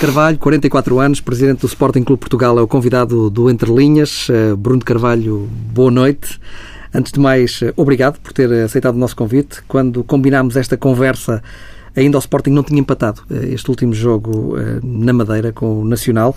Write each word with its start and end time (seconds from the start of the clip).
Carvalho, 0.00 0.38
44 0.38 0.98
anos, 0.98 1.20
presidente 1.20 1.60
do 1.60 1.66
Sporting 1.66 2.02
Clube 2.02 2.20
Portugal, 2.20 2.58
é 2.58 2.62
o 2.62 2.66
convidado 2.66 3.28
do 3.28 3.50
Entre 3.50 3.70
Linhas. 3.70 4.28
Eh, 4.30 4.54
Bruno 4.56 4.82
Carvalho, 4.82 5.46
boa 5.74 5.90
noite. 5.90 6.40
Antes 6.92 7.12
de 7.12 7.20
mais, 7.20 7.60
eh, 7.60 7.74
obrigado 7.76 8.18
por 8.18 8.32
ter 8.32 8.50
aceitado 8.50 8.94
o 8.94 8.98
nosso 8.98 9.14
convite. 9.14 9.62
Quando 9.68 10.02
combinámos 10.02 10.56
esta 10.56 10.74
conversa, 10.74 11.42
ainda 11.94 12.16
o 12.16 12.18
Sporting 12.18 12.48
não 12.48 12.62
tinha 12.62 12.80
empatado 12.80 13.20
eh, 13.30 13.50
este 13.52 13.68
último 13.68 13.92
jogo 13.92 14.56
na 14.82 15.12
Madeira 15.12 15.52
com 15.52 15.82
o 15.82 15.84
Nacional. 15.84 16.34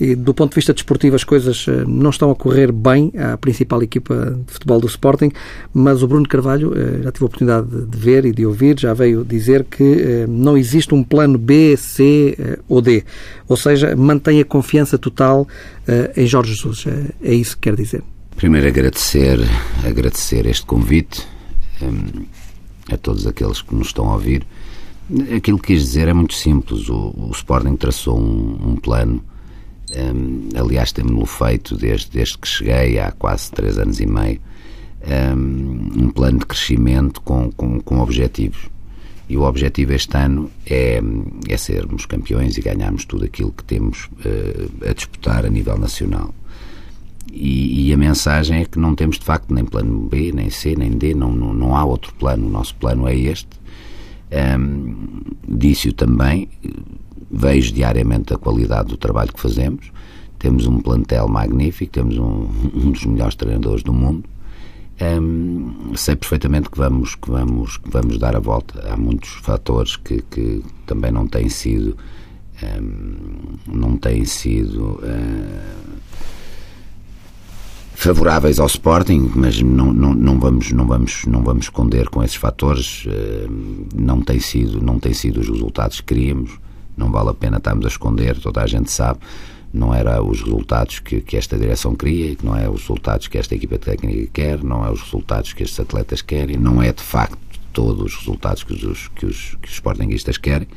E, 0.00 0.16
do 0.16 0.34
ponto 0.34 0.50
de 0.50 0.56
vista 0.56 0.74
desportivo, 0.74 1.14
as 1.14 1.22
coisas 1.22 1.66
eh, 1.68 1.84
não 1.86 2.10
estão 2.10 2.30
a 2.30 2.34
correr 2.34 2.72
bem 2.72 3.12
à 3.16 3.36
principal 3.36 3.80
equipa 3.80 4.36
de 4.44 4.52
futebol 4.52 4.80
do 4.80 4.88
Sporting, 4.88 5.30
mas 5.72 6.02
o 6.02 6.08
Bruno 6.08 6.28
Carvalho, 6.28 6.72
eh, 6.76 7.02
já 7.04 7.12
tive 7.12 7.24
a 7.24 7.26
oportunidade 7.26 7.68
de 7.86 7.96
ver 7.96 8.24
e 8.24 8.32
de 8.32 8.44
ouvir, 8.44 8.78
já 8.78 8.92
veio 8.92 9.24
dizer 9.24 9.64
que 9.64 9.84
eh, 9.84 10.26
não 10.28 10.56
existe 10.56 10.92
um 10.94 11.04
plano 11.04 11.38
B, 11.38 11.76
C 11.76 12.36
ou 12.68 12.80
D. 12.82 13.04
Ou 13.48 13.56
seja, 13.56 13.94
mantém 13.94 14.40
a 14.40 14.44
confiança 14.44 14.98
total 14.98 15.46
em 16.16 16.26
Jorge 16.26 16.54
Jesus. 16.54 16.86
É 17.22 17.34
isso 17.34 17.56
que 17.56 17.70
quer 17.70 17.76
dizer. 17.76 18.02
Primeiro, 18.36 18.66
agradecer, 18.66 19.38
agradecer 19.86 20.46
este 20.46 20.64
convite 20.64 21.26
a 22.90 22.96
todos 22.96 23.26
aqueles 23.26 23.60
que 23.62 23.74
nos 23.74 23.88
estão 23.88 24.10
a 24.10 24.14
ouvir. 24.14 24.46
Aquilo 25.36 25.58
que 25.58 25.74
quis 25.74 25.82
dizer 25.82 26.08
é 26.08 26.12
muito 26.12 26.34
simples. 26.34 26.88
O, 26.88 27.14
o 27.16 27.30
Sporting 27.32 27.76
traçou 27.76 28.18
um, 28.18 28.72
um 28.72 28.76
plano 28.76 29.22
um, 29.96 30.48
aliás, 30.56 30.92
temos-lo 30.92 31.26
feito 31.26 31.76
desde, 31.76 32.10
desde 32.10 32.38
que 32.38 32.48
cheguei, 32.48 32.98
há 32.98 33.12
quase 33.12 33.50
três 33.50 33.78
anos 33.78 34.00
e 34.00 34.06
meio, 34.06 34.40
um, 35.36 36.04
um 36.04 36.10
plano 36.10 36.38
de 36.38 36.46
crescimento 36.46 37.20
com, 37.20 37.50
com, 37.52 37.80
com, 37.80 37.98
objetivos. 38.00 38.68
E 39.28 39.36
o 39.36 39.42
objetivo 39.42 39.92
este 39.92 40.16
ano 40.16 40.50
é, 40.66 41.00
é 41.48 41.56
sermos 41.56 42.04
campeões 42.06 42.58
e 42.58 42.60
ganharmos 42.60 43.04
tudo 43.04 43.24
aquilo 43.24 43.52
que 43.52 43.64
temos 43.64 44.04
uh, 44.04 44.88
a 44.88 44.92
disputar 44.92 45.46
a 45.46 45.48
nível 45.48 45.78
nacional. 45.78 46.34
E, 47.32 47.88
e, 47.88 47.92
a 47.92 47.96
mensagem 47.96 48.60
é 48.60 48.64
que 48.64 48.78
não 48.78 48.94
temos 48.94 49.18
de 49.18 49.24
facto 49.24 49.52
nem 49.52 49.64
plano 49.64 50.08
B, 50.08 50.30
nem 50.32 50.50
C, 50.50 50.76
nem 50.76 50.90
D, 50.90 51.14
não, 51.14 51.32
não, 51.32 51.52
não 51.52 51.76
há 51.76 51.84
outro 51.84 52.14
plano. 52.14 52.46
O 52.46 52.50
nosso 52.50 52.74
plano 52.76 53.08
é 53.08 53.16
este. 53.16 53.48
Um, 54.32 54.94
Disse-o 55.46 55.92
também, 55.92 56.48
vejo 57.30 57.72
diariamente 57.72 58.32
a 58.32 58.38
qualidade 58.38 58.88
do 58.88 58.96
trabalho 58.96 59.32
que 59.32 59.40
fazemos. 59.40 59.92
Temos 60.38 60.66
um 60.66 60.80
plantel 60.80 61.28
magnífico, 61.28 61.92
temos 61.92 62.18
um, 62.18 62.48
um 62.74 62.90
dos 62.90 63.04
melhores 63.04 63.34
treinadores 63.34 63.82
do 63.82 63.92
mundo. 63.92 64.24
Um, 65.00 65.94
sei 65.96 66.14
perfeitamente 66.14 66.70
que 66.70 66.78
vamos, 66.78 67.14
que, 67.16 67.30
vamos, 67.30 67.78
que 67.78 67.90
vamos 67.90 68.18
dar 68.18 68.36
a 68.36 68.40
volta. 68.40 68.88
Há 68.88 68.96
muitos 68.96 69.30
fatores 69.30 69.96
que, 69.96 70.22
que 70.22 70.62
também 70.86 71.10
não 71.10 71.26
têm 71.26 71.48
sido. 71.48 71.96
Um, 72.62 73.56
não 73.66 73.96
têm 73.96 74.24
sido. 74.24 75.00
Uh, 75.02 75.83
favoráveis 78.04 78.58
ao 78.60 78.66
Sporting, 78.66 79.32
mas 79.34 79.60
não, 79.60 79.92
não, 79.92 80.14
não, 80.14 80.38
vamos, 80.38 80.70
não, 80.70 80.86
vamos, 80.86 81.24
não 81.26 81.42
vamos 81.42 81.66
esconder 81.66 82.08
com 82.08 82.22
esses 82.22 82.36
fatores. 82.36 83.06
Não 83.94 84.20
tem 84.20 84.38
sido, 84.38 84.80
não 84.80 85.00
tem 85.00 85.12
sido 85.12 85.40
os 85.40 85.48
resultados 85.48 86.00
que 86.00 86.14
queríamos 86.14 86.58
não 86.96 87.10
vale 87.10 87.30
a 87.30 87.34
pena 87.34 87.58
estarmos 87.58 87.84
a 87.84 87.88
esconder, 87.88 88.38
toda 88.38 88.62
a 88.62 88.66
gente 88.66 88.90
sabe, 88.90 89.20
não 89.72 89.92
era 89.92 90.22
os 90.22 90.40
resultados 90.40 91.00
que, 91.00 91.20
que 91.20 91.36
esta 91.36 91.58
direção 91.58 91.94
queria, 91.94 92.36
que 92.36 92.46
não 92.46 92.56
é 92.56 92.68
os 92.68 92.82
resultados 92.82 93.26
que 93.26 93.36
esta 93.36 93.54
equipa 93.54 93.78
técnica 93.78 94.30
quer, 94.32 94.62
não 94.62 94.84
é 94.86 94.90
os 94.90 95.02
resultados 95.02 95.52
que 95.52 95.62
estes 95.62 95.80
atletas 95.80 96.22
querem, 96.22 96.56
não 96.56 96.80
é 96.80 96.92
de 96.92 97.02
facto 97.02 97.38
todos 97.72 98.12
os 98.12 98.18
resultados 98.18 98.62
que 98.62 98.72
os, 98.72 99.08
que 99.08 99.26
os, 99.26 99.56
que 99.60 99.68
os 99.68 99.74
sportinguistas 99.74 100.38
querem. 100.38 100.68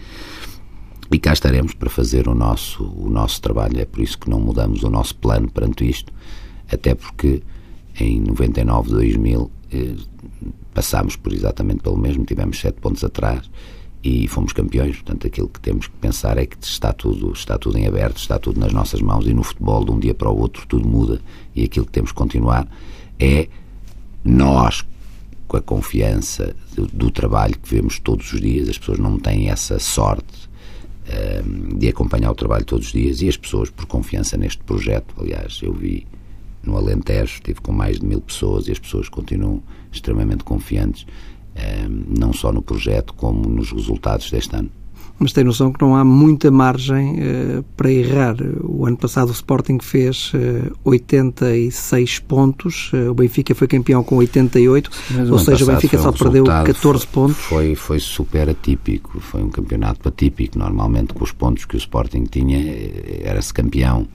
E 1.11 1.19
cá 1.19 1.31
estaremos 1.31 1.73
para 1.73 1.89
fazer 1.89 2.27
o 2.27 2.33
nosso, 2.33 2.83
o 2.83 3.07
nosso 3.07 3.39
trabalho. 3.39 3.79
É 3.79 3.85
por 3.85 4.01
isso 4.01 4.17
que 4.17 4.29
não 4.29 4.41
mudamos 4.41 4.83
o 4.83 4.89
nosso 4.89 5.15
plano 5.15 5.49
perante 5.49 5.87
isto, 5.87 6.11
até 6.71 6.95
porque 6.95 7.41
em 7.99 8.19
99, 8.19 8.89
2000 8.91 9.51
eh, 9.71 9.95
passámos 10.73 11.15
por 11.15 11.33
exatamente 11.33 11.81
pelo 11.81 11.97
mesmo, 11.97 12.23
tivemos 12.23 12.59
sete 12.59 12.79
pontos 12.79 13.03
atrás 13.03 13.49
e 14.03 14.27
fomos 14.27 14.53
campeões. 14.53 14.95
Portanto, 14.97 15.27
aquilo 15.27 15.49
que 15.49 15.59
temos 15.59 15.87
que 15.87 15.95
pensar 15.95 16.37
é 16.37 16.45
que 16.45 16.55
está 16.61 16.93
tudo, 16.93 17.31
está 17.33 17.57
tudo 17.57 17.77
em 17.77 17.87
aberto, 17.87 18.17
está 18.17 18.37
tudo 18.37 18.59
nas 18.59 18.71
nossas 18.71 19.01
mãos 19.01 19.25
e 19.25 19.33
no 19.33 19.43
futebol, 19.43 19.83
de 19.83 19.91
um 19.91 19.99
dia 19.99 20.13
para 20.13 20.29
o 20.29 20.39
outro, 20.39 20.65
tudo 20.67 20.87
muda. 20.87 21.19
E 21.55 21.63
aquilo 21.63 21.85
que 21.85 21.91
temos 21.91 22.11
que 22.11 22.17
continuar 22.17 22.67
é 23.19 23.47
nós, 24.23 24.85
com 25.47 25.57
a 25.57 25.61
confiança 25.61 26.55
do, 26.75 26.85
do 26.87 27.09
trabalho 27.09 27.57
que 27.57 27.73
vemos 27.73 27.99
todos 27.99 28.31
os 28.31 28.39
dias, 28.39 28.69
as 28.69 28.77
pessoas 28.77 28.99
não 28.99 29.17
têm 29.17 29.49
essa 29.49 29.79
sorte 29.79 30.47
um, 31.09 31.71
ehm, 31.73 31.77
de 31.79 31.87
acompanhar 31.87 32.31
o 32.31 32.35
trabalho 32.35 32.65
todos 32.65 32.87
os 32.87 32.93
dias 32.93 33.21
e 33.21 33.27
as 33.27 33.37
pessoas, 33.37 33.69
por 33.69 33.85
confiança 33.87 34.37
neste 34.37 34.63
projeto, 34.63 35.15
aliás, 35.17 35.59
eu 35.63 35.73
vi 35.73 36.05
no 36.67 36.77
Alentejo, 36.77 37.35
estive 37.35 37.61
com 37.61 37.71
mais 37.71 37.99
de 37.99 38.05
mil 38.05 38.21
pessoas 38.21 38.67
e 38.67 38.71
as 38.71 38.79
pessoas 38.79 39.09
continuam 39.09 39.63
extremamente 39.91 40.43
confiantes 40.43 41.05
não 42.07 42.33
só 42.33 42.51
no 42.51 42.61
projeto 42.61 43.13
como 43.13 43.49
nos 43.49 43.71
resultados 43.71 44.29
deste 44.29 44.55
ano. 44.55 44.69
Mas 45.19 45.33
tem 45.33 45.43
noção 45.43 45.71
que 45.71 45.81
não 45.81 45.95
há 45.95 46.03
muita 46.05 46.51
margem 46.51 47.15
uh, 47.15 47.63
para 47.75 47.91
errar. 47.91 48.35
O 48.63 48.85
ano 48.85 48.97
passado 48.97 49.29
o 49.29 49.31
Sporting 49.31 49.79
fez 49.81 50.31
uh, 50.35 50.37
eh, 50.37 50.71
86 50.83 52.19
pontos, 52.19 52.91
uh, 52.93 53.09
o 53.09 53.15
Benfica 53.15 53.55
foi 53.55 53.67
campeão 53.67 54.03
com 54.03 54.17
88, 54.17 54.91
Mas 55.09 55.31
ou 55.31 55.39
seja, 55.39 55.63
o 55.63 55.67
Benfica 55.67 55.97
só 55.97 56.09
um 56.09 56.13
perdeu 56.13 56.43
14 56.43 56.75
foi, 57.03 57.11
pontos. 57.11 57.37
Foi, 57.37 57.73
foi 57.73 57.99
super 57.99 58.47
atípico, 58.47 59.19
foi 59.19 59.41
um 59.41 59.49
campeonato 59.49 60.07
atípico. 60.07 60.59
Normalmente, 60.59 61.15
com 61.15 61.23
os 61.23 61.31
pontos 61.31 61.65
que 61.65 61.75
o 61.75 61.79
Sporting 61.79 62.25
tinha, 62.25 62.59
era-se 63.23 63.51
campeão. 63.51 64.07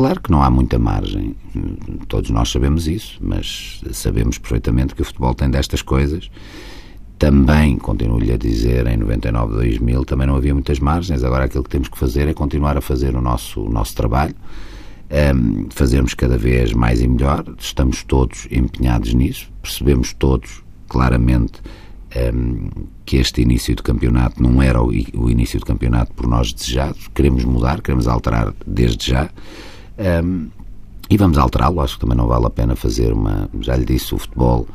Claro 0.00 0.18
que 0.18 0.30
não 0.30 0.42
há 0.42 0.48
muita 0.48 0.78
margem, 0.78 1.36
todos 2.08 2.30
nós 2.30 2.50
sabemos 2.50 2.88
isso, 2.88 3.18
mas 3.20 3.82
sabemos 3.92 4.38
perfeitamente 4.38 4.94
que 4.94 5.02
o 5.02 5.04
futebol 5.04 5.34
tem 5.34 5.50
destas 5.50 5.82
coisas. 5.82 6.30
Também, 7.18 7.76
continuo-lhe 7.76 8.32
a 8.32 8.38
dizer, 8.38 8.86
em 8.86 8.96
99, 8.96 9.52
2000 9.52 10.06
também 10.06 10.26
não 10.26 10.36
havia 10.36 10.54
muitas 10.54 10.78
margens. 10.78 11.22
Agora 11.22 11.44
aquilo 11.44 11.62
que 11.62 11.68
temos 11.68 11.86
que 11.88 11.98
fazer 11.98 12.26
é 12.28 12.32
continuar 12.32 12.78
a 12.78 12.80
fazer 12.80 13.14
o 13.14 13.20
nosso, 13.20 13.60
o 13.60 13.68
nosso 13.68 13.94
trabalho, 13.94 14.34
um, 14.34 15.14
ehm, 15.14 15.66
fazermos 15.68 16.14
cada 16.14 16.38
vez 16.38 16.72
mais 16.72 17.02
e 17.02 17.06
melhor. 17.06 17.44
Estamos 17.58 18.02
todos 18.02 18.48
empenhados 18.50 19.12
nisso, 19.12 19.52
percebemos 19.60 20.14
todos 20.14 20.62
claramente 20.88 21.60
ehm, 22.12 22.70
que 23.04 23.18
este 23.18 23.42
início 23.42 23.76
de 23.76 23.82
campeonato 23.82 24.42
não 24.42 24.62
era 24.62 24.82
o, 24.82 24.90
início 24.94 25.58
de 25.58 25.66
campeonato 25.66 26.14
por 26.14 26.26
nós 26.26 26.54
desejados. 26.54 27.06
Queremos 27.14 27.44
mudar, 27.44 27.82
queremos 27.82 28.08
alterar 28.08 28.54
desde 28.66 29.10
já. 29.10 29.28
Um, 30.00 30.48
e 31.08 31.16
vamos 31.16 31.36
alterá-lo, 31.38 31.80
acho 31.80 31.94
que 31.94 32.00
também 32.00 32.16
não 32.16 32.26
vale 32.26 32.46
a 32.46 32.50
pena 32.50 32.74
fazer 32.74 33.12
uma. 33.12 33.48
Já 33.60 33.76
lhe 33.76 33.84
disse, 33.84 34.14
o 34.14 34.18
futebol, 34.18 34.66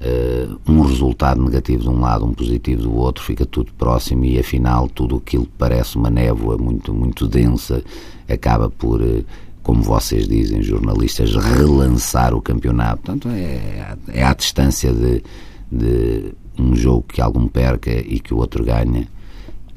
uh, 0.00 0.60
um 0.66 0.80
resultado 0.82 1.42
negativo 1.42 1.82
de 1.82 1.88
um 1.88 2.00
lado, 2.00 2.24
um 2.24 2.32
positivo 2.32 2.82
do 2.82 2.96
outro, 2.96 3.22
fica 3.22 3.44
tudo 3.44 3.72
próximo 3.74 4.24
e 4.24 4.38
afinal 4.38 4.88
tudo 4.88 5.16
aquilo 5.16 5.44
que 5.44 5.52
parece 5.58 5.96
uma 5.96 6.08
névoa 6.08 6.56
muito, 6.56 6.94
muito 6.94 7.26
densa 7.26 7.82
acaba 8.28 8.70
por. 8.70 9.00
Uh, 9.00 9.24
como 9.62 9.82
vocês 9.82 10.26
dizem, 10.26 10.62
jornalistas, 10.62 11.34
relançar 11.36 12.34
o 12.34 12.42
campeonato. 12.42 13.02
Portanto, 13.02 13.28
é, 13.28 13.96
é 14.08 14.24
à 14.24 14.34
distância 14.34 14.92
de, 14.92 15.22
de 15.70 16.34
um 16.58 16.74
jogo 16.74 17.04
que 17.08 17.20
algum 17.20 17.46
perca 17.46 17.90
e 17.90 18.18
que 18.18 18.34
o 18.34 18.38
outro 18.38 18.64
ganha. 18.64 19.06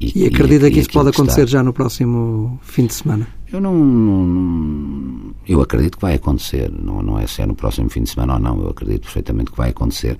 E, 0.00 0.24
e 0.24 0.26
acredita 0.26 0.68
e, 0.68 0.72
que 0.72 0.80
isso 0.80 0.90
pode 0.90 1.10
acontecer 1.10 1.44
está. 1.44 1.58
já 1.58 1.62
no 1.62 1.72
próximo 1.72 2.58
fim 2.62 2.86
de 2.86 2.94
semana? 2.94 3.28
Eu 3.52 3.60
não, 3.60 3.74
não, 3.74 5.34
Eu 5.46 5.60
acredito 5.60 5.96
que 5.96 6.02
vai 6.02 6.14
acontecer. 6.14 6.70
Não, 6.70 7.02
não 7.02 7.18
é 7.18 7.26
se 7.26 7.42
é 7.42 7.46
no 7.46 7.54
próximo 7.54 7.88
fim 7.88 8.02
de 8.02 8.10
semana 8.10 8.34
ou 8.34 8.40
não. 8.40 8.60
Eu 8.60 8.70
acredito 8.70 9.02
perfeitamente 9.02 9.50
que 9.50 9.56
vai 9.56 9.70
acontecer. 9.70 10.18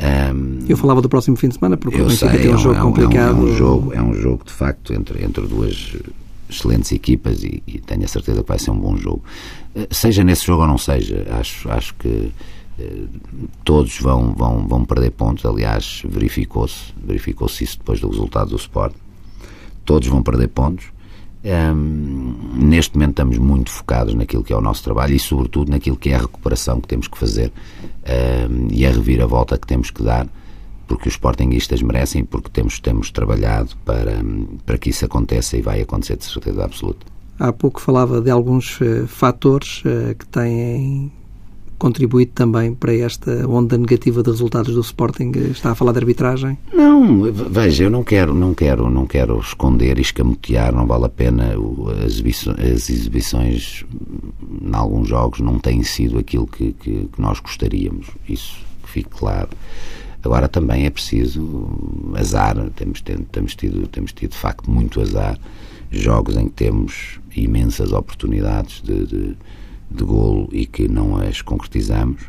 Um, 0.00 0.64
eu 0.68 0.76
falava 0.76 1.02
do 1.02 1.08
próximo 1.08 1.36
fim 1.36 1.48
de 1.48 1.54
semana 1.56 1.76
porque 1.76 1.98
Benfica 1.98 2.30
sei, 2.30 2.48
um 2.48 2.54
é 2.54 2.56
jogo 2.56 2.76
é 2.76 2.82
um, 2.82 2.86
complicado. 2.86 3.16
É 3.16 3.32
um, 3.32 3.48
é 3.48 3.50
um, 3.50 3.56
jogo, 3.56 3.92
é 3.94 4.02
um 4.02 4.14
jogo 4.14 4.44
de 4.44 4.52
facto 4.52 4.92
entre, 4.92 5.24
entre 5.24 5.44
duas 5.44 5.96
excelentes 6.48 6.92
equipas 6.92 7.42
e, 7.42 7.62
e, 7.66 7.78
tenho 7.80 8.04
a 8.04 8.08
certeza 8.08 8.42
que 8.42 8.48
vai 8.48 8.58
ser 8.58 8.70
um 8.70 8.78
bom 8.78 8.96
jogo. 8.96 9.22
Eh, 9.74 9.88
seja 9.90 10.22
nesse 10.22 10.46
jogo 10.46 10.62
ou 10.62 10.68
não 10.68 10.78
seja, 10.78 11.26
acho, 11.32 11.68
acho 11.70 11.94
que 11.96 12.32
eh, 12.78 13.04
todos 13.64 13.98
vão, 13.98 14.32
vão, 14.32 14.66
vão 14.68 14.84
perder 14.84 15.10
pontos. 15.10 15.44
Aliás, 15.44 16.02
verificou-se 16.08 16.94
verificou-se 17.04 17.64
isso 17.64 17.78
depois 17.78 18.00
do 18.00 18.08
resultado 18.08 18.50
do 18.50 18.56
Sport. 18.56 18.94
Todos 19.84 20.06
vão 20.08 20.22
perder 20.22 20.48
pontos. 20.48 20.86
Neste 22.54 22.96
momento 22.96 23.10
estamos 23.10 23.38
muito 23.38 23.70
focados 23.70 24.14
naquilo 24.14 24.42
que 24.42 24.52
é 24.52 24.56
o 24.56 24.60
nosso 24.60 24.82
trabalho 24.82 25.14
e, 25.14 25.18
sobretudo, 25.18 25.70
naquilo 25.70 25.96
que 25.96 26.10
é 26.10 26.14
a 26.14 26.20
recuperação 26.20 26.80
que 26.80 26.88
temos 26.88 27.06
que 27.06 27.16
fazer 27.16 27.52
e 28.70 28.84
a 28.84 28.90
reviravolta 28.90 29.56
que 29.56 29.66
temos 29.66 29.90
que 29.90 30.02
dar, 30.02 30.26
porque 30.88 31.08
os 31.08 31.14
sportinguistas 31.14 31.82
merecem, 31.82 32.24
porque 32.24 32.48
temos, 32.50 32.80
temos 32.80 33.10
trabalhado 33.10 33.76
para, 33.84 34.20
para 34.66 34.78
que 34.78 34.90
isso 34.90 35.04
aconteça 35.04 35.56
e 35.56 35.62
vai 35.62 35.80
acontecer 35.80 36.16
de 36.16 36.24
certeza 36.24 36.64
absoluta. 36.64 37.06
Há 37.38 37.52
pouco 37.52 37.80
falava 37.80 38.20
de 38.20 38.30
alguns 38.30 38.80
uh, 38.80 39.06
fatores 39.06 39.82
uh, 39.84 40.14
que 40.18 40.26
têm 40.26 41.12
contribuído 41.78 42.32
também 42.32 42.74
para 42.74 42.94
esta 42.94 43.46
onda 43.48 43.78
negativa 43.78 44.22
de 44.22 44.30
resultados 44.30 44.74
do 44.74 44.80
Sporting? 44.80 45.30
Está 45.50 45.70
a 45.70 45.74
falar 45.74 45.92
de 45.92 45.98
arbitragem? 45.98 46.58
Não, 46.72 47.22
veja, 47.32 47.84
eu 47.84 47.90
não 47.90 48.02
quero, 48.02 48.34
não 48.34 48.52
quero, 48.52 48.90
não 48.90 49.06
quero 49.06 49.38
esconder 49.38 49.98
e 49.98 50.02
escamotear, 50.02 50.74
não 50.74 50.86
vale 50.86 51.06
a 51.06 51.08
pena. 51.08 51.54
As 52.04 52.12
exibições, 52.12 52.58
as 52.58 52.90
exibições 52.90 53.84
em 54.60 54.74
alguns 54.74 55.08
jogos 55.08 55.40
não 55.40 55.58
têm 55.58 55.82
sido 55.82 56.18
aquilo 56.18 56.46
que, 56.46 56.72
que, 56.72 57.08
que 57.12 57.20
nós 57.20 57.40
gostaríamos. 57.40 58.08
Isso 58.28 58.58
fique 58.84 59.10
claro. 59.10 59.48
Agora 60.24 60.48
também 60.48 60.84
é 60.84 60.90
preciso 60.90 61.68
azar, 62.14 62.56
temos, 62.74 63.00
temos, 63.00 63.54
tido, 63.54 63.86
temos 63.86 64.12
tido 64.12 64.32
de 64.32 64.36
facto 64.36 64.68
muito 64.68 65.00
azar, 65.00 65.38
jogos 65.90 66.36
em 66.36 66.46
que 66.46 66.54
temos 66.54 67.20
imensas 67.36 67.92
oportunidades 67.92 68.82
de, 68.82 69.06
de, 69.06 69.36
de 69.90 70.04
golo 70.04 70.48
e 70.52 70.66
que 70.66 70.88
não 70.88 71.16
as 71.16 71.42
concretizamos, 71.42 72.22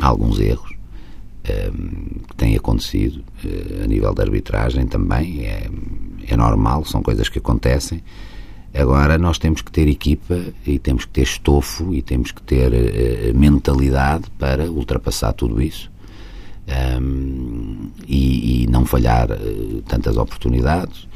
há 0.00 0.06
alguns 0.06 0.38
erros 0.40 0.70
um, 0.70 1.50
ehm, 1.50 2.20
que 2.28 2.36
têm 2.36 2.56
acontecido 2.56 3.22
uh, 3.44 3.84
a 3.84 3.86
nível 3.86 4.14
da 4.14 4.22
arbitragem 4.22 4.86
também, 4.86 5.44
é, 5.44 5.68
é 6.26 6.36
normal, 6.36 6.84
são 6.84 7.02
coisas 7.02 7.28
que 7.28 7.38
acontecem. 7.38 8.02
Agora 8.72 9.18
nós 9.18 9.36
temos 9.36 9.62
que 9.62 9.72
ter 9.72 9.88
equipa 9.88 10.38
e 10.64 10.78
temos 10.78 11.04
que 11.04 11.10
ter 11.10 11.22
estofo 11.22 11.92
e 11.92 12.02
temos 12.02 12.30
que 12.30 12.40
ter 12.42 12.72
uh, 12.72 13.38
mentalidade 13.38 14.30
para 14.38 14.70
ultrapassar 14.70 15.32
tudo 15.32 15.60
isso. 15.60 15.90
Um, 17.00 17.90
e, 18.06 18.62
e, 18.62 18.66
não 18.68 18.84
falhar 18.84 19.28
uh, 19.32 19.82
tantas 19.88 20.16
oportunidades, 20.16 21.08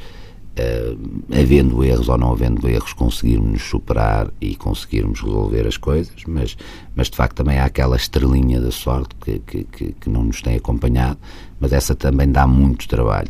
uh, 0.59 1.33
havendo 1.33 1.83
erros 1.83 2.09
ou 2.09 2.17
não 2.17 2.31
havendo 2.31 2.67
erros, 2.67 2.93
conseguirmos 2.93 3.63
superar 3.63 4.31
e 4.39 4.55
conseguirmos 4.55 5.21
resolver 5.21 5.67
as 5.67 5.77
coisas, 5.77 6.23
mas, 6.27 6.57
mas 6.95 7.09
de 7.09 7.17
facto 7.17 7.35
também 7.35 7.59
há 7.59 7.65
aquela 7.65 7.95
estrelinha 7.95 8.59
da 8.59 8.71
sorte 8.71 9.15
que, 9.15 9.39
que, 9.39 9.63
que, 9.65 9.91
que 9.93 10.09
não 10.09 10.23
nos 10.23 10.41
tem 10.41 10.55
acompanhado, 10.55 11.19
mas 11.59 11.73
essa 11.73 11.95
também 11.95 12.31
dá 12.31 12.47
muito 12.47 12.87
trabalho. 12.87 13.29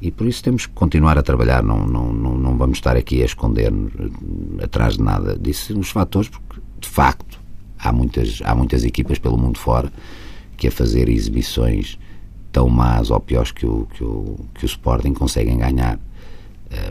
E 0.00 0.10
por 0.10 0.26
isso 0.26 0.44
temos 0.44 0.66
que 0.66 0.72
continuar 0.72 1.16
a 1.16 1.22
trabalhar, 1.22 1.62
não, 1.62 1.86
não, 1.86 2.12
não, 2.12 2.36
não 2.36 2.56
vamos 2.58 2.78
estar 2.78 2.96
aqui 2.96 3.22
a 3.22 3.24
esconder-nos 3.24 3.92
eh, 3.94 4.64
atrás 4.64 4.96
de 4.96 5.02
nada 5.02 5.38
disso, 5.38 5.74
nos 5.74 5.88
fatores, 5.88 6.28
porque 6.28 6.60
de 6.78 6.88
facto 6.88 7.40
há 7.78 7.90
muitas, 7.92 8.42
há 8.44 8.54
muitas 8.54 8.84
equipas 8.84 9.18
pelo 9.18 9.38
mundo 9.38 9.58
fora 9.58 9.90
que 10.56 10.68
a 10.68 10.70
fazer 10.70 11.08
exibições 11.08 11.98
tão 12.52 12.68
más 12.68 13.10
ou 13.10 13.20
piores 13.20 13.52
que 13.52 13.66
o, 13.66 13.86
que 13.94 14.04
o, 14.04 14.36
que 14.54 14.64
o 14.64 14.66
Sporting 14.66 15.12
conseguem 15.12 15.58
ganhar. 15.58 15.98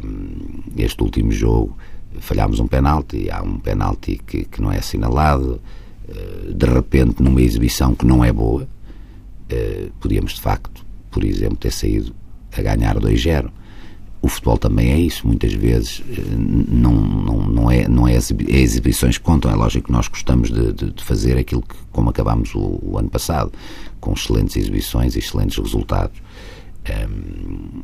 Um, 0.04 0.64
este 0.78 1.02
último 1.04 1.32
jogo 1.32 1.78
falhámos 2.20 2.60
um 2.60 2.68
penalti, 2.68 3.30
há 3.30 3.44
um 3.44 3.60
penalti 3.60 4.22
que, 4.26 4.46
que 4.46 4.62
não 4.62 4.72
é 4.72 4.80
assinalado, 4.80 5.60
uh, 6.08 6.54
de 6.54 6.66
repente 6.66 7.22
numa 7.22 7.42
exibição 7.42 7.94
que 7.94 8.06
não 8.06 8.24
é 8.24 8.32
boa, 8.32 8.64
uh, 8.64 9.92
podíamos 10.00 10.34
de 10.34 10.42
facto, 10.42 10.86
por 11.12 11.24
exemplo, 11.24 11.58
ter 11.58 11.72
saído 11.72 12.16
a 12.58 12.62
ganhar 12.62 12.98
2-0 12.98 13.50
o 14.26 14.28
futebol 14.28 14.58
também 14.58 14.92
é 14.92 14.98
isso, 14.98 15.28
muitas 15.28 15.54
vezes 15.54 16.02
eh, 16.10 16.22
não, 16.36 16.94
não, 16.94 17.38
não, 17.44 17.72
é, 17.72 17.88
não 17.88 18.08
é, 18.08 18.16
é 18.16 18.60
exibições 18.60 19.20
que 19.20 19.24
contam, 19.24 19.52
é 19.52 19.56
lógico 19.56 19.86
que 19.86 19.92
nós 19.92 20.08
gostamos 20.08 20.50
de, 20.50 20.74
de, 20.74 20.92
de 20.94 21.04
fazer 21.04 21.38
aquilo 21.38 21.62
que, 21.62 21.76
como 21.92 22.10
acabámos 22.10 22.56
o, 22.56 22.80
o, 22.82 22.98
ano 22.98 23.08
passado, 23.08 23.52
com 24.00 24.14
excelentes 24.14 24.58
exibições 24.58 25.16
e 25.16 25.20
excelentes 25.20 25.60
resultados. 25.60 26.20
Um, 27.08 27.84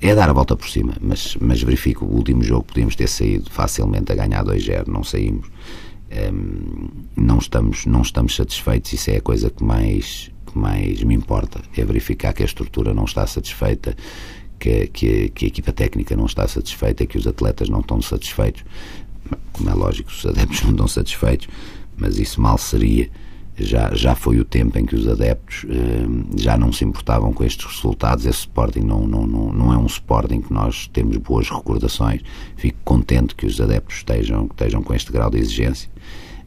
é 0.00 0.14
dar 0.14 0.28
a 0.28 0.32
volta 0.32 0.56
por 0.56 0.68
cima, 0.68 0.94
mas, 1.00 1.36
mas 1.40 1.62
verifico 1.62 2.04
o 2.04 2.14
último 2.14 2.42
jogo 2.42 2.64
podíamos 2.64 2.96
ter 2.96 3.08
saído 3.08 3.50
facilmente 3.50 4.12
a 4.12 4.14
ganhar 4.14 4.44
2-0, 4.44 4.86
não 4.88 5.02
saímos. 5.02 5.48
Um, 6.32 6.88
não 7.16 7.38
estamos 7.38 7.84
não 7.84 8.02
estamos 8.02 8.36
satisfeitos, 8.36 8.92
isso 8.92 9.10
é 9.10 9.16
a 9.16 9.20
coisa 9.20 9.50
que 9.50 9.64
mais 9.64 10.30
que 10.46 10.56
mais 10.56 11.02
me 11.02 11.14
importa, 11.14 11.60
é 11.76 11.84
verificar 11.84 12.32
que 12.32 12.42
a 12.42 12.46
estrutura 12.46 12.94
não 12.94 13.04
está 13.04 13.26
satisfeita, 13.26 13.96
que, 14.58 14.86
que, 14.86 15.28
que, 15.30 15.44
a 15.44 15.48
equipa 15.48 15.72
técnica 15.72 16.16
não 16.16 16.26
está 16.26 16.46
satisfeita, 16.46 17.06
que 17.06 17.18
os 17.18 17.26
atletas 17.26 17.68
não 17.68 17.80
estão 17.80 18.00
satisfeitos. 18.00 18.64
Como 19.52 19.68
é 19.68 19.74
lógico, 19.74 20.10
os 20.10 20.24
adeptos 20.24 20.62
não 20.64 20.70
estão 20.70 20.88
satisfeitos, 20.88 21.48
mas 21.96 22.18
isso 22.18 22.40
mal 22.40 22.56
seria. 22.56 23.10
Já, 23.58 23.94
já 23.94 24.14
foi 24.14 24.38
o 24.38 24.44
tempo 24.44 24.78
em 24.78 24.84
que 24.84 24.94
os 24.94 25.08
adeptos 25.08 25.64
eh, 25.68 26.06
já 26.36 26.58
não 26.58 26.70
se 26.72 26.84
importavam 26.84 27.32
com 27.32 27.42
estes 27.42 27.64
resultados. 27.64 28.26
Esse 28.26 28.40
Sporting 28.40 28.80
não, 28.80 29.06
não, 29.06 29.26
não, 29.26 29.52
não 29.52 29.72
é 29.72 29.78
um 29.78 29.86
Sporting 29.86 30.42
que 30.42 30.52
nós 30.52 30.88
temos 30.88 31.16
boas 31.16 31.48
recordações. 31.48 32.20
Fico 32.56 32.78
contente 32.84 33.34
que 33.34 33.46
os 33.46 33.58
adeptos 33.58 33.96
estejam, 33.96 34.44
estejam 34.44 34.82
com 34.82 34.92
este 34.92 35.10
grau 35.10 35.30
de 35.30 35.38
exigência. 35.38 35.88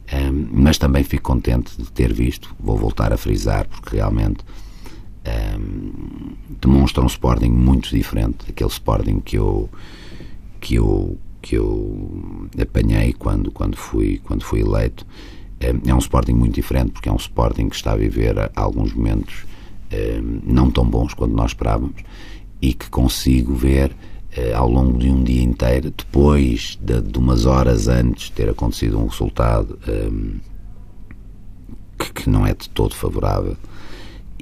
Eh, 0.06 0.30
mas 0.30 0.78
também 0.78 1.02
fico 1.02 1.24
contente 1.24 1.76
de 1.76 1.90
ter 1.90 2.12
visto, 2.12 2.54
vou 2.60 2.76
voltar 2.76 3.12
a 3.12 3.16
frisar, 3.16 3.66
porque 3.66 3.96
realmente 3.96 4.44
um, 5.58 6.36
demonstra 6.60 7.02
um 7.02 7.06
Sporting 7.06 7.50
muito 7.50 7.90
diferente 7.90 8.46
daquele 8.46 8.70
Sporting 8.70 9.20
que 9.20 9.36
eu 9.36 9.68
que 10.60 10.74
eu 10.74 11.18
que 11.42 11.56
eu 11.56 12.48
apanhei 12.60 13.12
quando 13.12 13.50
quando 13.50 13.76
fui 13.76 14.20
quando 14.24 14.44
fui 14.44 14.60
eleito 14.60 15.06
é 15.60 15.94
um 15.94 15.98
Sporting 15.98 16.32
muito 16.32 16.54
diferente 16.54 16.92
porque 16.92 17.08
é 17.08 17.12
um 17.12 17.16
Sporting 17.16 17.68
que 17.68 17.76
está 17.76 17.92
a 17.92 17.96
viver 17.96 18.50
alguns 18.56 18.94
momentos 18.94 19.44
um, 19.92 20.40
não 20.44 20.70
tão 20.70 20.84
bons 20.84 21.12
quanto 21.12 21.34
nós 21.34 21.50
esperávamos 21.50 22.02
e 22.62 22.72
que 22.72 22.88
consigo 22.88 23.54
ver 23.54 23.90
uh, 23.90 24.56
ao 24.56 24.68
longo 24.68 24.98
de 24.98 25.10
um 25.10 25.22
dia 25.22 25.42
inteiro 25.42 25.92
depois 25.96 26.78
de, 26.80 27.00
de 27.00 27.18
umas 27.18 27.44
horas 27.44 27.88
antes 27.88 28.26
de 28.26 28.32
ter 28.32 28.48
acontecido 28.48 28.98
um 28.98 29.06
resultado 29.06 29.78
um, 29.86 30.38
que, 31.98 32.12
que 32.12 32.30
não 32.30 32.46
é 32.46 32.54
de 32.54 32.68
todo 32.70 32.94
favorável 32.94 33.56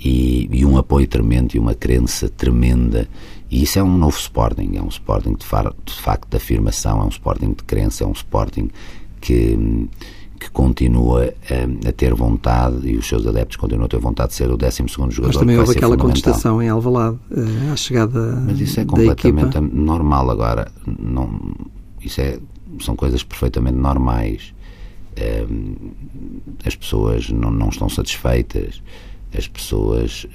e, 0.05 0.49
e, 0.53 0.65
um 0.65 0.77
apoio 0.77 1.07
tremendo 1.07 1.55
e 1.55 1.59
uma 1.59 1.75
crença 1.75 2.29
tremenda. 2.29 3.09
E 3.51 3.63
isso 3.63 3.79
é 3.79 3.83
um 3.83 3.97
novo 3.97 4.17
Sporting, 4.17 4.77
é 4.77 4.83
um 4.83 4.89
Sporting 4.89 5.35
de, 5.35 5.45
far, 5.45 5.75
de 5.85 5.93
facto 5.95 6.29
de 6.31 6.37
afirmação, 6.37 7.01
é 7.01 7.05
um 7.05 7.09
Sporting 7.09 7.49
de 7.49 7.65
crença, 7.65 8.05
é 8.05 8.07
um 8.07 8.13
Sporting 8.13 8.71
que, 9.21 9.89
que 10.39 10.51
continua 10.51 11.35
a, 11.51 11.89
a, 11.89 11.93
ter 11.93 12.15
vontade 12.15 12.89
e 12.89 12.97
os 12.97 13.07
seus 13.07 13.27
adeptos 13.27 13.57
continuam 13.57 13.87
a 13.87 13.89
ter 13.89 13.99
vontade 13.99 14.31
de 14.31 14.37
ser 14.37 14.51
o 14.51 14.57
12 14.57 14.85
jogador. 14.89 15.27
Mas 15.27 15.37
também 15.37 15.59
houve 15.59 15.73
aquela 15.73 15.97
contestação 15.97 16.63
em 16.63 16.69
Alvalade 16.69 17.19
eh, 17.31 17.73
à 17.73 17.77
chegada. 17.77 18.37
Mas 18.47 18.61
isso 18.61 18.81
é 18.81 18.85
completamente 18.85 19.59
normal 19.61 20.31
agora. 20.31 20.71
Não, 20.87 21.41
isso 22.01 22.21
é, 22.21 22.39
são 22.81 22.95
coisas 22.95 23.23
perfeitamente 23.23 23.77
normais. 23.77 24.55
Eh, 25.17 25.47
as 26.65 26.77
pessoas 26.77 27.31
não, 27.31 27.51
não 27.51 27.69
estão 27.69 27.89
satisfeitas 27.89 28.83
as 29.37 29.47
pessoas 29.47 30.27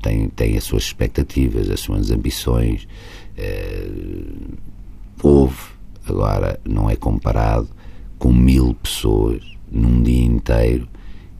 têm, 0.00 0.28
têm 0.28 0.56
as 0.56 0.62
suas 0.62 0.84
expectativas, 0.84 1.68
as 1.70 1.80
suas 1.80 2.12
ambições. 2.12 2.86
Houve, 5.20 5.56
agora 6.06 6.60
não 6.64 6.88
é 6.88 6.94
comparado 6.94 7.68
com 8.18 8.32
mil 8.32 8.74
pessoas 8.74 9.42
num 9.70 10.02
dia 10.02 10.24
inteiro 10.24 10.88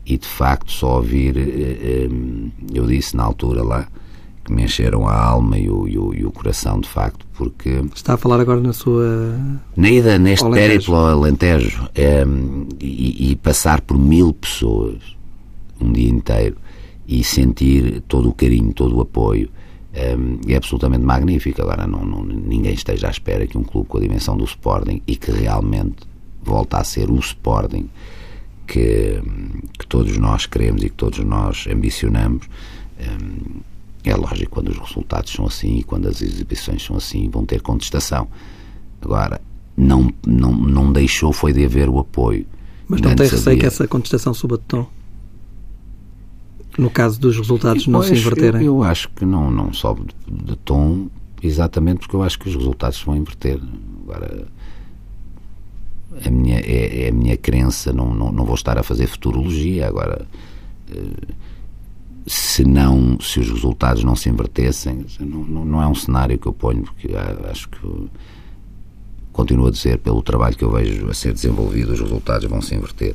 e 0.06 0.16
de 0.16 0.26
facto 0.26 0.70
só 0.72 0.96
ouvir, 0.96 1.36
uh, 1.36 2.12
um, 2.12 2.50
eu 2.72 2.86
disse 2.86 3.16
na 3.16 3.24
altura 3.24 3.62
lá, 3.62 3.88
que 4.44 4.52
me 4.52 4.64
encheram 4.64 5.06
a 5.06 5.14
alma 5.14 5.58
e 5.58 5.68
o, 5.68 5.86
e 5.86 5.98
o, 5.98 6.14
e 6.14 6.24
o 6.24 6.32
coração 6.32 6.80
de 6.80 6.88
facto, 6.88 7.26
porque... 7.34 7.68
Está 7.94 8.14
a 8.14 8.16
falar 8.16 8.40
agora 8.40 8.60
na 8.60 8.72
sua... 8.72 9.38
Na 9.76 9.90
ida, 9.90 10.18
neste 10.18 10.48
périplo 10.50 10.96
ao 10.96 11.06
Alentejo, 11.08 11.86
um, 12.26 12.66
e, 12.80 13.32
e 13.32 13.36
passar 13.36 13.82
por 13.82 13.98
mil 13.98 14.32
pessoas 14.32 14.96
um 15.78 15.92
dia 15.92 16.08
inteiro 16.08 16.56
e 17.06 17.22
sentir 17.22 18.02
todo 18.08 18.30
o 18.30 18.32
carinho, 18.32 18.72
todo 18.72 18.96
o 18.96 19.00
apoio 19.02 19.50
um, 20.18 20.40
é 20.50 20.56
absolutamente 20.56 21.04
magnífico. 21.04 21.60
Agora, 21.60 21.86
não, 21.86 22.04
não, 22.04 22.24
ninguém 22.24 22.72
esteja 22.72 23.08
à 23.08 23.10
espera 23.10 23.46
que 23.46 23.58
um 23.58 23.62
clube 23.62 23.88
com 23.88 23.98
a 23.98 24.00
dimensão 24.00 24.36
do 24.36 24.44
Sporting 24.44 25.02
e 25.06 25.16
que 25.16 25.30
realmente 25.30 26.08
volta 26.42 26.78
a 26.78 26.84
ser 26.84 27.10
o 27.10 27.18
Sporting 27.18 27.88
que, 28.66 29.20
que 29.78 29.86
todos 29.86 30.16
nós 30.18 30.46
queremos 30.46 30.82
e 30.82 30.90
que 30.90 30.96
todos 30.96 31.18
nós 31.20 31.66
ambicionamos. 31.70 32.48
Um, 33.00 33.60
é 34.04 34.14
lógico, 34.14 34.50
quando 34.50 34.68
os 34.68 34.78
resultados 34.78 35.32
são 35.32 35.46
assim 35.46 35.78
e 35.78 35.82
quando 35.82 36.08
as 36.08 36.22
exibições 36.22 36.82
são 36.84 36.96
assim, 36.96 37.28
vão 37.28 37.44
ter 37.44 37.60
contestação. 37.60 38.28
Agora, 39.02 39.40
não, 39.76 40.12
não, 40.26 40.52
não 40.52 40.92
deixou 40.92 41.32
foi 41.32 41.52
de 41.52 41.64
haver 41.64 41.88
o 41.88 41.98
apoio. 41.98 42.46
Mas 42.86 43.00
não 43.00 43.14
tem 43.14 43.28
receio 43.28 43.58
que 43.58 43.66
essa 43.66 43.86
contestação 43.86 44.32
suba 44.32 44.56
de 44.56 44.64
tom? 44.64 44.86
no 46.78 46.88
caso 46.88 47.20
dos 47.20 47.36
resultados 47.36 47.86
não 47.88 48.02
se 48.02 48.12
inverterem? 48.12 48.62
Eu, 48.62 48.76
eu, 48.76 48.82
acho 48.84 49.10
que 49.10 49.26
não, 49.26 49.50
não 49.50 49.72
sobe 49.72 50.02
de, 50.26 50.44
de, 50.44 50.56
tom, 50.56 51.08
exatamente 51.42 51.98
porque 51.98 52.14
eu 52.14 52.22
acho 52.22 52.38
que 52.38 52.48
os 52.48 52.54
resultados 52.54 52.98
se 52.98 53.04
vão 53.04 53.16
inverter. 53.16 53.60
Agora, 54.04 54.46
a 56.24 56.30
minha, 56.30 56.58
é, 56.58 57.04
é 57.04 57.08
a 57.08 57.12
minha 57.12 57.36
crença, 57.36 57.92
não, 57.92 58.14
não, 58.14 58.32
não 58.32 58.44
vou 58.44 58.54
estar 58.54 58.78
a 58.78 58.82
fazer 58.82 59.06
futurologia. 59.06 59.86
Agora, 59.86 60.26
eh, 60.90 61.34
se 62.26 62.64
não, 62.64 63.18
se 63.20 63.40
os 63.40 63.50
resultados 63.50 64.04
não 64.04 64.16
se 64.16 64.28
invertessem, 64.28 65.04
não, 65.20 65.64
não, 65.64 65.82
é 65.82 65.86
um 65.86 65.94
cenário 65.94 66.38
que 66.38 66.46
eu 66.46 66.52
ponho, 66.52 66.82
porque 66.82 67.08
acho 67.50 67.68
que 67.68 68.08
continuo 69.32 69.68
a 69.68 69.70
dizer, 69.70 69.98
pelo 69.98 70.20
trabalho 70.20 70.56
que 70.56 70.64
eu 70.64 70.70
vejo 70.70 71.08
a 71.08 71.14
ser 71.14 71.32
desenvolvido, 71.32 71.92
os 71.92 72.00
resultados 72.00 72.48
vão 72.48 72.60
se 72.60 72.74
inverter. 72.74 73.14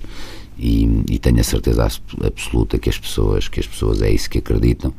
E, 0.57 1.03
e 1.09 1.19
tenho 1.19 1.39
a 1.39 1.43
certeza 1.43 1.87
absoluta 2.23 2.77
que 2.77 2.89
as 2.89 2.97
pessoas, 2.97 3.47
que 3.47 3.59
as 3.59 3.67
pessoas 3.67 4.01
é 4.01 4.09
isso 4.09 4.29
que 4.29 4.37
acreditam. 4.37 4.93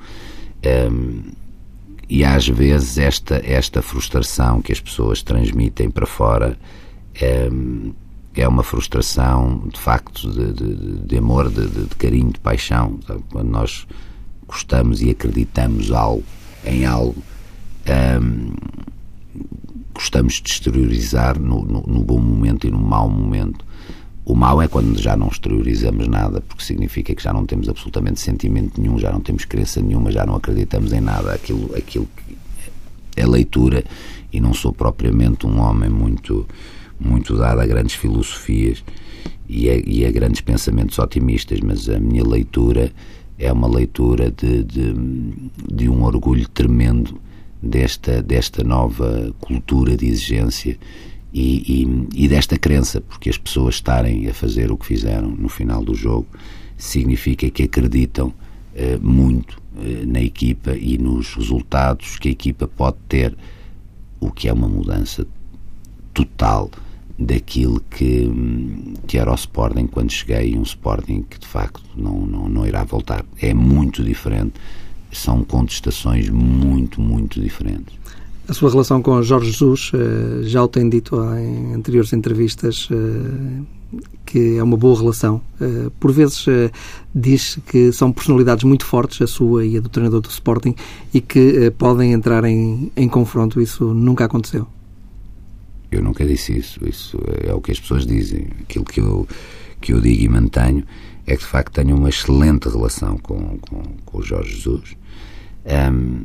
Um, 0.91 1.23
e 2.09 2.25
às 2.25 2.47
vezes 2.47 2.99
esta, 2.99 3.41
esta 3.45 3.81
frustração 3.81 4.61
que 4.61 4.73
as 4.73 4.81
pessoas 4.81 5.23
transmitem 5.23 5.91
para 5.91 6.07
fora 6.07 6.59
é, 7.21 7.49
é 8.35 8.49
uma 8.49 8.63
frustração 8.63 9.63
de 9.73 9.79
facto 9.79 10.31
de, 10.31 10.53
de, 10.53 10.99
de 11.07 11.19
amor, 11.19 11.51
de, 11.51 11.67
de, 11.69 11.95
carinho, 11.97 12.33
de 12.33 12.41
paixão. 12.41 12.99
Sabe? 13.07 13.23
Quando 13.31 13.49
nós 13.49 13.87
gostamos 14.47 15.03
e 15.03 15.11
acreditamos 15.11 15.91
algo, 15.91 16.25
em 16.65 16.85
algo, 16.85 17.23
hum, 18.21 18.53
gostamos 19.95 20.35
de 20.35 20.51
exteriorizar 20.51 21.39
no, 21.39 21.65
no, 21.65 21.83
no, 21.83 22.01
bom 22.03 22.19
momento 22.19 22.67
e 22.67 22.71
no 22.71 22.79
mau 22.79 23.09
momento. 23.09 23.65
O 24.25 24.35
mau 24.35 24.61
é 24.61 24.67
quando 24.67 24.99
já 24.99 25.17
não 25.17 25.29
exteriorizamos 25.29 26.09
nada, 26.09 26.41
porque 26.41 26.65
significa 26.65 27.15
que 27.15 27.23
já 27.23 27.33
não 27.33 27.45
temos 27.45 27.69
absolutamente 27.69 28.21
sentimento 28.21 28.81
nenhum, 28.81 28.99
já 28.99 29.13
não 29.13 29.21
temos 29.21 29.45
crença 29.45 29.83
nenhuma, 29.83 30.11
já 30.11 30.25
não 30.25 30.37
acreditamos 30.37 30.93
em 30.93 31.01
nada. 31.01 31.35
Aquilo, 31.35 31.77
aquilo 31.77 32.09
é 33.15 33.27
leitura, 33.27 33.85
e 34.33 34.41
não 34.41 34.53
sou 34.55 34.73
propriamente 34.73 35.47
um 35.47 35.61
homem 35.61 35.89
muito, 35.89 36.47
muito 37.05 37.37
dado 37.37 37.61
a 37.61 37.67
grandes 37.67 37.95
filosofias 37.95 38.83
e 39.49 39.69
a, 39.69 39.77
e 39.77 40.07
a 40.07 40.11
grandes 40.11 40.41
pensamentos 40.41 40.99
otimistas, 40.99 41.61
mas 41.61 41.89
a 41.89 41.99
minha 42.01 42.25
leitura 42.25 42.91
é 43.39 43.53
uma 43.53 43.69
leitura 43.69 44.31
de, 44.31 44.63
de, 44.65 44.95
de 45.73 45.89
um 45.89 46.05
orgulho 46.05 46.49
tremendo 46.49 47.21
desta, 47.63 48.23
desta 48.23 48.63
nova 48.63 49.35
cultura 49.41 49.97
de 49.97 50.07
exigência 50.07 50.79
e, 51.33 51.83
e, 51.83 52.25
e, 52.25 52.29
desta 52.29 52.57
crença, 52.57 53.01
porque 53.01 53.29
as 53.29 53.37
pessoas 53.37 53.75
estarem 53.77 54.29
a 54.29 54.35
fazer 54.35 54.71
o 54.71 54.77
que 54.77 54.87
fizeram 54.87 55.31
no 55.31 55.49
final 55.49 55.85
do 55.85 55.95
jogo 55.95 56.27
significa 56.77 57.51
que 57.51 57.65
acreditam 57.65 58.33
eh, 58.75 58.99
muito 59.03 59.61
eh, 59.77 60.05
na 60.07 60.21
equipa 60.21 60.77
e 60.77 60.97
nos 60.97 61.35
resultados 61.35 62.19
que 62.19 62.29
a 62.29 62.31
equipa 62.31 62.69
pode 62.69 62.99
ter, 63.09 63.37
o 64.21 64.31
que 64.31 64.49
é 64.49 64.53
uma 64.53 64.69
mudança 64.69 65.27
total 66.13 66.71
daquilo 67.19 67.81
que, 67.91 68.31
que 69.07 69.19
era 69.19 69.31
o 69.31 69.35
Sporting 69.35 69.87
quando 69.87 70.11
cheguei, 70.11 70.57
um 70.57 70.63
Sporting 70.63 71.25
que 71.29 71.39
de 71.39 71.47
facto 71.47 71.83
não, 71.97 72.27
não, 72.27 72.49
não 72.49 72.67
irá 72.67 72.85
voltar. 72.85 73.25
É 73.41 73.55
muito 73.55 74.03
diferente, 74.03 74.55
são 75.13 75.45
contestações 75.45 76.29
muito, 76.29 77.01
muito 77.01 77.41
diferentes. 77.41 77.95
A 78.47 78.53
sua 78.53 78.71
relação 78.71 79.01
com 79.01 79.23
Jorge 79.23 79.51
Jesus, 79.51 79.91
eh, 79.95 80.43
já 80.43 80.63
o 80.63 80.69
tem 80.69 80.87
dito 80.87 81.17
em 81.35 81.73
anteriores 81.73 82.13
entrevistas, 82.13 82.89
eh, 82.91 84.01
que 84.27 84.59
é 84.59 84.63
uma 84.63 84.77
boa 84.77 84.99
relação. 84.99 85.41
Eh, 85.59 85.91
por 85.99 86.13
vezes 86.13 86.45
diz 87.15 87.59
que 87.67 87.91
são 87.91 88.13
personalidades 88.13 88.65
muito 88.65 88.85
fortes, 88.85 89.23
a 89.23 89.27
sua 89.27 89.65
e 89.65 89.79
a 89.79 89.81
do 89.81 89.89
treinador 89.89 90.21
do 90.21 90.29
Sporting, 90.29 90.75
e 91.15 91.23
que 91.23 91.71
podem 91.79 92.13
entrar 92.13 92.45
em, 92.45 92.93
em 92.95 93.09
confronto. 93.09 93.63
Isso 93.63 93.95
nunca 93.95 94.27
aconteceu. 94.27 94.67
Eu 95.95 96.03
nunca 96.03 96.25
disse 96.27 96.57
isso. 96.57 96.81
Isso 96.87 97.19
é 97.47 97.53
o 97.53 97.61
que 97.61 97.73
as 97.73 97.81
pessoas 97.81 98.07
dizem. 98.07 98.49
Aquilo 98.63 98.85
que 98.85 99.01
eu, 99.01 99.29
que 99.81 99.93
eu 99.93 100.01
digo 100.01 100.23
e 100.23 100.29
mantenho 100.29 100.85
é 101.27 101.37
que, 101.37 101.43
de 101.43 101.49
facto, 101.49 101.73
tenho 101.73 101.97
uma 101.97 102.09
excelente 102.09 102.69
relação 102.69 103.17
com, 103.19 103.59
com, 103.59 103.83
com 104.05 104.19
o 104.19 104.23
Jorge 104.23 104.55
Jesus. 104.55 104.97
Um, 105.65 106.25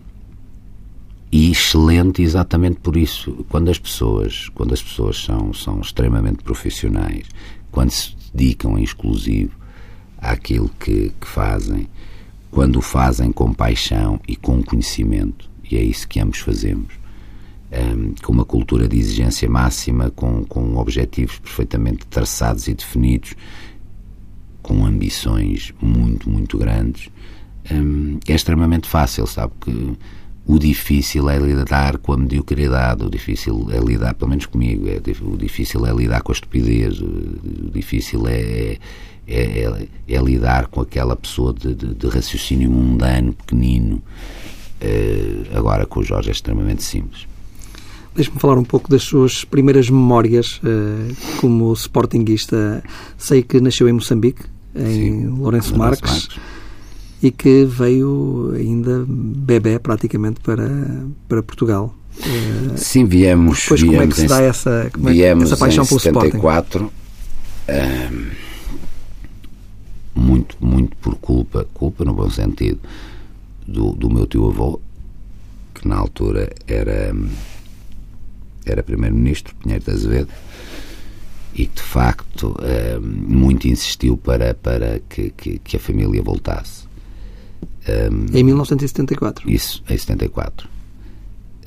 e 1.32 1.52
excelente 1.52 2.22
exatamente 2.22 2.80
por 2.80 2.98
isso. 2.98 3.46
Quando 3.50 3.70
as 3.70 3.78
pessoas, 3.78 4.50
quando 4.50 4.74
as 4.74 4.82
pessoas 4.82 5.18
são, 5.24 5.54
são 5.54 5.80
extremamente 5.80 6.44
profissionais, 6.44 7.28
quando 7.72 7.92
se 7.92 8.16
dedicam 8.34 8.78
em 8.78 8.84
exclusivo 8.84 9.52
àquilo 10.18 10.70
que, 10.80 11.14
que 11.20 11.28
fazem, 11.28 11.88
quando 12.52 12.78
o 12.78 12.82
fazem 12.82 13.32
com 13.32 13.54
paixão 13.54 14.20
e 14.28 14.36
com 14.36 14.64
conhecimento, 14.64 15.50
e 15.70 15.78
é 15.78 15.84
isso 15.84 16.08
que 16.08 16.20
ambos 16.20 16.40
fazemos, 16.40 16.94
um, 17.72 18.14
com 18.24 18.34
uma 18.34 18.46
cultura 18.46 18.88
de 18.88 18.98
exigência 18.98 19.50
máxima, 19.50 20.10
com, 20.12 20.44
com 20.46 20.78
objetivos 20.78 21.38
perfeitamente 21.40 22.06
traçados 22.08 22.68
e 22.68 22.74
definidos, 22.74 23.36
com 24.62 24.86
ambições 24.86 25.74
muito, 25.82 26.30
muito 26.30 26.58
grandes, 26.58 27.10
um, 27.72 28.20
é 28.28 28.34
extremamente 28.34 28.88
fácil, 28.88 29.26
sabe? 29.28 29.54
Que 29.62 29.98
o 30.46 30.58
difícil 30.58 31.30
é 31.30 31.38
lidar 31.38 32.00
com 32.00 32.14
a 32.14 32.18
mediocridade, 32.18 33.04
o 33.06 33.10
difícil 33.10 33.68
é 33.72 33.78
lidar, 33.78 34.16
pelo 34.16 34.30
menos 34.30 34.48
comigo, 34.48 34.88
é, 34.88 35.00
o 35.22 35.38
difícil 35.38 35.86
é 35.86 35.94
lidar 35.94 36.24
com 36.24 36.32
a 36.32 36.34
estupidez, 36.34 37.00
o 37.00 37.70
difícil 37.72 38.28
é, 38.28 38.78
é, 39.28 39.38
é, 39.38 39.88
é 40.08 40.18
lidar 40.20 40.68
com 40.68 40.82
aquela 40.82 41.16
pessoa 41.16 41.54
de, 41.54 41.76
de, 41.76 41.94
de 41.94 42.08
raciocínio 42.08 42.72
mundano, 42.72 43.34
pequenino. 43.34 44.02
Uh, 44.82 45.58
agora 45.58 45.86
com 45.86 46.00
o 46.00 46.04
Jorge 46.04 46.30
é 46.30 46.32
extremamente 46.32 46.82
simples. 46.82 47.28
Deixe-me 48.16 48.40
falar 48.40 48.58
um 48.58 48.64
pouco 48.64 48.90
das 48.90 49.04
suas 49.04 49.46
primeiras 49.46 49.90
memórias 49.90 50.60
uh, 50.64 51.16
como 51.40 51.72
sportinguista. 51.74 52.84
Sei 53.18 53.44
que 53.44 53.62
nasceu 53.62 53.88
em 53.88 53.94
Moçambique, 53.94 54.44
em 54.76 54.94
Sim, 54.94 55.28
Lourenço 55.28 55.78
Marques. 55.78 56.28
Marques 56.28 56.60
e 57.22 57.32
que 57.32 57.66
veio 57.66 58.54
ainda 58.56 59.04
bebê 59.08 59.78
praticamente 59.78 60.40
para, 60.40 60.70
para 61.28 61.44
Portugal. 61.44 61.94
Eh, 62.20 62.78
Sim, 62.78 63.06
viemos. 63.06 63.62
Depois, 63.64 63.82
viemos 63.82 63.98
como 63.98 64.12
é 64.12 64.14
que 64.14 64.22
se 64.22 64.28
dá 64.28 64.42
essa, 64.42 64.90
como 64.94 65.10
é, 65.10 65.18
essa 65.18 65.58
paixão 65.58 65.86
pelo 65.86 66.00
74, 66.00 66.86
Sporting? 66.86 66.94
Um, 67.70 68.50
muito, 70.16 70.58
muito 70.60 70.96
por 70.98 71.16
culpa, 71.16 71.68
culpa 71.74 72.06
no 72.06 72.14
bom 72.14 72.30
sentido, 72.30 72.80
do, 73.68 73.92
do 73.94 74.10
meu 74.10 74.26
tio 74.26 74.48
avô, 74.48 74.80
que 75.74 75.88
na 75.88 75.98
altura 75.98 76.50
era, 76.68 77.14
era 78.70 78.84
primeiro-ministro, 78.84 79.56
Pinheiro 79.56 79.84
de 79.84 79.92
Azevedo, 79.92 80.30
e 81.54 81.66
que 81.66 81.76
de 81.76 81.82
facto 81.82 82.56
um, 82.60 83.02
muito 83.02 83.68
insistiu 83.68 84.16
para, 84.18 84.54
para 84.54 85.00
que, 85.10 85.32
que, 85.32 85.60
que 85.60 85.78
a 85.78 85.80
família 85.80 86.22
voltasse. 86.22 86.88
Um, 87.88 88.38
em 88.38 88.44
1974? 88.44 89.50
Isso, 89.50 89.84
em 89.90 89.98
74. 89.98 90.70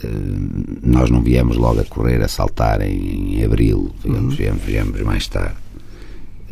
Um, 0.05 0.79
nós 0.83 1.11
não 1.11 1.23
viemos 1.23 1.57
logo 1.57 1.81
a 1.81 1.85
correr, 1.85 2.23
a 2.23 2.29
saltar 2.29 2.81
em, 2.81 3.37
em 3.37 3.45
abril, 3.45 3.93
viemos, 4.03 4.33
uhum. 4.33 4.37
viemos, 4.37 4.63
viemos, 4.63 5.01
mais 5.03 5.27
tarde. 5.29 5.57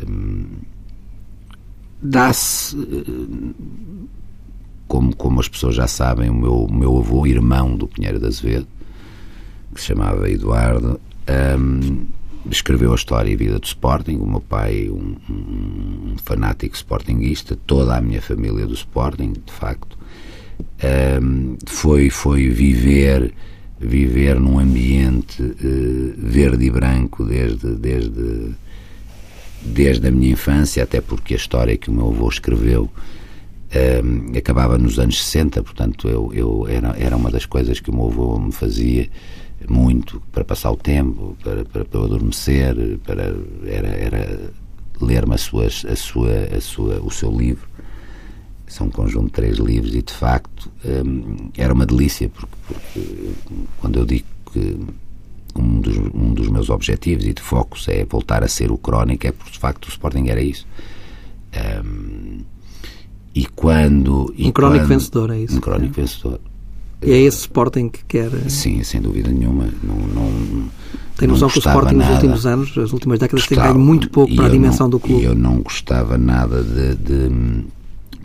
Um, 0.07 0.45
Dá-se, 2.03 2.75
como, 4.87 5.15
como 5.15 5.39
as 5.39 5.47
pessoas 5.47 5.75
já 5.75 5.87
sabem, 5.87 6.31
o 6.31 6.33
meu, 6.33 6.63
o 6.63 6.73
meu 6.73 6.97
avô, 6.97 7.27
irmão 7.27 7.75
do 7.75 7.87
Pinheiro 7.87 8.19
de 8.19 8.25
Azevedo, 8.25 8.67
que 9.73 9.81
se 9.81 9.87
chamava 9.87 10.29
Eduardo, 10.29 10.99
um, 11.57 12.05
escreveu 12.49 12.91
a 12.91 12.95
história 12.95 13.29
e 13.29 13.33
a 13.33 13.37
vida 13.37 13.59
do 13.59 13.65
Sporting. 13.65 14.17
O 14.17 14.25
meu 14.25 14.41
pai, 14.41 14.89
um, 14.89 15.15
um 15.29 16.15
fanático 16.23 16.75
sportinguista, 16.75 17.57
toda 17.67 17.95
a 17.95 18.01
minha 18.01 18.21
família 18.21 18.65
do 18.65 18.73
Sporting, 18.73 19.33
de 19.33 19.53
facto. 19.53 19.97
Um, 21.21 21.57
foi, 21.65 22.09
foi 22.09 22.49
viver 22.49 23.33
viver 23.81 24.39
num 24.39 24.59
ambiente 24.59 25.41
uh, 25.41 26.13
verde 26.15 26.65
e 26.65 26.69
branco 26.69 27.25
desde, 27.25 27.75
desde, 27.75 28.51
desde 29.63 30.07
a 30.07 30.11
minha 30.11 30.33
infância, 30.33 30.83
até 30.83 31.01
porque 31.01 31.33
a 31.33 31.37
história 31.37 31.75
que 31.75 31.89
o 31.89 31.93
meu 31.93 32.09
avô 32.09 32.29
escreveu 32.29 32.91
um, 34.03 34.37
acabava 34.37 34.77
nos 34.77 34.99
anos 34.99 35.23
60, 35.23 35.63
portanto 35.63 36.07
eu, 36.07 36.31
eu 36.33 36.67
era, 36.67 36.95
era 36.97 37.15
uma 37.15 37.31
das 37.31 37.45
coisas 37.45 37.79
que 37.79 37.89
o 37.89 37.95
meu 37.95 38.07
avô 38.07 38.37
me 38.37 38.51
fazia 38.51 39.09
muito 39.69 40.21
para 40.31 40.43
passar 40.43 40.71
o 40.71 40.77
tempo, 40.77 41.35
para, 41.43 41.65
para, 41.65 41.85
para 41.85 41.99
adormecer, 42.03 42.99
para, 42.99 43.35
era, 43.65 43.87
era 43.87 44.51
ler-me 44.99 45.35
a 45.35 45.37
sua, 45.37 45.65
a 45.65 45.95
sua, 45.95 46.31
a 46.55 46.61
sua, 46.61 47.01
o 47.01 47.11
seu 47.11 47.31
livro. 47.31 47.67
São 48.67 48.87
um 48.87 48.91
conjunto 48.91 49.25
de 49.25 49.31
três 49.33 49.57
livros 49.57 49.93
e, 49.93 50.01
de 50.01 50.13
facto, 50.13 50.71
hum, 50.85 51.49
era 51.57 51.73
uma 51.73 51.85
delícia, 51.85 52.29
porque, 52.29 52.55
porque, 52.65 53.31
quando 53.79 53.99
eu 53.99 54.05
digo 54.05 54.25
que 54.51 54.79
um 55.55 55.81
dos, 55.81 55.97
um 55.97 56.33
dos 56.33 56.47
meus 56.47 56.69
objetivos 56.69 57.25
e 57.25 57.33
de 57.33 57.41
focos 57.41 57.87
é 57.89 58.05
voltar 58.05 58.43
a 58.43 58.47
ser 58.47 58.71
o 58.71 58.77
Crónica, 58.77 59.27
é 59.27 59.31
porque, 59.31 59.51
de 59.51 59.59
facto, 59.59 59.85
o 59.85 59.89
Sporting 59.89 60.27
era 60.29 60.41
isso. 60.41 60.65
Hum, 61.83 62.39
e 63.35 63.45
quando... 63.45 64.33
Um 64.37 64.51
crónico 64.51 64.85
quando, 64.85 64.89
vencedor, 64.89 65.31
é 65.31 65.39
isso? 65.39 65.57
Um 65.57 65.61
crónico 65.61 65.99
é. 65.99 66.03
vencedor. 66.03 66.39
É 67.01 67.17
esse 67.17 67.39
Sporting 67.39 67.89
que 67.89 68.03
quer. 68.05 68.29
Sim, 68.49 68.83
sem 68.83 69.01
dúvida 69.01 69.31
nenhuma. 69.31 69.67
Não, 69.83 69.95
não, 69.95 70.69
Tem 71.17 71.27
noção 71.27 71.49
que 71.49 71.57
o 71.57 71.59
Sporting 71.59 71.95
nada. 71.95 72.09
nos 72.11 72.15
últimos 72.15 72.45
anos, 72.45 72.77
as 72.77 72.93
últimas 72.93 73.17
décadas, 73.19 73.41
gostava, 73.47 73.67
tem 73.67 73.73
ganho 73.73 73.85
muito 73.85 74.09
pouco 74.09 74.35
para 74.35 74.45
a 74.45 74.49
dimensão 74.49 74.85
não, 74.85 74.91
do 74.91 74.99
clube. 74.99 75.23
E 75.23 75.25
eu 75.25 75.33
não 75.33 75.61
gostava 75.61 76.17
nada 76.17 76.61
de, 76.61 76.95
de, 76.95 77.29
de 77.29 77.65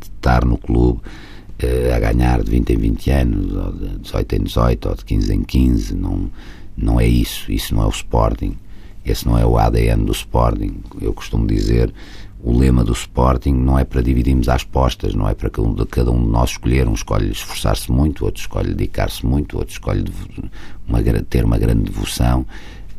estar 0.03 0.45
no 0.45 0.59
clube 0.59 1.01
uh, 1.01 1.95
a 1.95 1.99
ganhar 1.99 2.43
de 2.43 2.51
20 2.51 2.71
em 2.71 2.77
20 2.77 3.11
anos, 3.11 3.55
ou 3.55 3.73
de 3.73 3.99
18 3.99 4.37
em 4.37 4.43
18, 4.43 4.89
ou 4.89 4.95
de 4.95 5.05
15 5.05 5.35
em 5.35 5.43
15. 5.43 5.95
Não, 5.95 6.31
Não 6.77 7.01
é 7.01 7.07
isso, 7.07 7.51
isso 7.51 7.75
não 7.75 7.83
é 7.83 7.87
o 7.87 7.91
Sporting, 7.91 8.57
esse 9.07 9.27
não 9.27 9.39
é 9.39 9.47
o 9.47 9.57
ADN 9.57 10.05
do 10.05 10.13
Sporting. 10.13 10.83
Eu 11.01 11.13
costumo 11.13 11.47
dizer, 11.47 11.93
o 12.43 12.57
lema 12.57 12.85
do 12.85 12.93
Sporting 12.93 13.53
não 13.53 13.79
é 13.79 13.85
para 13.85 14.03
dividirmos 14.03 14.49
as 14.49 14.65
postas, 14.65 15.15
não 15.15 15.29
é 15.29 15.35
para 15.35 15.49
cada 15.49 15.67
um 15.67 15.75
de, 15.75 15.87
cada 15.87 16.11
um 16.11 16.23
de 16.23 16.29
nós 16.29 16.51
escolher. 16.51 16.89
Um 16.89 16.95
escolhe 16.95 17.31
esforçar-se 17.31 17.91
muito, 17.91 18.25
outro 18.25 18.41
escolhe 18.41 18.75
dedicar-se 18.75 19.25
muito, 19.25 19.57
outro 19.57 19.73
escolhe 19.73 20.05
uma, 20.87 21.03
ter 21.03 21.45
uma 21.45 21.59
grande 21.59 21.91
devoção. 21.91 22.47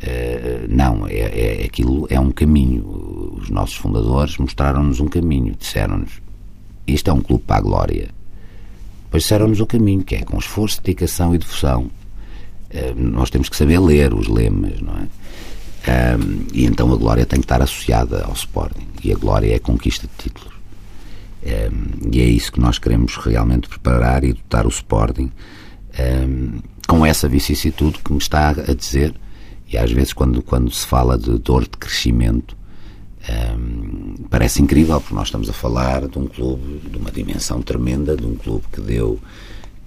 Uh, 0.03 0.67
não, 0.69 1.07
é, 1.07 1.61
é, 1.61 1.65
aquilo 1.65 2.07
é 2.09 2.19
um 2.19 2.31
caminho. 2.31 3.37
Os 3.41 3.49
nossos 3.49 3.75
fundadores 3.75 4.37
mostraram-nos 4.37 4.99
um 4.99 5.07
caminho, 5.07 5.55
disseram-nos: 5.57 6.21
isto 6.85 7.09
é 7.09 7.13
um 7.13 7.21
clube 7.21 7.43
para 7.45 7.57
a 7.57 7.61
glória. 7.61 8.09
Depois 9.05 9.23
disseram-nos 9.23 9.59
o 9.59 9.65
caminho, 9.65 10.03
que 10.03 10.15
é 10.15 10.23
com 10.23 10.37
esforço, 10.37 10.81
dedicação 10.81 11.33
e 11.33 11.37
devoção. 11.37 11.89
Uh, 12.69 12.93
nós 12.95 13.29
temos 13.29 13.49
que 13.49 13.55
saber 13.55 13.79
ler 13.79 14.13
os 14.13 14.27
lemas, 14.27 14.81
não 14.81 14.93
é? 14.93 15.07
Um, 15.87 16.45
e 16.53 16.65
então 16.65 16.91
a 16.91 16.97
glória 16.97 17.25
tem 17.25 17.39
que 17.39 17.45
estar 17.45 17.61
associada 17.61 18.23
ao 18.23 18.33
Sporting. 18.33 18.87
E 19.03 19.11
a 19.11 19.15
glória 19.15 19.51
é 19.51 19.55
a 19.55 19.59
conquista 19.59 20.07
de 20.07 20.23
títulos. 20.23 20.53
Um, 21.45 22.09
e 22.11 22.21
é 22.21 22.25
isso 22.25 22.51
que 22.51 22.59
nós 22.59 22.77
queremos 22.77 23.15
realmente 23.15 23.69
preparar 23.69 24.23
e 24.23 24.33
dotar 24.33 24.65
o 24.65 24.69
Sporting 24.69 25.31
um, 26.27 26.59
com 26.87 27.05
essa 27.05 27.27
vicissitude 27.27 27.99
que 27.99 28.11
me 28.11 28.19
está 28.19 28.49
a 28.49 28.73
dizer. 28.73 29.13
E 29.69 29.77
às 29.77 29.91
vezes, 29.91 30.13
quando, 30.13 30.41
quando 30.41 30.71
se 30.71 30.85
fala 30.85 31.17
de 31.17 31.37
dor 31.39 31.63
de 31.63 31.77
crescimento, 31.77 32.57
parece 34.29 34.61
incrível, 34.61 34.99
porque 34.99 35.15
nós 35.15 35.27
estamos 35.27 35.49
a 35.49 35.53
falar 35.53 36.07
de 36.07 36.17
um 36.17 36.27
clube 36.27 36.81
de 36.89 36.97
uma 36.97 37.11
dimensão 37.11 37.61
tremenda, 37.61 38.15
de 38.15 38.25
um 38.25 38.35
clube 38.35 38.63
que 38.71 38.79
deu, 38.79 39.19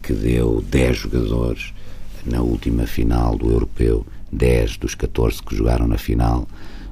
que 0.02 0.12
deu 0.12 0.62
10 0.69 0.97
jogadores 0.97 1.73
na 2.25 2.42
última 2.42 2.87
final 2.87 3.37
do 3.37 3.50
Europeu 3.50 4.04
10 4.33 4.77
dos 4.77 4.95
14 4.95 5.43
que 5.43 5.57
jogaram 5.57 5.87
na 5.87 5.99
final, 5.99 6.47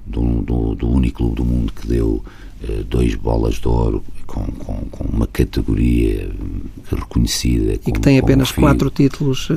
do, 0.07 0.42
do, 0.42 0.75
do 0.75 0.88
único 0.88 1.18
clube 1.18 1.37
do 1.37 1.45
mundo 1.45 1.73
que 1.73 1.87
deu 1.87 2.25
uh, 2.62 2.85
dois 2.85 3.14
bolas 3.14 3.57
de 3.57 3.68
ouro, 3.68 4.02
com, 4.26 4.45
com, 4.45 4.75
com 4.90 5.04
uma 5.04 5.26
categoria 5.26 6.30
reconhecida. 6.90 7.75
E 7.75 7.92
que 7.92 8.00
tem 8.00 8.18
apenas 8.18 8.50
quatro 8.52 8.90
títulos 8.90 9.49
uh, 9.50 9.54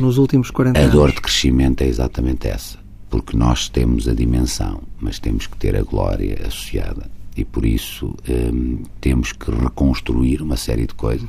nos 0.00 0.18
últimos 0.18 0.50
40 0.50 0.78
anos. 0.78 0.90
A 0.90 0.92
dor 0.92 1.12
de 1.12 1.20
crescimento 1.20 1.82
é 1.82 1.86
exatamente 1.86 2.48
essa. 2.48 2.78
Porque 3.10 3.36
nós 3.36 3.68
temos 3.68 4.08
a 4.08 4.14
dimensão, 4.14 4.82
mas 5.00 5.18
temos 5.18 5.46
que 5.46 5.56
ter 5.56 5.76
a 5.76 5.82
glória 5.82 6.40
associada. 6.46 7.08
E 7.36 7.44
por 7.44 7.64
isso 7.64 8.06
um, 8.06 8.32
ehm, 8.32 8.82
temos 9.00 9.32
que 9.32 9.50
reconstruir 9.50 10.40
uma 10.40 10.56
série 10.56 10.86
de 10.86 10.94
coisas. 10.94 11.28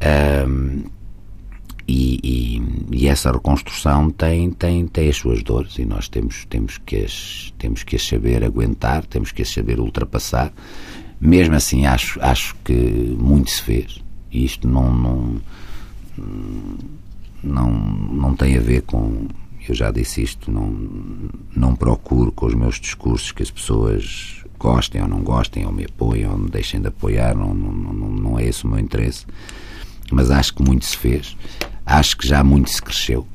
Um, 0.00 0.04
ehm, 0.04 0.84
e, 1.92 2.20
e, 2.22 2.62
e, 2.92 3.08
essa 3.08 3.32
reconstrução 3.32 4.10
tem, 4.10 4.52
tem, 4.52 4.86
tem 4.86 5.08
as 5.08 5.16
suas 5.16 5.42
dores 5.42 5.76
e 5.76 5.84
nós 5.84 6.08
temos, 6.08 6.44
temos, 6.44 6.78
que 6.78 6.98
as, 6.98 7.52
temos 7.58 7.82
que 7.82 7.96
as 7.96 8.06
saber 8.06 8.44
aguentar, 8.44 9.04
temos 9.04 9.32
que 9.32 9.42
as 9.42 9.48
saber 9.48 9.80
ultrapassar. 9.80 10.52
Mesmo 11.20 11.56
assim, 11.56 11.86
acho, 11.86 12.20
acho 12.22 12.54
que 12.64 12.72
muito 13.18 13.50
se 13.50 13.62
fez. 13.62 14.00
E 14.30 14.44
isto 14.44 14.68
não, 14.68 14.94
não, 14.94 15.40
não, 17.42 17.72
não 17.72 18.36
tem 18.36 18.56
a 18.56 18.60
ver 18.60 18.82
com. 18.82 19.26
Eu 19.68 19.74
já 19.74 19.90
disse 19.90 20.22
isto, 20.22 20.50
não, 20.50 20.88
não 21.54 21.74
procuro 21.74 22.30
com 22.30 22.46
os 22.46 22.54
meus 22.54 22.78
discursos 22.78 23.32
que 23.32 23.42
as 23.42 23.50
pessoas 23.50 24.44
gostem 24.60 25.02
ou 25.02 25.08
não 25.08 25.22
gostem, 25.22 25.66
ou 25.66 25.72
me 25.72 25.86
apoiem 25.86 26.28
ou 26.28 26.38
me 26.38 26.50
deixem 26.50 26.80
de 26.80 26.86
apoiar, 26.86 27.34
não, 27.34 27.52
não, 27.52 27.72
não, 27.72 28.08
não 28.08 28.38
é 28.38 28.44
esse 28.44 28.64
o 28.64 28.68
meu 28.68 28.78
interesse. 28.78 29.26
Mas 30.12 30.30
acho 30.30 30.54
que 30.54 30.62
muito 30.62 30.84
se 30.84 30.96
fez 30.96 31.36
acho 31.90 32.16
que 32.16 32.26
já 32.26 32.44
muito 32.44 32.70
se 32.70 32.80
cresceu, 32.80 33.26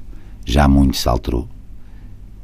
já 0.45 0.67
muito 0.67 0.95
se 0.95 1.07
alterou. 1.09 1.47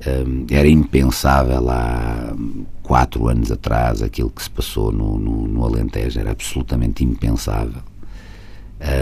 Um, 0.06 0.46
era 0.50 0.68
impensável 0.68 1.70
há 1.70 2.34
quatro 2.82 3.28
anos 3.28 3.52
atrás 3.52 4.02
aquilo 4.02 4.30
que 4.30 4.44
se 4.44 4.50
passou 4.50 4.92
no, 4.92 5.18
no, 5.18 5.48
no 5.48 5.64
Alentejo, 5.64 6.20
era 6.20 6.32
absolutamente 6.32 7.04
impensável. 7.04 7.82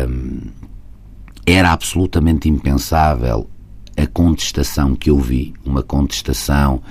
Um, 0.07 0.41
era 1.45 1.71
absolutamente 1.71 2.47
impensável 2.47 3.49
a 3.97 4.05
contestação 4.05 4.95
que 4.95 5.10
eu 5.10 5.17
vi, 5.17 5.53
uma 5.65 5.81
contestação 5.81 6.81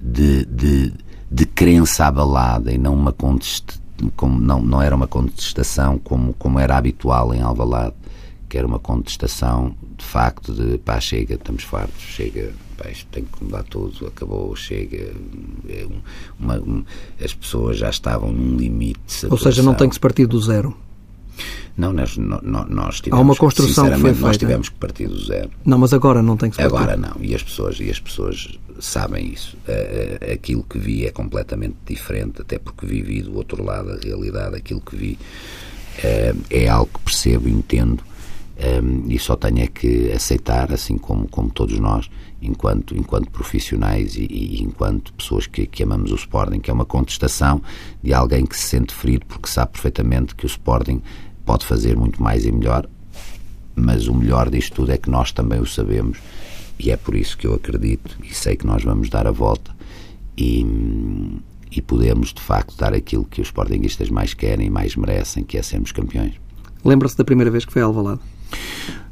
de, 0.00 0.44
de, 0.44 0.92
de 1.30 1.44
crença 1.46 2.06
abalada 2.06 2.70
e 2.70 2.78
não 2.78 2.94
uma 2.94 3.12
contestação, 3.12 3.82
como, 4.14 4.38
não, 4.38 4.62
não 4.62 4.80
era 4.80 4.94
uma 4.94 5.08
contestação 5.08 5.98
como, 5.98 6.34
como 6.34 6.60
era 6.60 6.76
habitual 6.76 7.34
em 7.34 7.40
Alvalade 7.40 7.96
que 8.48 8.56
era 8.58 8.66
uma 8.66 8.78
contestação 8.78 9.74
de 9.96 10.04
facto 10.04 10.52
de 10.52 10.78
pá, 10.78 11.00
chega, 11.00 11.34
estamos 11.34 11.62
fartos, 11.62 12.02
chega, 12.02 12.52
pá, 12.76 12.88
isto 12.90 13.06
tem 13.10 13.24
que 13.24 13.44
mudar 13.44 13.62
tudo, 13.64 14.06
acabou, 14.06 14.54
chega. 14.54 15.12
É 15.68 15.86
uma, 16.38 16.58
uma, 16.58 16.84
as 17.22 17.34
pessoas 17.34 17.78
já 17.78 17.90
estavam 17.90 18.32
num 18.32 18.56
limite. 18.56 19.00
Ou 19.28 19.38
seja, 19.38 19.62
não 19.62 19.74
tem 19.74 19.88
que 19.88 19.94
se 19.94 20.00
partir 20.00 20.26
do 20.26 20.40
zero. 20.40 20.76
Não, 21.76 21.92
nós, 21.92 22.16
nós, 22.16 22.42
nós 22.42 23.00
tivemos, 23.00 23.18
Há 23.18 23.22
uma 23.22 23.36
construção 23.36 23.84
que 23.90 24.00
foi 24.00 24.10
feita. 24.12 24.26
Nós 24.26 24.38
tivemos 24.38 24.68
que 24.70 24.76
partir 24.76 25.06
do 25.06 25.22
zero. 25.22 25.50
Não, 25.64 25.76
mas 25.76 25.92
agora 25.92 26.22
não 26.22 26.36
tem 26.36 26.48
que 26.48 26.56
se 26.56 26.62
partir. 26.62 26.76
Agora 26.76 26.96
não, 26.96 27.16
e 27.20 27.34
as 27.34 27.42
pessoas, 27.42 27.78
e 27.78 27.90
as 27.90 28.00
pessoas 28.00 28.58
sabem 28.80 29.32
isso. 29.32 29.56
Aquilo 30.32 30.62
que 30.62 30.78
vi 30.78 31.04
é 31.04 31.10
completamente 31.10 31.76
diferente, 31.86 32.40
até 32.40 32.58
porque 32.58 32.86
vivi 32.86 33.20
do 33.22 33.36
outro 33.36 33.62
lado 33.62 33.94
da 33.94 34.02
realidade. 34.02 34.56
Aquilo 34.56 34.80
que 34.80 34.96
vi 34.96 35.18
é, 36.02 36.34
é 36.48 36.68
algo 36.68 36.90
que 36.94 37.00
percebo, 37.00 37.48
entendo 37.48 38.02
um, 38.56 39.04
e 39.10 39.18
só 39.18 39.36
tenho 39.36 39.60
é 39.60 39.66
que 39.66 40.10
aceitar, 40.12 40.72
assim 40.72 40.96
como, 40.96 41.28
como 41.28 41.50
todos 41.50 41.78
nós, 41.78 42.08
enquanto, 42.40 42.96
enquanto 42.96 43.30
profissionais 43.30 44.16
e, 44.16 44.26
e 44.30 44.62
enquanto 44.62 45.12
pessoas 45.12 45.46
que, 45.46 45.66
que, 45.66 45.82
amamos 45.82 46.10
o 46.10 46.14
Sporting, 46.14 46.60
que 46.60 46.70
é 46.70 46.74
uma 46.74 46.86
contestação 46.86 47.60
de 48.02 48.14
alguém 48.14 48.46
que 48.46 48.56
se 48.56 48.68
sente 48.68 48.94
ferido 48.94 49.26
porque 49.26 49.48
sabe 49.48 49.72
perfeitamente 49.72 50.34
que 50.34 50.46
o 50.46 50.48
Sporting 50.48 51.02
pode 51.44 51.66
fazer 51.66 51.96
muito 51.96 52.22
mais 52.22 52.46
e 52.46 52.52
melhor, 52.52 52.88
mas 53.74 54.08
o 54.08 54.14
melhor 54.14 54.48
disto 54.48 54.74
tudo 54.74 54.92
é 54.92 54.96
que 54.96 55.10
nós 55.10 55.32
também 55.32 55.60
o 55.60 55.66
sabemos 55.66 56.18
e 56.78 56.90
é 56.90 56.96
por 56.96 57.14
isso 57.14 57.36
que 57.36 57.46
eu 57.46 57.54
acredito 57.54 58.18
e 58.24 58.34
sei 58.34 58.56
que 58.56 58.66
nós 58.66 58.82
vamos 58.82 59.10
dar 59.10 59.26
a 59.26 59.30
volta 59.30 59.76
e, 60.36 60.66
e 61.70 61.82
podemos 61.82 62.32
de 62.32 62.40
facto 62.40 62.74
dar 62.76 62.94
aquilo 62.94 63.24
que 63.24 63.42
os 63.42 63.48
Sportingistas 63.48 64.08
mais 64.08 64.32
querem 64.32 64.68
e 64.68 64.70
mais 64.70 64.96
merecem, 64.96 65.44
que 65.44 65.58
é 65.58 65.62
sermos 65.62 65.92
campeões. 65.92 66.34
Lembra-se 66.82 67.18
da 67.18 67.24
primeira 67.24 67.50
vez 67.50 67.64
que 67.64 67.72
foi 67.72 67.82
a 67.82 67.84
Alvalade? 67.84 68.20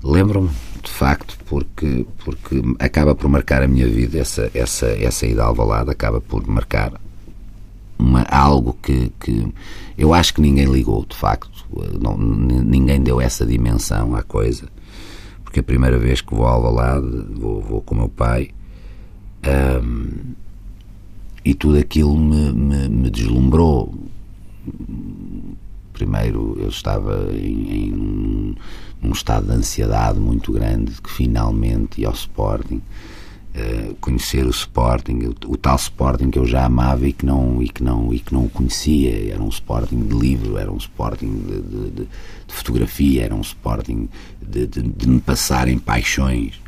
Lembro-me, 0.02 0.50
de 0.82 0.90
facto, 0.90 1.36
porque, 1.46 2.06
porque 2.24 2.62
acaba 2.78 3.14
por 3.14 3.28
marcar 3.28 3.62
a 3.62 3.68
minha 3.68 3.88
vida, 3.88 4.18
essa, 4.18 4.50
essa, 4.54 4.86
essa 4.86 5.26
ida 5.26 5.44
Alvalade 5.44 5.90
acaba 5.90 6.20
por 6.20 6.46
marcar 6.46 6.92
uma, 7.98 8.22
algo 8.22 8.76
que, 8.82 9.10
que 9.18 9.52
eu 9.96 10.12
acho 10.12 10.34
que 10.34 10.40
ninguém 10.40 10.66
ligou, 10.66 11.04
de 11.06 11.16
facto. 11.16 11.50
Não, 12.00 12.16
ninguém 12.18 13.00
deu 13.00 13.20
essa 13.20 13.46
dimensão 13.46 14.14
à 14.14 14.22
coisa. 14.22 14.68
Porque 15.42 15.60
a 15.60 15.62
primeira 15.62 15.98
vez 15.98 16.20
que 16.20 16.34
vou 16.34 16.46
a 16.46 16.50
Alvalade, 16.50 17.08
vou, 17.32 17.60
vou 17.62 17.80
com 17.80 17.94
o 17.94 17.98
meu 17.98 18.08
pai, 18.08 18.50
um, 19.82 20.34
e 21.44 21.54
tudo 21.54 21.78
aquilo 21.78 22.16
me, 22.16 22.52
me, 22.52 22.88
me 22.88 23.10
deslumbrou 23.10 23.94
primeiro 25.94 26.58
eu 26.60 26.68
estava 26.68 27.30
em, 27.32 27.86
em 27.86 28.56
um, 29.02 29.12
estado 29.12 29.46
de 29.46 29.52
ansiedade 29.52 30.18
muito 30.18 30.52
grande 30.52 31.00
que 31.00 31.10
finalmente 31.10 32.00
ia 32.00 32.08
ao 32.08 32.12
Sporting 32.12 32.82
uh, 33.54 33.94
conhecer 34.00 34.44
o 34.44 34.50
Sporting 34.50 35.34
o, 35.46 35.52
o, 35.52 35.56
tal 35.56 35.76
Sporting 35.76 36.30
que 36.30 36.38
eu 36.38 36.44
já 36.44 36.66
amava 36.66 37.06
e 37.06 37.12
que 37.12 37.24
não 37.24 37.62
e 37.62 37.68
que 37.68 37.82
não 37.82 38.12
e 38.12 38.18
que 38.18 38.34
não 38.34 38.44
o 38.44 38.50
conhecia. 38.50 39.32
Era 39.32 39.42
um 39.42 39.48
Sporting 39.48 40.06
de 40.06 40.14
livro 40.14 40.58
era 40.58 40.70
um 40.70 40.76
Sporting 40.76 41.32
de, 41.38 41.62
de, 41.62 41.90
de, 41.90 42.08
de 42.46 42.54
fotografia 42.54 43.24
era 43.24 43.34
um 43.34 43.40
Sporting 43.40 44.08
de, 44.42 44.66
de, 44.66 45.08
me 45.08 45.20
passar 45.20 45.68
em 45.68 45.78
paixões. 45.78 46.60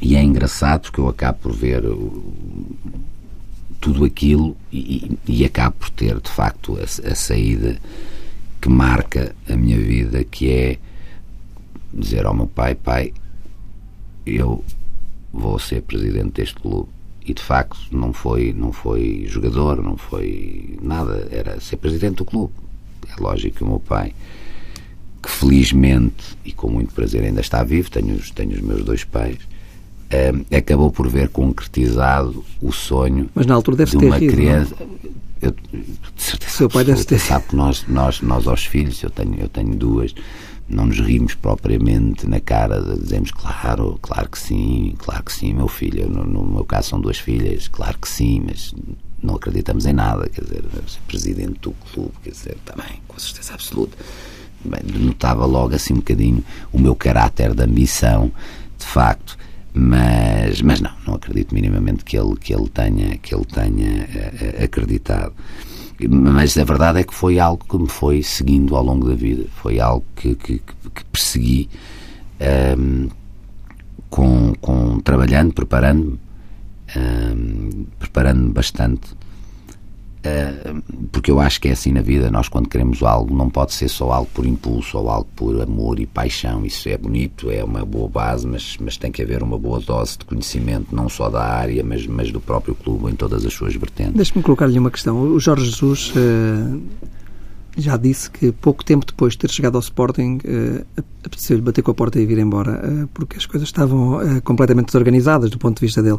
E 0.00 0.16
é 0.16 0.22
engraçado 0.22 0.82
porque 0.82 1.00
eu 1.00 1.08
acabo 1.08 1.38
por 1.40 1.52
ver 1.52 1.84
tudo 3.80 4.04
aquilo 4.04 4.56
e, 4.70 5.18
e 5.26 5.44
acabo 5.44 5.76
por 5.78 5.90
ter, 5.90 6.20
de 6.20 6.30
facto, 6.30 6.78
a, 6.78 6.82
a, 6.82 7.14
saída 7.14 7.78
que 8.60 8.68
marca 8.68 9.34
a 9.48 9.56
minha 9.56 9.78
vida, 9.78 10.22
que 10.22 10.50
é 10.50 10.78
dizer 11.92 12.26
ao 12.26 12.34
meu 12.34 12.46
pai, 12.46 12.74
pai, 12.74 13.12
eu 14.26 14.62
vou 15.32 15.58
ser 15.58 15.82
presidente 15.82 16.32
deste 16.32 16.54
clube. 16.56 16.88
E 17.24 17.34
de 17.34 17.42
facto 17.42 17.78
não 17.90 18.12
foi, 18.12 18.52
não 18.52 18.72
foi 18.72 19.26
jogador, 19.28 19.82
não 19.82 19.96
foi 19.96 20.78
nada, 20.82 21.28
era 21.30 21.60
ser 21.60 21.76
presidente 21.76 22.16
do 22.16 22.24
clube. 22.24 22.52
É 23.08 23.20
lógico 23.20 23.58
que 23.58 23.64
o 23.64 23.66
meu 23.66 23.80
pai, 23.80 24.14
que 25.22 25.30
felizmente 25.30 26.36
e 26.44 26.52
com 26.52 26.68
muito 26.70 26.94
prazer 26.94 27.22
ainda 27.22 27.40
está 27.40 27.62
vivo, 27.62 27.90
tenho, 27.90 28.18
tenho 28.34 28.52
os 28.52 28.60
meus 28.60 28.84
dois 28.84 29.04
pais, 29.04 29.38
uh, 30.12 30.56
acabou 30.56 30.90
por 30.90 31.08
ver 31.08 31.28
concretizado 31.28 32.44
o 32.60 32.72
sonho 32.72 33.28
Mas 33.34 33.46
na 33.46 33.54
altura 33.54 33.78
deve 33.78 33.92
de 33.92 33.98
ter 33.98 34.06
uma 34.06 34.18
rido, 34.18 34.32
criança. 34.32 34.74
Eu, 35.40 35.54
Seu 36.16 36.68
pai 36.68 36.84
deve 36.84 37.04
ter 37.04 37.18
Sabe 37.18 37.46
que 37.48 37.56
nós, 37.56 37.84
nós, 37.88 38.20
nós 38.20 38.46
aos 38.46 38.66
filhos, 38.66 39.02
eu 39.02 39.10
tenho, 39.10 39.40
eu 39.40 39.48
tenho 39.48 39.74
duas, 39.74 40.14
não 40.68 40.86
nos 40.86 41.00
rimos 41.00 41.34
propriamente 41.34 42.28
na 42.28 42.40
cara, 42.40 42.80
dizemos 42.96 43.30
claro, 43.30 43.98
claro 44.02 44.28
que 44.28 44.38
sim, 44.38 44.94
claro 44.98 45.24
que 45.24 45.32
sim, 45.32 45.54
meu 45.54 45.68
filho. 45.68 46.08
No, 46.08 46.24
no 46.24 46.44
meu 46.44 46.64
caso 46.64 46.90
são 46.90 47.00
duas 47.00 47.18
filhas, 47.18 47.68
claro 47.68 47.98
que 47.98 48.08
sim, 48.08 48.42
mas 48.46 48.74
não 49.22 49.34
acreditamos 49.34 49.86
em 49.86 49.92
nada, 49.92 50.28
quer 50.28 50.42
dizer, 50.42 50.62
ser 50.86 51.00
presidente 51.06 51.58
do 51.60 51.72
clube, 51.92 52.12
quer 52.22 52.30
dizer, 52.30 52.56
também, 52.64 53.00
com 53.08 53.18
certeza 53.18 53.54
absoluta. 53.54 53.96
Bem, 54.64 54.80
notava 55.00 55.46
logo 55.46 55.74
assim 55.74 55.94
um 55.94 55.98
bocadinho 55.98 56.44
o 56.70 56.78
meu 56.78 56.94
caráter 56.94 57.54
de 57.54 57.62
ambição, 57.62 58.30
de 58.78 58.84
facto, 58.84 59.38
mas, 59.72 60.60
mas 60.62 60.80
não, 60.80 60.90
não 61.06 61.14
acredito 61.14 61.54
minimamente 61.54 62.04
que 62.04 62.18
ele, 62.18 62.36
que 62.36 62.54
ele 62.54 62.68
tenha, 62.68 63.16
que 63.18 63.34
ele 63.34 63.44
tenha 63.44 64.04
uh, 64.04 64.64
acreditado. 64.64 65.32
Mas 66.08 66.56
a 66.56 66.64
verdade 66.64 67.00
é 67.00 67.04
que 67.04 67.14
foi 67.14 67.38
algo 67.38 67.64
que 67.64 67.78
me 67.78 67.88
foi 67.88 68.22
seguindo 68.22 68.74
ao 68.74 68.82
longo 68.82 69.08
da 69.08 69.14
vida, 69.14 69.44
foi 69.56 69.78
algo 69.80 70.04
que, 70.16 70.34
que, 70.34 70.58
que 70.58 71.04
persegui 71.12 71.68
um, 72.40 72.44
ehm, 72.44 73.08
com, 74.08 74.54
com, 74.60 75.00
trabalhando, 75.00 75.52
preparando-me, 75.52 76.18
um, 76.96 77.84
preparando-me 77.98 78.50
bastante 78.50 79.14
porque 81.10 81.30
eu 81.30 81.40
acho 81.40 81.60
que 81.60 81.68
é 81.68 81.72
assim 81.72 81.92
na 81.92 82.02
vida, 82.02 82.30
nós 82.30 82.48
quando 82.48 82.68
queremos 82.68 83.02
algo 83.02 83.34
não 83.34 83.48
pode 83.48 83.72
ser 83.72 83.88
só 83.88 84.12
algo 84.12 84.28
por 84.34 84.44
impulso 84.44 84.98
ou 84.98 85.08
algo 85.08 85.28
por 85.34 85.60
amor 85.60 85.98
e 85.98 86.06
paixão, 86.06 86.64
isso 86.64 86.88
é 86.88 86.98
bonito, 86.98 87.50
é 87.50 87.64
uma 87.64 87.84
boa 87.84 88.08
base, 88.08 88.46
mas, 88.46 88.76
mas 88.80 88.96
tem 88.96 89.10
que 89.10 89.22
haver 89.22 89.42
uma 89.42 89.58
boa 89.58 89.80
dose 89.80 90.18
de 90.18 90.24
conhecimento, 90.26 90.94
não 90.94 91.08
só 91.08 91.30
da 91.30 91.42
área, 91.42 91.82
mas, 91.82 92.06
mas 92.06 92.30
do 92.30 92.40
próprio 92.40 92.74
clube 92.74 93.10
em 93.10 93.14
todas 93.14 93.44
as 93.46 93.52
suas 93.52 93.74
vertentes. 93.74 94.14
Deixe-me 94.14 94.42
colocar-lhe 94.42 94.78
uma 94.78 94.90
questão. 94.90 95.20
O 95.22 95.40
Jorge 95.40 95.64
Jesus 95.64 96.12
uh, 96.14 96.82
já 97.78 97.96
disse 97.96 98.30
que 98.30 98.52
pouco 98.52 98.84
tempo 98.84 99.06
depois 99.06 99.32
de 99.32 99.38
ter 99.38 99.50
chegado 99.50 99.76
ao 99.76 99.80
Sporting 99.80 100.38
uh, 100.44 101.02
apeteceu-lhe 101.24 101.62
bater 101.62 101.82
com 101.82 101.92
a 101.92 101.94
porta 101.94 102.20
e 102.20 102.26
vir 102.26 102.38
embora, 102.38 103.08
porque 103.14 103.38
as 103.38 103.46
coisas 103.46 103.68
estavam 103.68 104.40
completamente 104.42 104.86
desorganizadas 104.86 105.50
do 105.50 105.58
ponto 105.58 105.76
de 105.76 105.86
vista 105.86 106.02
dele. 106.02 106.18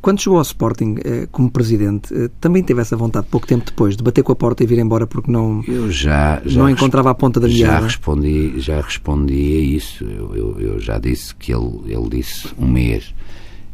Quando 0.00 0.20
chegou 0.20 0.38
ao 0.38 0.42
Sporting 0.42 0.96
eh, 1.04 1.28
como 1.30 1.50
presidente, 1.50 2.14
eh, 2.14 2.30
também 2.40 2.62
teve 2.62 2.80
essa 2.80 2.96
vontade, 2.96 3.26
pouco 3.30 3.46
tempo 3.46 3.66
depois, 3.66 3.96
de 3.96 4.02
bater 4.02 4.22
com 4.22 4.32
a 4.32 4.36
porta 4.36 4.64
e 4.64 4.66
vir 4.66 4.78
embora 4.78 5.06
porque 5.06 5.30
não, 5.30 5.62
eu 5.68 5.90
já, 5.90 6.40
já 6.44 6.62
não 6.62 6.70
encontrava 6.70 7.10
a 7.10 7.14
ponta 7.14 7.38
da 7.38 7.46
meada? 7.46 7.64
Já 7.64 7.80
respondi, 7.80 8.60
já 8.60 8.80
respondi 8.80 9.58
a 9.58 9.60
isso. 9.60 10.04
Eu, 10.04 10.34
eu, 10.34 10.60
eu, 10.60 10.80
já 10.80 10.98
disse 10.98 11.34
que 11.34 11.52
ele, 11.52 11.82
ele 11.86 12.08
disse 12.08 12.48
um 12.58 12.66
mês. 12.66 13.14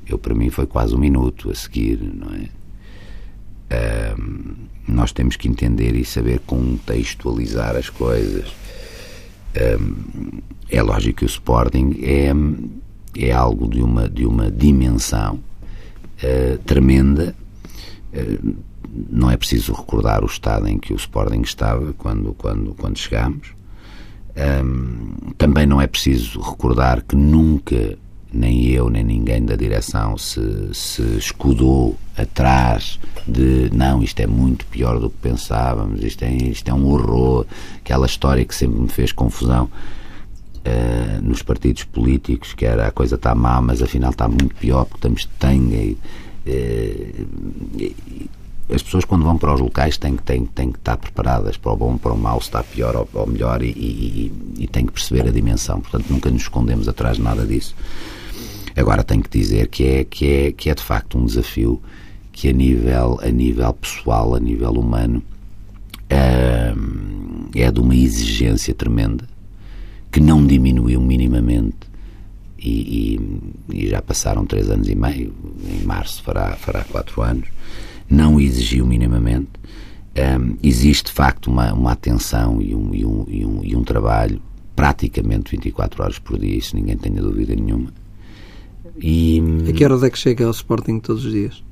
Eu, 0.08 0.18
para 0.18 0.34
mim, 0.34 0.50
foi 0.50 0.66
quase 0.66 0.94
um 0.94 0.98
minuto 0.98 1.50
a 1.50 1.54
seguir, 1.54 2.00
não 2.02 2.28
é? 2.34 4.16
Um, 4.18 4.54
nós 4.88 5.12
temos 5.12 5.36
que 5.36 5.48
entender 5.48 5.94
e 5.94 6.04
saber 6.04 6.40
contextualizar 6.40 7.76
as 7.76 7.88
coisas. 7.88 8.52
Um, 9.80 10.40
é 10.68 10.82
lógico 10.82 11.18
que 11.18 11.24
o 11.24 11.26
Sporting 11.26 11.96
é, 12.02 12.32
é 13.16 13.32
algo 13.32 13.68
de 13.68 13.80
uma, 13.80 14.08
de 14.08 14.26
uma 14.26 14.50
dimensão 14.50 15.40
uh, 16.22 16.58
tremenda. 16.58 17.34
Uh, 18.12 18.56
não 19.10 19.30
é 19.30 19.36
preciso 19.36 19.72
recordar 19.72 20.22
o 20.22 20.26
estado 20.26 20.68
em 20.68 20.78
que 20.78 20.92
o 20.92 20.96
Sporting 20.96 21.42
estava 21.42 21.92
quando, 21.92 22.32
quando, 22.34 22.74
quando 22.74 22.98
chegámos. 22.98 23.48
Um, 24.36 25.32
também 25.38 25.66
não 25.66 25.80
é 25.80 25.86
preciso 25.86 26.40
recordar 26.40 27.02
que 27.02 27.16
nunca, 27.16 27.98
nem 28.32 28.66
eu, 28.68 28.90
nem 28.90 29.02
ninguém 29.02 29.44
da 29.44 29.56
direção, 29.56 30.16
se, 30.18 30.40
se 30.72 31.02
escudou 31.16 31.96
atrás 32.16 32.98
de 33.26 33.70
não, 33.74 34.02
isto 34.02 34.20
é 34.20 34.26
muito 34.26 34.66
pior 34.66 34.98
do 34.98 35.10
que 35.10 35.16
pensávamos, 35.16 36.02
isto 36.02 36.22
é, 36.22 36.32
isto 36.34 36.68
é 36.68 36.74
um 36.74 36.86
horror, 36.86 37.46
aquela 37.78 38.06
história 38.06 38.44
que 38.44 38.54
sempre 38.54 38.78
me 38.80 38.88
fez 38.88 39.10
confusão. 39.10 39.70
Uh, 40.66 41.22
nos 41.22 41.42
partidos 41.42 41.84
políticos, 41.84 42.52
que 42.52 42.66
era 42.66 42.88
a 42.88 42.90
coisa 42.90 43.14
está 43.14 43.34
má, 43.36 43.60
mas 43.62 43.80
afinal 43.80 44.10
está 44.10 44.26
muito 44.26 44.54
pior 44.56 44.84
porque 44.84 44.98
estamos 44.98 45.20
de 45.20 45.28
tanga. 45.38 45.76
E, 45.76 45.96
uh, 46.48 48.28
as 48.74 48.82
pessoas, 48.82 49.04
quando 49.04 49.24
vão 49.24 49.38
para 49.38 49.54
os 49.54 49.60
locais, 49.60 49.96
têm, 49.96 50.16
têm, 50.16 50.44
têm 50.44 50.72
que 50.72 50.78
estar 50.78 50.96
preparadas 50.96 51.56
para 51.56 51.72
o 51.72 51.76
bom, 51.76 51.96
para 51.96 52.12
o 52.12 52.18
mau, 52.18 52.40
se 52.40 52.48
está 52.48 52.64
pior 52.64 52.96
ou, 52.96 53.08
ou 53.14 53.26
melhor, 53.26 53.62
e, 53.62 53.68
e, 53.68 54.32
e 54.58 54.66
têm 54.66 54.86
que 54.86 54.92
perceber 54.92 55.28
a 55.28 55.30
dimensão. 55.30 55.80
Portanto, 55.80 56.06
nunca 56.10 56.30
nos 56.30 56.42
escondemos 56.42 56.88
atrás 56.88 57.16
de 57.16 57.22
nada 57.22 57.46
disso. 57.46 57.76
Agora, 58.74 59.04
tenho 59.04 59.22
que 59.22 59.38
dizer 59.38 59.68
que 59.68 59.84
é, 59.84 60.04
que 60.04 60.26
é, 60.26 60.52
que 60.52 60.68
é 60.68 60.74
de 60.74 60.82
facto 60.82 61.16
um 61.16 61.24
desafio 61.24 61.80
que, 62.32 62.48
a 62.48 62.52
nível, 62.52 63.20
a 63.22 63.28
nível 63.28 63.72
pessoal, 63.72 64.34
a 64.34 64.40
nível 64.40 64.72
humano, 64.72 65.22
uh, 66.10 67.48
é 67.54 67.70
de 67.70 67.80
uma 67.80 67.94
exigência 67.94 68.74
tremenda 68.74 69.35
que 70.16 70.20
não 70.22 70.46
diminuiu 70.46 70.98
minimamente 70.98 71.76
e, 72.58 73.18
e, 73.70 73.80
e, 73.84 73.88
já 73.90 74.00
passaram 74.00 74.46
três 74.46 74.70
anos 74.70 74.88
e 74.88 74.94
meio, 74.94 75.34
em 75.62 75.84
março 75.84 76.22
fará, 76.22 76.56
fará 76.56 76.84
quatro 76.84 77.20
anos, 77.20 77.46
não 78.08 78.40
exigiu 78.40 78.86
minimamente. 78.86 79.50
Um, 80.16 80.56
existe 80.62 81.08
de 81.08 81.12
facto 81.12 81.48
uma, 81.48 81.70
uma 81.74 81.92
atenção 81.92 82.62
e 82.62 82.74
um, 82.74 82.94
e, 82.94 83.04
um, 83.04 83.24
e, 83.28 83.44
um, 83.44 83.60
e 83.62 83.76
um 83.76 83.84
trabalho 83.84 84.40
praticamente 84.74 85.50
24 85.50 86.02
horas 86.02 86.18
por 86.18 86.38
dia, 86.38 86.56
isso 86.56 86.74
ninguém 86.74 86.96
tenha 86.96 87.20
dúvida 87.20 87.54
nenhuma. 87.54 87.92
E, 88.98 89.42
a 89.68 89.72
que 89.74 89.84
horas 89.84 90.02
é 90.02 90.08
que 90.08 90.18
chega 90.18 90.46
ao 90.46 90.50
Sporting 90.50 90.98
todos 90.98 91.26
os 91.26 91.32
dias? 91.32 91.62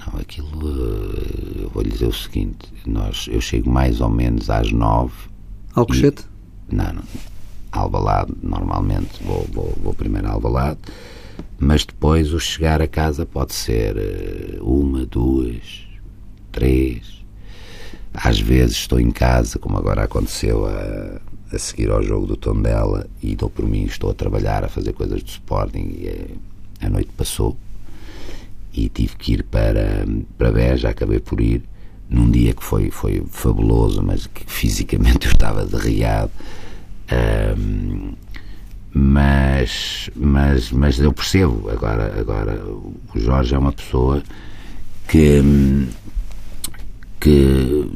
Não, 0.00 0.18
aquilo. 0.18 0.48
Eh, 0.50 1.62
eu 1.62 1.70
vou-lhe 1.70 1.90
dizer 1.90 2.08
o 2.08 2.12
seguinte: 2.12 2.66
nós, 2.84 3.28
eu 3.30 3.40
chego 3.40 3.70
mais 3.70 4.00
ou 4.00 4.08
menos 4.08 4.50
às 4.50 4.72
nove. 4.72 5.14
Alcochete? 5.72 6.24
Não. 6.70 7.02
Albalade, 7.70 8.32
normalmente 8.42 9.22
vou, 9.22 9.46
vou, 9.52 9.74
vou 9.82 9.94
primeiro 9.94 10.28
a 10.28 10.32
Albalade, 10.32 10.78
mas 11.58 11.84
depois 11.84 12.32
o 12.32 12.40
chegar 12.40 12.80
a 12.80 12.88
casa 12.88 13.26
pode 13.26 13.54
ser 13.54 13.96
eh, 13.96 14.58
uma, 14.60 15.04
duas, 15.04 15.86
três. 16.50 17.18
Às 18.14 18.40
vezes 18.40 18.76
estou 18.76 18.98
em 18.98 19.10
casa, 19.10 19.58
como 19.58 19.76
agora 19.76 20.04
aconteceu 20.04 20.66
a, 20.66 21.20
a 21.54 21.58
seguir 21.58 21.90
ao 21.90 22.02
jogo 22.02 22.26
do 22.26 22.36
Tondela, 22.36 23.06
e 23.22 23.36
dou 23.36 23.50
por 23.50 23.66
mim, 23.66 23.84
estou 23.84 24.10
a 24.10 24.14
trabalhar, 24.14 24.64
a 24.64 24.68
fazer 24.68 24.92
coisas 24.92 25.22
do 25.22 25.28
Sporting, 25.28 25.78
e 25.78 26.08
eh, 26.08 26.86
a 26.86 26.88
noite 26.88 27.10
passou, 27.16 27.56
e 28.72 28.88
tive 28.88 29.16
que 29.16 29.32
ir 29.32 29.42
para, 29.42 30.06
para 30.36 30.52
Beja, 30.52 30.88
acabei 30.88 31.18
por 31.18 31.40
ir, 31.40 31.62
num 32.08 32.30
dia 32.30 32.54
que 32.54 32.64
foi, 32.64 32.90
foi 32.90 33.22
fabuloso, 33.28 34.02
mas 34.02 34.26
que 34.26 34.44
fisicamente 34.46 35.26
eu 35.28 35.32
estava 35.32 35.66
derriado. 35.66 36.30
Um, 37.10 38.12
mas, 38.92 40.10
mas, 40.16 40.72
mas 40.72 40.98
eu 40.98 41.12
percebo 41.12 41.70
agora, 41.70 42.18
agora 42.18 42.62
o 42.64 42.94
Jorge 43.14 43.54
é 43.54 43.58
uma 43.58 43.72
pessoa 43.72 44.22
que, 45.06 45.88
que 47.20 47.88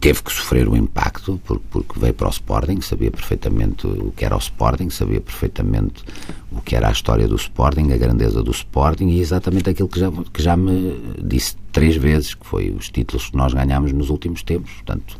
teve 0.00 0.22
que 0.22 0.32
sofrer 0.32 0.68
o 0.68 0.76
impacto 0.76 1.40
porque, 1.44 1.64
porque 1.70 2.00
veio 2.00 2.14
para 2.14 2.28
o 2.28 2.30
Sporting, 2.30 2.80
sabia 2.80 3.10
perfeitamente 3.10 3.86
o 3.86 4.12
que 4.12 4.24
era 4.24 4.34
o 4.34 4.38
Sporting, 4.38 4.90
sabia 4.90 5.20
perfeitamente 5.20 6.02
o 6.50 6.60
que 6.60 6.74
era 6.74 6.88
a 6.88 6.92
história 6.92 7.28
do 7.28 7.36
Sporting, 7.36 7.92
a 7.92 7.96
grandeza 7.96 8.42
do 8.42 8.50
Sporting 8.50 9.08
e 9.08 9.20
exatamente 9.20 9.70
aquilo 9.70 9.88
que 9.88 10.00
já, 10.00 10.10
que 10.10 10.42
já 10.42 10.56
me 10.56 11.00
disse 11.22 11.56
três 11.70 11.96
vezes, 11.96 12.34
que 12.34 12.46
foi 12.46 12.70
os 12.70 12.88
títulos 12.90 13.30
que 13.30 13.36
nós 13.36 13.52
ganhámos 13.52 13.92
nos 13.92 14.10
últimos 14.10 14.42
tempos. 14.42 14.72
Portanto, 14.72 15.18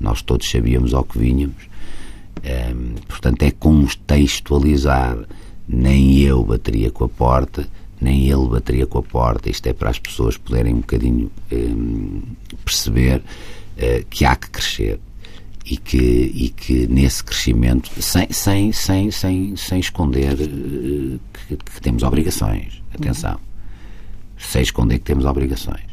nós 0.00 0.20
todos 0.22 0.50
sabíamos 0.50 0.94
ao 0.94 1.04
que 1.04 1.18
vínhamos. 1.18 1.71
Um, 2.44 2.94
portanto, 3.06 3.42
é 3.42 3.50
contextualizar. 3.50 5.18
Nem 5.68 6.18
eu 6.18 6.44
bateria 6.44 6.90
com 6.90 7.04
a 7.04 7.08
porta, 7.08 7.66
nem 8.00 8.28
ele 8.28 8.48
bateria 8.48 8.86
com 8.86 8.98
a 8.98 9.02
porta. 9.02 9.48
Isto 9.48 9.68
é 9.68 9.72
para 9.72 9.90
as 9.90 9.98
pessoas 9.98 10.36
poderem 10.36 10.74
um 10.74 10.80
bocadinho 10.80 11.30
um, 11.52 12.22
perceber 12.64 13.18
uh, 13.18 14.04
que 14.10 14.24
há 14.24 14.34
que 14.34 14.50
crescer 14.50 14.98
e 15.64 15.76
que, 15.76 15.96
e 15.96 16.48
que 16.48 16.86
nesse 16.88 17.22
crescimento, 17.22 17.90
sem, 18.02 18.30
sem, 18.30 18.72
sem, 18.72 19.10
sem, 19.10 19.56
sem 19.56 19.80
esconder 19.80 20.34
uh, 20.34 21.20
que, 21.48 21.56
que, 21.56 21.80
temos 21.80 22.02
obrigações. 22.02 22.82
Atenção. 22.92 23.32
Uhum. 23.32 23.38
Sem 24.38 24.62
esconder 24.62 24.98
que 24.98 25.04
temos 25.04 25.24
obrigações. 25.24 25.91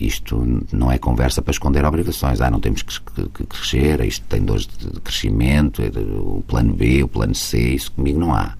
Isto 0.00 0.64
não 0.72 0.90
é 0.90 0.98
conversa 0.98 1.42
para 1.42 1.50
esconder 1.50 1.84
obrigações. 1.84 2.40
Ah, 2.40 2.50
não 2.50 2.58
temos 2.58 2.82
que, 2.82 3.00
que, 3.00 3.28
que 3.28 3.44
crescer, 3.44 4.00
isto 4.00 4.24
tem 4.26 4.42
dores 4.42 4.66
de, 4.66 5.00
crescimento, 5.00 5.82
é 5.82 5.88
o 5.88 6.42
plano 6.46 6.72
B, 6.72 7.02
o 7.02 7.08
plano 7.08 7.34
C, 7.34 7.74
isso 7.74 7.92
comigo 7.92 8.18
não 8.18 8.34
há. 8.34 8.54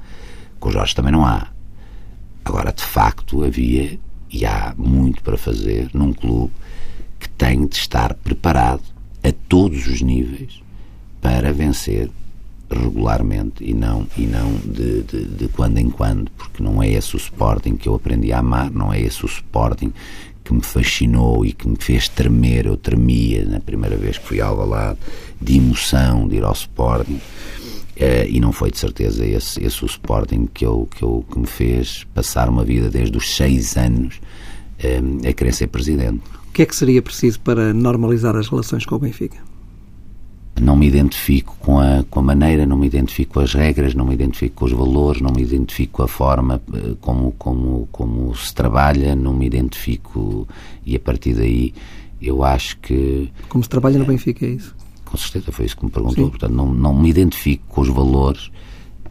Com 0.58 0.68
o 0.68 0.72
Jorge 0.72 0.94
também 0.94 1.12
não 1.12 1.24
há. 1.24 1.48
Agora, 2.44 2.72
de 2.72 2.84
facto, 2.84 3.42
havia 3.42 3.98
e 4.30 4.44
há 4.44 4.74
muito 4.76 5.22
para 5.22 5.36
fazer 5.36 5.90
num 5.94 6.12
clube 6.12 6.52
que 7.18 7.28
tem 7.30 7.66
de 7.66 7.76
estar 7.76 8.14
preparado 8.14 8.82
a 9.22 9.32
todos 9.48 9.86
os 9.86 10.00
níveis 10.00 10.62
para 11.20 11.52
vencer 11.52 12.10
regularmente 12.70 13.64
e 13.64 13.74
não, 13.74 14.06
e 14.16 14.22
não 14.22 14.52
de, 14.54 15.02
de, 15.02 15.24
de, 15.24 15.48
quando 15.48 15.78
em 15.78 15.90
quando, 15.90 16.30
porque 16.30 16.62
não 16.62 16.82
é 16.82 16.88
esse 16.88 17.16
o 17.16 17.18
Sporting 17.18 17.76
que 17.76 17.88
eu 17.88 17.94
aprendi 17.96 18.32
a 18.32 18.38
amar, 18.38 18.70
não 18.70 18.92
é 18.92 19.00
esse 19.00 19.24
o 19.24 19.26
Sporting 19.26 19.92
que 20.50 20.54
me 20.54 20.62
fascinou 20.62 21.46
e 21.46 21.52
que 21.52 21.68
me 21.68 21.76
fez 21.78 22.08
tremer, 22.08 22.66
eu 22.66 22.76
tremia 22.76 23.44
na 23.44 23.60
primeira 23.60 23.96
vez 23.96 24.18
que 24.18 24.26
fui 24.26 24.40
ao 24.40 24.50
Alvalade, 24.50 24.98
de 25.40 25.56
emoção 25.56 26.26
de 26.26 26.36
ir 26.36 26.44
ao 26.44 26.52
Sporting. 26.52 27.20
Uh, 27.96 28.26
e 28.28 28.40
não 28.40 28.50
foi 28.50 28.70
de 28.70 28.78
certeza 28.78 29.24
esse, 29.24 29.62
esse 29.62 29.84
o 29.84 29.86
Sporting 29.86 30.48
que, 30.52 30.64
eu, 30.64 30.88
que, 30.90 31.02
eu, 31.02 31.24
que 31.30 31.38
me 31.38 31.46
fez 31.46 32.04
passar 32.14 32.48
uma 32.48 32.64
vida 32.64 32.88
desde 32.88 33.16
os 33.16 33.36
seis 33.36 33.76
anos 33.76 34.16
uh, 34.82 35.28
a 35.28 35.32
querer 35.32 35.52
ser 35.52 35.68
presidente. 35.68 36.22
O 36.48 36.52
que 36.52 36.62
é 36.62 36.66
que 36.66 36.74
seria 36.74 37.00
preciso 37.00 37.38
para 37.40 37.72
normalizar 37.72 38.34
as 38.34 38.48
relações 38.48 38.84
com 38.84 38.96
o 38.96 38.98
Benfica? 38.98 39.49
Não 40.60 40.76
me 40.76 40.86
identifico 40.86 41.56
com 41.60 41.78
a, 41.78 42.04
com 42.08 42.20
a 42.20 42.22
maneira, 42.22 42.66
não 42.66 42.76
me 42.76 42.86
identifico 42.86 43.34
com 43.34 43.40
as 43.40 43.54
regras, 43.54 43.94
não 43.94 44.04
me 44.04 44.14
identifico 44.14 44.56
com 44.56 44.64
os 44.66 44.72
valores, 44.72 45.20
não 45.20 45.30
me 45.30 45.42
identifico 45.42 45.98
com 45.98 46.02
a 46.02 46.08
forma 46.08 46.60
eh, 46.74 46.94
como, 47.00 47.32
como, 47.32 47.88
como 47.90 48.34
se 48.34 48.54
trabalha, 48.54 49.16
não 49.16 49.32
me 49.32 49.46
identifico 49.46 50.46
e 50.84 50.94
a 50.96 51.00
partir 51.00 51.34
daí 51.34 51.72
eu 52.20 52.44
acho 52.44 52.78
que. 52.78 53.30
Como 53.48 53.64
se 53.64 53.70
trabalha 53.70 53.98
no 53.98 54.04
Benfica, 54.04 54.44
é 54.44 54.50
isso? 54.50 54.74
Com 55.04 55.16
certeza, 55.16 55.50
foi 55.50 55.64
isso 55.64 55.76
que 55.76 55.84
me 55.84 55.90
perguntou. 55.90 56.24
Sim. 56.24 56.30
Portanto, 56.30 56.52
não, 56.52 56.72
não 56.72 56.94
me 56.94 57.08
identifico 57.08 57.64
com 57.68 57.80
os 57.80 57.88
valores 57.88 58.50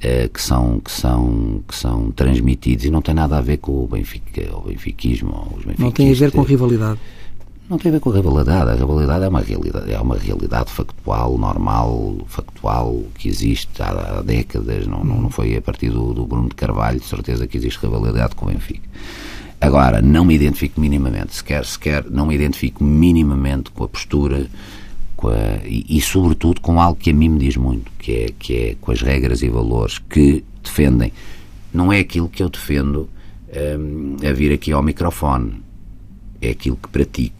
eh, 0.01 0.29
que, 0.29 0.41
são, 0.41 0.79
que, 0.79 0.91
são, 0.91 1.61
que 1.67 1.75
são 1.75 2.11
transmitidos 2.11 2.85
e 2.85 2.89
não 2.89 3.01
tem 3.01 3.13
nada 3.13 3.37
a 3.37 3.41
ver 3.41 3.57
com 3.57 3.83
o 3.83 3.87
Benfica, 3.87 4.55
o 4.55 4.61
benfiquismo. 4.61 5.53
Os 5.57 5.77
não 5.77 5.91
tem 5.91 6.11
a 6.11 6.15
ver 6.15 6.31
com 6.31 6.41
rivalidade. 6.41 6.99
Não 7.69 7.77
tem 7.77 7.89
a 7.89 7.93
ver 7.93 7.99
com 7.99 8.09
a 8.09 8.15
rivalidade. 8.15 8.71
A 8.71 8.73
rivalidade 8.73 9.25
é 9.25 9.27
uma 9.27 9.41
realidade, 9.41 9.91
é 9.91 9.99
uma 9.99 10.17
realidade 10.17 10.71
factual, 10.71 11.37
normal, 11.37 12.17
factual, 12.25 13.03
que 13.13 13.29
existe 13.29 13.69
há, 13.79 14.17
há 14.17 14.21
décadas. 14.23 14.87
Não, 14.87 15.03
não, 15.03 15.21
não 15.21 15.29
foi 15.29 15.55
a 15.55 15.61
partir 15.61 15.91
do, 15.91 16.11
do 16.13 16.25
Bruno 16.25 16.49
de 16.49 16.55
Carvalho, 16.55 16.99
de 16.99 17.05
certeza 17.05 17.45
que 17.45 17.57
existe 17.57 17.79
rivalidade 17.79 18.33
com 18.35 18.47
o 18.47 18.49
Benfica. 18.49 18.89
Agora, 19.61 20.01
não 20.01 20.25
me 20.25 20.33
identifico 20.33 20.81
minimamente, 20.81 21.35
sequer, 21.35 21.65
sequer 21.65 22.05
não 22.09 22.25
me 22.25 22.33
identifico 22.33 22.83
minimamente 22.83 23.69
com 23.71 23.83
a 23.83 23.87
postura 23.87 24.47
a, 25.27 25.65
e, 25.65 25.85
e, 25.97 26.01
sobretudo, 26.01 26.61
com 26.61 26.81
algo 26.81 26.99
que 26.99 27.11
a 27.11 27.13
mim 27.13 27.29
me 27.29 27.39
diz 27.39 27.57
muito, 27.57 27.91
que 27.99 28.11
é, 28.13 28.33
que 28.39 28.55
é 28.55 28.75
com 28.79 28.91
as 28.91 29.01
regras 29.01 29.41
e 29.41 29.49
valores 29.49 29.99
que 29.99 30.43
defendem. 30.63 31.11
Não 31.73 31.91
é 31.91 31.99
aquilo 31.99 32.29
que 32.29 32.41
eu 32.41 32.49
defendo 32.49 33.09
um, 33.77 34.15
a 34.27 34.31
vir 34.31 34.53
aqui 34.53 34.71
ao 34.71 34.81
microfone, 34.81 35.61
é 36.41 36.49
aquilo 36.49 36.77
que 36.77 36.87
pratico. 36.87 37.38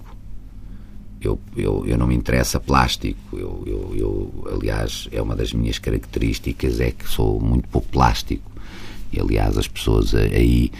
Eu, 1.22 1.38
eu, 1.56 1.86
eu 1.86 1.98
não 1.98 2.08
me 2.08 2.16
interessa 2.16 2.60
plástico. 2.60 3.38
Eu, 3.38 3.64
eu, 3.66 3.94
eu, 3.96 4.54
aliás, 4.54 5.08
é 5.12 5.22
uma 5.22 5.36
das 5.36 5.52
minhas 5.52 5.78
características, 5.78 6.80
é 6.80 6.92
que 6.92 7.08
sou 7.08 7.40
muito 7.40 7.68
pouco 7.68 7.88
plástico. 7.90 8.50
E, 9.12 9.20
aliás, 9.20 9.58
as 9.58 9.68
pessoas 9.68 10.14
aí 10.14 10.72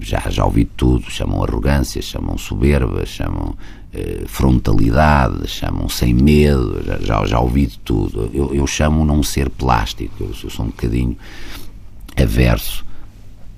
já, 0.00 0.30
já 0.30 0.44
ouvi 0.44 0.64
tudo, 0.64 1.10
chamam 1.10 1.42
arrogância, 1.42 2.00
chamam 2.00 2.38
soberba, 2.38 3.04
chamam 3.04 3.54
eh, 3.92 4.24
frontalidade, 4.26 5.46
chamam 5.46 5.88
sem 5.88 6.14
medo, 6.14 6.82
já, 6.84 6.98
já, 6.98 7.26
já 7.26 7.40
ouvi 7.40 7.66
de 7.66 7.78
tudo. 7.80 8.30
Eu, 8.32 8.54
eu 8.54 8.66
chamo 8.66 9.04
não 9.04 9.22
ser 9.22 9.50
plástico, 9.50 10.14
eu, 10.20 10.32
eu 10.42 10.50
sou 10.50 10.64
um 10.64 10.68
bocadinho 10.68 11.16
averso 12.16 12.84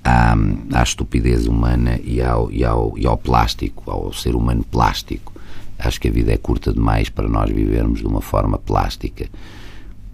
à, 0.04 0.34
à 0.72 0.82
estupidez 0.82 1.46
humana 1.46 1.98
e 2.02 2.20
ao, 2.20 2.50
e, 2.50 2.64
ao, 2.64 2.98
e 2.98 3.06
ao 3.06 3.16
plástico, 3.16 3.90
ao 3.90 4.12
ser 4.12 4.34
humano 4.34 4.64
plástico. 4.64 5.32
Acho 5.78 6.00
que 6.00 6.08
a 6.08 6.10
vida 6.10 6.32
é 6.32 6.36
curta 6.36 6.72
demais 6.72 7.08
para 7.08 7.28
nós 7.28 7.50
vivermos 7.50 8.00
de 8.00 8.06
uma 8.06 8.20
forma 8.20 8.58
plástica. 8.58 9.28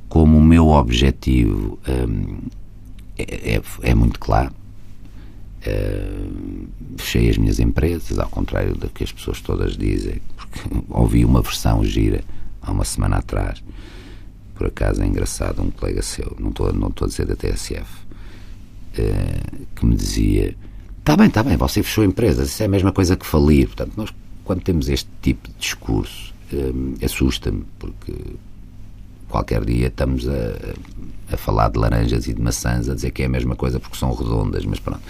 Como 0.09 0.37
o 0.39 0.43
meu 0.43 0.69
objetivo 0.69 1.79
hum, 1.89 2.39
é, 3.17 3.57
é, 3.57 3.63
é 3.83 3.95
muito 3.95 4.19
claro, 4.19 4.53
Uh, 5.65 6.67
fechei 6.97 7.31
as 7.31 7.39
minhas 7.39 7.61
empresas, 7.61 8.19
ao 8.19 8.29
contrário 8.29 8.75
do 8.75 8.89
que 8.89 9.05
as 9.05 9.13
pessoas 9.13 9.41
todas 9.41 9.77
dizem, 9.77 10.21
porque 10.37 10.59
ouvi 10.91 11.25
uma 11.25 11.41
versão 11.41 11.85
gira 11.85 12.25
há 12.61 12.73
uma 12.73 12.85
semana 12.85 13.19
atrás, 13.19 13.63
por 14.57 14.67
acaso 14.67 15.01
é 15.03 15.07
engraçado, 15.07 15.63
um 15.63 15.71
colega 15.71 16.03
seu, 16.03 16.37
não 16.39 16.51
estou 16.51 16.73
não 16.73 16.89
estou 16.89 17.07
a 17.07 17.09
dizer 17.09 17.27
da 17.27 17.37
TSF, 17.37 17.87
eh, 18.99 19.41
que 19.75 19.87
me 19.87 19.97
dizia: 19.97 20.57
está 20.99 21.17
bem, 21.17 21.29
está 21.29 21.43
bem, 21.43 21.57
você 21.57 21.83
fechou 21.83 22.05
empresas, 22.05 22.49
isso 22.49 22.63
é 22.63 22.67
a 22.67 22.69
mesma 22.69 22.93
coisa 22.93 23.17
que 23.17 23.27
falir. 23.27 23.67
Portanto, 23.67 23.93
nós, 23.97 24.13
quando 24.45 24.63
temos 24.63 24.89
este 24.89 25.09
tipo 25.21 25.49
de 25.49 25.55
discurso, 25.59 26.33
uh, 26.53 27.05
assusta-me, 27.05 27.65
porque 27.79 28.15
qualquer 29.29 29.65
dia 29.65 29.87
estamos 29.87 30.29
a, 30.29 31.35
a 31.35 31.37
falar 31.37 31.71
de 31.71 31.79
laranjas 31.79 32.27
e 32.27 32.35
de 32.35 32.41
maçãs, 32.41 32.89
a 32.89 32.95
dizer 32.95 33.11
que 33.11 33.23
é 33.23 33.27
a 33.27 33.29
mesma 33.29 33.57
coisa 33.57 33.81
porque 33.81 33.97
são 33.97 34.13
redondas, 34.15 34.65
mas 34.65 34.79
pronto. 34.79 35.01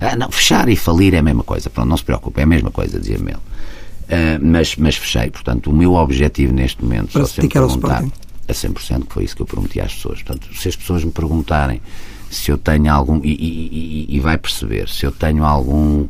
Ah, 0.00 0.16
não, 0.16 0.30
fechar 0.30 0.68
e 0.68 0.76
falir 0.76 1.14
é 1.14 1.18
a 1.18 1.22
mesma 1.22 1.44
coisa, 1.44 1.70
pronto, 1.70 1.88
não 1.88 1.96
se 1.96 2.04
preocupe, 2.04 2.40
é 2.40 2.42
a 2.42 2.46
mesma 2.46 2.70
coisa, 2.70 2.98
dizia-me 2.98 3.30
ele. 3.32 3.38
Uh, 3.38 4.44
mas, 4.44 4.74
mas 4.76 4.96
fechei, 4.96 5.30
portanto, 5.30 5.70
o 5.70 5.72
meu 5.72 5.94
objetivo 5.94 6.52
neste 6.52 6.82
momento 6.82 7.12
Para 7.12 7.26
se 7.26 7.46
perguntar 7.46 8.04
a 8.48 8.52
100%, 8.52 9.06
que 9.06 9.12
foi 9.12 9.24
isso 9.24 9.36
que 9.36 9.42
eu 9.42 9.46
prometi 9.46 9.80
às 9.80 9.94
pessoas. 9.94 10.20
Portanto, 10.22 10.52
se 10.52 10.68
as 10.68 10.74
pessoas 10.74 11.04
me 11.04 11.12
perguntarem 11.12 11.80
se 12.28 12.50
eu 12.50 12.58
tenho 12.58 12.92
algum, 12.92 13.20
e, 13.24 13.28
e, 13.28 14.06
e, 14.08 14.16
e 14.16 14.20
vai 14.20 14.38
perceber, 14.38 14.88
se 14.88 15.04
eu 15.04 15.12
tenho 15.12 15.44
algum 15.44 16.06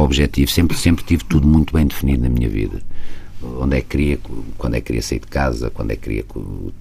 objetivo, 0.00 0.50
sempre, 0.50 0.76
sempre 0.76 1.04
tive 1.04 1.24
tudo 1.24 1.46
muito 1.46 1.72
bem 1.72 1.86
definido 1.86 2.22
na 2.22 2.28
minha 2.28 2.48
vida 2.48 2.82
onde 3.42 3.76
é 3.76 3.80
que 3.80 3.88
queria, 3.88 4.18
quando 4.56 4.74
é 4.74 4.80
que 4.80 4.86
queria 4.86 5.02
sair 5.02 5.18
de 5.18 5.26
casa, 5.26 5.70
quando 5.70 5.90
é 5.90 5.96
que 5.96 6.02
queria 6.02 6.24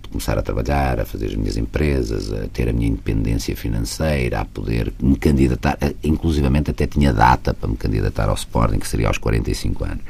começar 0.09 0.37
a 0.37 0.41
trabalhar, 0.41 0.99
a 0.99 1.05
fazer 1.05 1.27
as 1.27 1.35
minhas 1.35 1.57
empresas, 1.57 2.31
a 2.31 2.47
ter 2.47 2.69
a 2.69 2.73
minha 2.73 2.87
independência 2.87 3.55
financeira, 3.55 4.41
a 4.41 4.45
poder 4.45 4.93
me 5.01 5.15
candidatar, 5.15 5.77
inclusivamente 6.03 6.69
até 6.69 6.85
tinha 6.85 7.11
data 7.11 7.53
para 7.53 7.67
me 7.67 7.75
candidatar 7.75 8.29
ao 8.29 8.35
Sporting, 8.35 8.79
que 8.79 8.87
seria 8.87 9.07
aos 9.07 9.17
45 9.17 9.83
anos. 9.83 10.03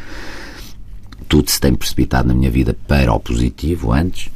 Tudo 1.27 1.49
se 1.49 1.59
tem 1.59 1.73
precipitado 1.73 2.27
na 2.27 2.33
minha 2.33 2.51
vida 2.51 2.75
para 2.87 3.13
o 3.13 3.19
positivo 3.19 3.93
antes. 3.93 4.29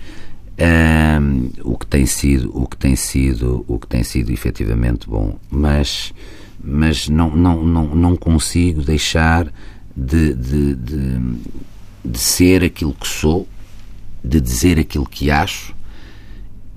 Um, 0.58 1.50
o 1.64 1.78
que 1.78 1.86
tem 1.86 2.06
sido 2.06 2.50
o 2.58 2.66
que 2.66 2.78
tem 2.78 2.96
sido 2.96 3.66
o 3.68 3.78
que 3.78 3.88
tem 3.88 4.04
sido 4.04 4.32
efetivamente 4.32 5.06
bom 5.06 5.38
mas 5.50 6.14
mas 6.66 7.08
não 7.08 7.36
não 7.36 7.64
não, 7.64 7.96
não 7.96 8.16
consigo 8.16 8.82
deixar 8.82 9.52
de, 9.96 10.34
de, 10.34 10.76
de 10.76 11.20
de 12.06 12.20
ser 12.20 12.64
aquilo 12.64 12.94
que 12.94 13.08
sou, 13.08 13.48
de 14.24 14.40
dizer 14.40 14.80
aquilo 14.80 15.06
que 15.06 15.32
acho 15.32 15.76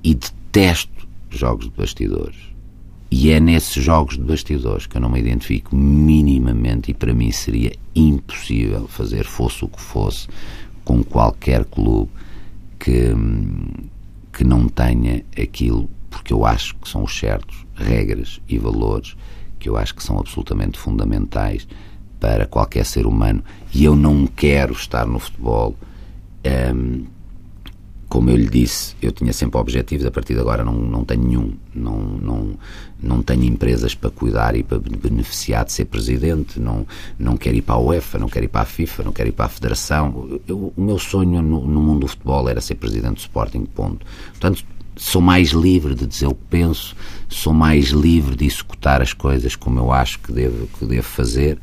e 0.02 0.14
detesto 0.14 1.06
jogos 1.30 1.66
de 1.66 1.72
bastidores. 1.72 2.36
E 3.10 3.30
é 3.30 3.40
nesses 3.40 3.82
jogos 3.82 4.16
de 4.16 4.22
bastidores 4.22 4.86
que 4.86 4.96
eu 4.96 5.00
não 5.00 5.08
me 5.08 5.20
identifico 5.20 5.74
minimamente 5.74 6.90
e 6.90 6.94
para 6.94 7.14
mim 7.14 7.30
seria 7.30 7.72
impossível 7.94 8.86
fazer 8.88 9.24
fosse 9.24 9.64
o 9.64 9.68
que 9.68 9.80
fosse 9.80 10.28
com 10.84 11.02
qualquer 11.02 11.64
clube 11.64 12.10
que, 12.78 13.14
que 14.32 14.44
não 14.44 14.68
tenha 14.68 15.24
aquilo, 15.40 15.88
porque 16.10 16.32
eu 16.32 16.44
acho 16.44 16.74
que 16.76 16.88
são 16.88 17.04
os 17.04 17.18
certos, 17.18 17.66
regras 17.74 18.40
e 18.48 18.58
valores 18.58 19.16
que 19.58 19.68
eu 19.68 19.76
acho 19.76 19.94
que 19.94 20.02
são 20.02 20.18
absolutamente 20.18 20.78
fundamentais 20.78 21.66
para 22.20 22.46
qualquer 22.46 22.84
ser 22.84 23.06
humano 23.06 23.42
e 23.72 23.84
eu 23.84 23.94
não 23.94 24.26
quero 24.26 24.72
estar 24.72 25.06
no 25.06 25.18
futebol. 25.18 25.76
Um, 26.74 27.04
como 28.08 28.30
eu 28.30 28.36
lhe 28.36 28.48
disse, 28.48 28.96
eu 29.02 29.12
tinha 29.12 29.34
sempre 29.34 29.60
objetivos, 29.60 30.06
a 30.06 30.10
partir 30.10 30.32
de 30.32 30.40
agora 30.40 30.64
não, 30.64 30.72
não 30.72 31.04
tenho 31.04 31.22
nenhum. 31.22 31.52
Não, 31.74 31.98
não, 31.98 32.58
não 33.00 33.22
tenho 33.22 33.44
empresas 33.44 33.94
para 33.94 34.08
cuidar 34.08 34.56
e 34.56 34.62
para 34.62 34.78
beneficiar 34.78 35.66
de 35.66 35.72
ser 35.72 35.84
presidente, 35.84 36.58
não, 36.58 36.86
não 37.18 37.36
quero 37.36 37.56
ir 37.56 37.62
para 37.62 37.74
a 37.74 37.78
UEFA, 37.78 38.18
não 38.18 38.28
quero 38.28 38.46
ir 38.46 38.48
para 38.48 38.62
a 38.62 38.64
FIFA, 38.64 39.04
não 39.04 39.12
quero 39.12 39.28
ir 39.28 39.32
para 39.32 39.44
a 39.44 39.48
Federação. 39.48 40.40
Eu, 40.48 40.72
o 40.74 40.80
meu 40.80 40.98
sonho 40.98 41.42
no, 41.42 41.66
no, 41.66 41.82
mundo 41.82 42.00
do 42.00 42.08
futebol 42.08 42.48
era 42.48 42.62
ser 42.62 42.76
presidente 42.76 43.16
do 43.16 43.20
Sporting, 43.20 43.66
ponto. 43.66 44.06
Portanto, 44.30 44.64
sou 44.98 45.22
mais 45.22 45.50
livre 45.50 45.94
de 45.94 46.06
dizer 46.06 46.26
o 46.26 46.34
que 46.34 46.44
penso, 46.50 46.94
sou 47.28 47.54
mais 47.54 47.86
livre 47.86 48.36
de 48.36 48.44
executar 48.44 49.00
as 49.00 49.12
coisas 49.12 49.54
como 49.54 49.78
eu 49.78 49.92
acho 49.92 50.18
que 50.18 50.32
devo, 50.32 50.66
que 50.78 50.84
devo 50.84 51.06
fazer. 51.06 51.58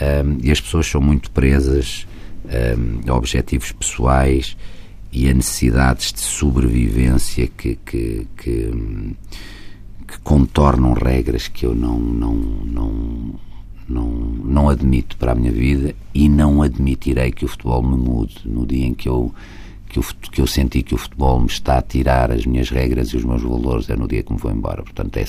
Um, 0.00 0.38
e 0.42 0.50
as 0.50 0.60
pessoas 0.60 0.86
são 0.86 1.00
muito 1.00 1.30
presas 1.32 2.06
um, 2.46 3.10
a 3.10 3.14
objetivos 3.14 3.72
pessoais 3.72 4.56
e 5.12 5.28
a 5.28 5.34
necessidades 5.34 6.12
de 6.12 6.20
sobrevivência 6.20 7.46
que, 7.46 7.76
que, 7.84 8.26
que, 8.36 8.70
que 10.08 10.18
contornam 10.22 10.94
regras 10.94 11.48
que 11.48 11.66
eu 11.66 11.74
não, 11.74 11.98
não, 11.98 12.34
não, 12.34 13.34
não, 13.86 14.08
não 14.08 14.68
admito 14.70 15.16
para 15.18 15.32
a 15.32 15.34
minha 15.34 15.52
vida 15.52 15.94
e 16.14 16.28
não 16.28 16.62
admitirei 16.62 17.30
que 17.30 17.44
o 17.44 17.48
futebol 17.48 17.82
me 17.82 17.96
mude 17.96 18.40
no 18.46 18.64
dia 18.64 18.86
em 18.86 18.94
que 18.94 19.08
eu 19.08 19.34
que 19.92 19.98
eu, 19.98 20.04
que 20.32 20.40
eu 20.40 20.46
senti 20.46 20.82
que 20.82 20.94
o 20.94 20.98
futebol 20.98 21.38
me 21.38 21.46
está 21.46 21.76
a 21.76 21.82
tirar 21.82 22.32
as 22.32 22.46
minhas 22.46 22.70
regras 22.70 23.08
e 23.08 23.16
os 23.18 23.24
meus 23.24 23.42
valores 23.42 23.90
é 23.90 23.96
no 23.96 24.08
dia 24.08 24.22
que 24.22 24.32
me 24.32 24.38
vou 24.38 24.50
embora. 24.50 24.82
Portanto, 24.82 25.18
é 25.18 25.24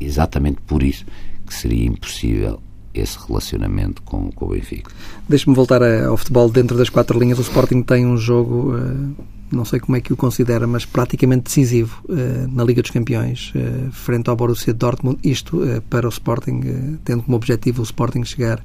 exatamente 0.00 0.60
por 0.66 0.84
isso 0.84 1.04
que 1.44 1.52
seria 1.52 1.84
impossível 1.84 2.60
esse 2.94 3.18
relacionamento 3.26 4.00
com, 4.02 4.30
com 4.30 4.44
o 4.44 4.48
Benfica. 4.50 4.90
Deixe-me 5.28 5.56
voltar 5.56 5.82
ao 5.82 6.16
futebol 6.16 6.48
dentro 6.48 6.78
das 6.78 6.88
quatro 6.88 7.18
linhas. 7.18 7.40
O 7.40 7.42
Sporting 7.42 7.82
tem 7.82 8.06
um 8.06 8.16
jogo, 8.16 8.76
eh, 8.76 9.24
não 9.50 9.64
sei 9.64 9.80
como 9.80 9.96
é 9.96 10.00
que 10.00 10.12
o 10.12 10.16
considera, 10.16 10.64
mas 10.64 10.84
praticamente 10.84 11.44
decisivo 11.44 12.04
eh, 12.08 12.46
na 12.48 12.62
Liga 12.62 12.82
dos 12.82 12.92
Campeões, 12.92 13.52
eh, 13.56 13.88
frente 13.90 14.30
ao 14.30 14.36
Borussia 14.36 14.72
Dortmund. 14.72 15.18
Isto 15.24 15.60
para 15.90 16.06
o 16.06 16.08
Sporting, 16.08 17.00
tendo 17.04 17.24
como 17.24 17.36
objetivo 17.36 17.80
o 17.80 17.84
Sporting 17.84 18.24
chegar 18.24 18.62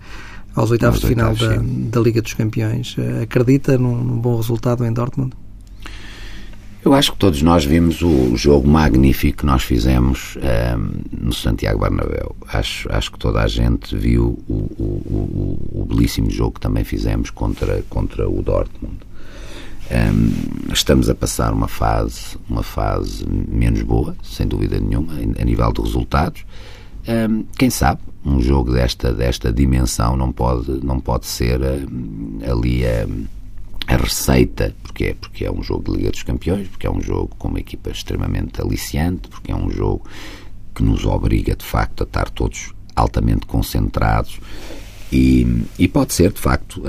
aos 0.60 0.72
oitavos 0.72 1.00
de 1.00 1.08
final 1.08 1.34
da, 1.36 1.56
da, 1.62 2.00
Liga 2.02 2.22
dos 2.22 2.34
Campeões. 2.34 2.96
Acredita 3.24 3.78
num, 3.78 3.96
num 3.96 4.20
bom 4.20 4.36
resultado 4.36 4.86
em 4.86 4.92
Dortmund? 4.92 5.34
Eu 6.84 6.94
acho 6.94 7.12
que 7.12 7.18
todos 7.18 7.42
nós 7.42 7.66
vimos 7.66 8.02
o 8.02 8.36
jogo 8.38 8.68
magnífico 8.68 9.40
que 9.40 9.46
nós 9.46 9.64
fizemos 9.64 10.38
um, 10.38 10.40
ehm, 10.46 10.92
no 11.12 11.34
Santiago 11.34 11.80
Bernabéu. 11.80 12.36
Acho, 12.48 12.92
acho 12.92 13.12
que 13.12 13.20
toda 13.20 13.42
a 13.42 13.48
gente 13.48 13.96
viu 13.98 14.40
o, 14.48 14.54
o, 14.54 15.60
o, 15.74 15.82
o 15.82 15.86
belíssimo 15.86 16.32
jogo 16.32 16.54
que 16.54 16.62
também 16.62 16.86
fizemos 16.86 17.30
contra, 17.30 17.84
contra 17.90 18.30
o 18.30 18.42
Dortmund. 18.42 18.96
Um, 19.92 19.94
ehm, 19.94 20.32
estamos 20.74 21.10
a 21.10 21.16
passar 21.16 21.52
uma 21.52 21.68
fase, 21.68 22.38
uma 22.50 22.64
fase 22.64 23.26
menos 23.28 23.82
boa, 23.82 24.16
sem 24.24 24.48
dúvida 24.48 24.80
nenhuma, 24.80 25.14
a 25.14 25.44
nível 25.44 25.74
de 25.74 25.82
resultados. 25.82 26.46
Um, 27.06 27.12
ehm, 27.12 27.44
quem 27.58 27.70
sabe 27.70 28.00
um 28.26 28.42
jogo 28.42 28.74
desta, 28.74 29.14
desta 29.14 29.52
dimensão 29.52 30.16
não 30.16 30.32
pode, 30.32 30.84
não 30.86 31.00
pode 31.00 31.26
ser 31.26 31.60
uh, 31.62 32.52
ali 32.52 32.86
a. 32.86 33.06
Uh, 33.06 33.40
a 33.88 33.98
receita, 33.98 34.76
porque 34.84 35.06
é, 35.06 35.14
porque 35.16 35.46
é 35.46 35.52
um 35.52 35.64
jogo 35.64 35.92
de 35.92 35.98
Liga 35.98 36.12
dos 36.12 36.22
Campeões, 36.22 36.68
porque 36.68 36.86
é 36.86 36.92
um 36.92 37.02
jogo 37.02 37.36
com 37.40 37.48
uma 37.48 37.60
equipa 37.60 37.90
extremamente 37.90 38.62
aliciante, 38.62 39.28
porque 39.30 39.52
é 39.52 39.56
um 39.56 39.72
jogo 39.72 40.06
que 40.76 40.84
nos 40.84 41.06
obriga 41.06 41.56
de 41.56 41.66
facto 41.66 42.02
a 42.02 42.04
estar 42.04 42.30
todos 42.30 42.72
altamente 42.96 43.48
concentrados 43.48 44.40
e, 45.12 45.66
e 45.80 45.88
pode 45.88 46.14
ser 46.14 46.32
de 46.32 46.40
facto 46.40 46.84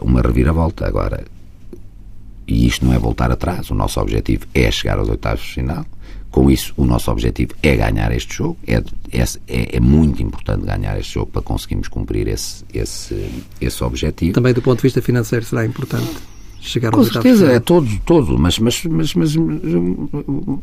uma 0.00 0.22
reviravolta. 0.22 0.86
Agora, 0.86 1.26
e 2.46 2.66
isto 2.66 2.86
não 2.86 2.94
é 2.94 2.98
voltar 2.98 3.30
atrás, 3.30 3.70
o 3.70 3.74
nosso 3.74 4.00
objetivo 4.00 4.46
é 4.54 4.70
chegar 4.70 4.98
aos 4.98 5.10
oitavos 5.10 5.42
de 5.42 5.52
final. 5.52 5.84
Com 6.30 6.50
isso, 6.50 6.74
o 6.76 6.84
nosso 6.84 7.10
objetivo 7.10 7.54
é 7.62 7.74
ganhar 7.74 8.12
este 8.12 8.36
jogo. 8.36 8.58
É, 8.66 8.82
é, 9.10 9.22
é, 9.48 9.76
é 9.76 9.80
muito 9.80 10.22
importante 10.22 10.64
ganhar 10.64 10.98
este 10.98 11.14
jogo 11.14 11.30
para 11.32 11.42
conseguirmos 11.42 11.88
cumprir 11.88 12.28
esse, 12.28 12.64
esse, 12.72 13.30
esse 13.60 13.82
objetivo. 13.82 14.34
Também 14.34 14.52
do 14.52 14.60
ponto 14.60 14.78
de 14.78 14.82
vista 14.82 15.00
financeiro 15.00 15.44
será 15.44 15.64
importante 15.64 16.16
chegar 16.60 16.90
Com 16.90 17.04
certeza, 17.04 17.50
é 17.50 17.60
todo, 17.60 17.88
todo, 18.04 18.38
mas, 18.38 18.58
mas, 18.58 18.84
mas, 18.84 19.14
mas, 19.14 19.34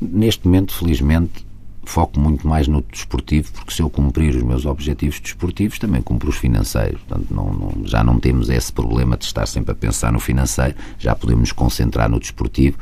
neste 0.01 0.45
momento, 0.45 0.73
felizmente, 0.73 1.45
foco 1.85 2.19
muito 2.19 2.47
mais 2.47 2.67
no 2.67 2.83
desportivo, 2.91 3.51
porque 3.53 3.73
se 3.73 3.81
eu 3.81 3.89
cumprir 3.89 4.35
os 4.35 4.43
meus 4.43 4.65
objetivos 4.65 5.19
desportivos, 5.19 5.79
também 5.79 6.01
cumpro 6.01 6.29
os 6.29 6.35
financeiros. 6.35 6.99
Portanto, 7.01 7.27
não, 7.31 7.53
não, 7.53 7.85
já 7.85 8.03
não 8.03 8.19
temos 8.19 8.49
esse 8.49 8.71
problema 8.71 9.15
de 9.17 9.25
estar 9.25 9.45
sempre 9.45 9.71
a 9.71 9.75
pensar 9.75 10.11
no 10.11 10.19
financeiro, 10.19 10.75
já 10.97 11.15
podemos 11.15 11.41
nos 11.41 11.51
concentrar 11.51 12.09
no 12.09 12.19
desportivo, 12.19 12.77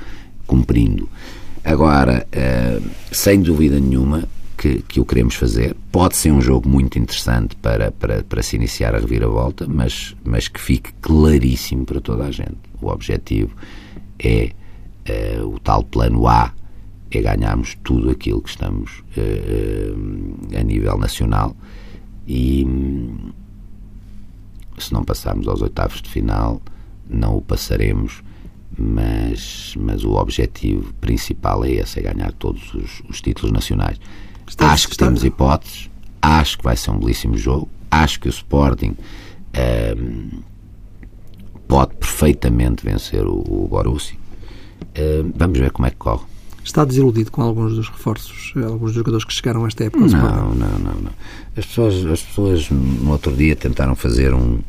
cumprindo. 0.47 1.07
Agora, 1.63 2.27
uh, 2.27 2.89
sem 3.11 3.41
dúvida 3.41 3.79
nenhuma, 3.79 4.27
que, 4.63 4.81
que 4.83 4.99
o 4.99 5.05
queremos 5.05 5.35
fazer. 5.35 5.75
Pode 5.91 6.15
ser 6.15 6.31
um 6.31 6.41
jogo 6.41 6.69
muito 6.69 6.97
interessante 6.97 7.55
para, 7.57 7.91
para, 7.91 8.23
para 8.23 8.41
se 8.41 8.55
iniciar 8.55 8.95
a 8.95 8.99
reviravolta, 8.99 9.67
mas, 9.67 10.15
mas 10.23 10.47
que 10.47 10.59
fique 10.59 10.93
claríssimo 11.01 11.85
para 11.85 11.99
toda 11.99 12.25
a 12.25 12.31
gente. 12.31 12.57
O 12.81 12.87
objetivo 12.87 13.55
é 14.19 14.51
uh, 15.41 15.47
o 15.47 15.59
tal 15.59 15.83
plano 15.83 16.27
A, 16.27 16.53
é 17.11 17.21
ganharmos 17.21 17.77
tudo 17.83 18.09
aquilo 18.09 18.41
que 18.41 18.49
estamos 18.49 19.03
uh, 19.17 20.57
a 20.57 20.63
nível 20.63 20.97
nacional 20.97 21.55
e 22.25 22.63
um, 22.65 23.31
se 24.77 24.93
não 24.93 25.03
passarmos 25.03 25.47
aos 25.47 25.61
oitavos 25.61 26.01
de 26.01 26.09
final, 26.09 26.61
não 27.09 27.37
o 27.37 27.41
passaremos 27.41 28.23
mas, 28.77 29.75
mas 29.77 30.03
o 30.03 30.13
objetivo 30.13 30.93
principal 30.95 31.63
é 31.63 31.71
esse, 31.71 31.99
é 31.99 32.13
ganhar 32.13 32.31
todos 32.33 32.73
os, 32.73 33.01
os 33.09 33.21
títulos 33.21 33.51
nacionais. 33.51 33.99
Está, 34.47 34.71
acho 34.71 34.89
que 34.89 34.97
temos 34.97 35.23
hipóteses, 35.23 35.89
acho 36.21 36.57
que 36.57 36.63
vai 36.63 36.75
ser 36.75 36.91
um 36.91 36.99
belíssimo 36.99 37.37
jogo, 37.37 37.69
acho 37.89 38.19
que 38.19 38.27
o 38.27 38.29
Sporting 38.29 38.95
um, 38.95 38.95
ehm, 39.53 40.29
pode 41.67 41.95
perfeitamente 41.95 42.83
vencer 42.83 43.25
o, 43.25 43.43
o 43.47 43.67
Borussia. 43.69 44.17
Um, 44.17 45.01
ehm, 45.01 45.31
vamos 45.35 45.59
ver 45.59 45.71
como 45.71 45.87
é 45.87 45.91
que 45.91 45.97
corre. 45.97 46.25
Está 46.63 46.85
desiludido 46.85 47.29
com 47.29 47.41
alguns 47.41 47.75
dos 47.75 47.89
reforços, 47.89 48.53
alguns 48.55 48.91
dos 48.91 48.93
jogadores 48.93 49.25
que 49.25 49.33
chegaram 49.33 49.65
a 49.65 49.67
esta 49.67 49.83
época? 49.83 50.07
Não, 50.07 50.55
não, 50.55 50.79
não, 50.79 51.01
não. 51.01 51.11
As 51.57 51.65
pessoas, 51.65 52.05
as 52.05 52.21
pessoas 52.21 52.69
no 52.69 53.11
outro 53.11 53.33
dia 53.33 53.53
tentaram 53.53 53.95
fazer 53.95 54.33
um, 54.33 54.59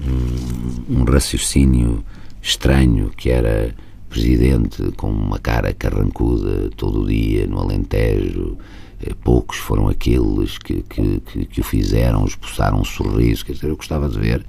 um, 0.00 0.98
um 1.00 1.04
raciocínio 1.04 2.04
estranho 2.42 3.10
que 3.10 3.30
era 3.30 3.74
presidente 4.08 4.90
com 4.96 5.10
uma 5.10 5.38
cara 5.38 5.72
carrancuda 5.74 6.70
todo 6.76 7.02
o 7.02 7.06
dia 7.06 7.46
no 7.46 7.58
Alentejo 7.60 8.56
eh, 9.00 9.14
poucos 9.22 9.58
foram 9.58 9.88
aqueles 9.88 10.58
que, 10.58 10.82
que, 10.82 11.20
que, 11.20 11.46
que 11.46 11.60
o 11.60 11.64
fizeram, 11.64 12.24
expulsaram 12.24 12.80
um 12.80 12.84
sorriso. 12.84 13.44
Quer 13.44 13.52
dizer, 13.52 13.68
eu 13.68 13.76
gostava 13.76 14.08
de 14.08 14.18
ver 14.18 14.44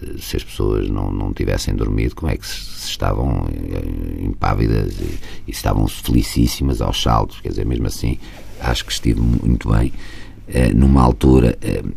eh, 0.00 0.14
se 0.18 0.36
as 0.36 0.44
pessoas 0.44 0.88
não, 0.88 1.10
não 1.10 1.32
tivessem 1.32 1.74
dormido, 1.74 2.14
como 2.14 2.30
é 2.30 2.36
que 2.36 2.46
se, 2.46 2.60
se 2.60 2.90
estavam 2.90 3.48
eh, 3.48 4.22
impávidas 4.22 4.94
e, 5.00 5.18
e, 5.48 5.50
estavam 5.50 5.86
felicíssimas 5.88 6.80
aos 6.80 7.02
saltos. 7.02 7.40
Quer 7.40 7.48
dizer, 7.48 7.66
mesmo 7.66 7.86
assim, 7.86 8.18
acho 8.60 8.84
que 8.84 8.92
estive 8.92 9.20
muito 9.20 9.70
bem. 9.70 9.92
numa 10.74 11.00
altura 11.00 11.56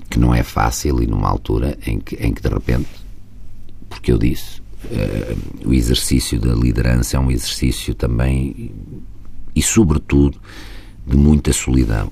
que 0.10 0.20
não 0.20 0.34
é 0.34 0.44
fácil 0.44 1.02
e 1.02 1.08
numa 1.08 1.28
altura 1.28 1.78
em 1.88 2.00
que, 2.00 2.16
em 2.16 2.32
que 2.32 2.42
de 2.42 2.50
repente, 2.50 2.88
porque 3.90 4.12
eu 4.12 4.18
disse, 4.18 4.62
o 5.66 5.74
exercício 5.74 6.40
da 6.40 6.54
liderança 6.54 7.18
é 7.18 7.20
um 7.20 7.32
exercício 7.32 7.94
também 7.94 8.72
e, 9.56 9.62
sobretudo, 9.62 10.38
de 11.06 11.18
muita 11.18 11.52
solidão. 11.54 12.12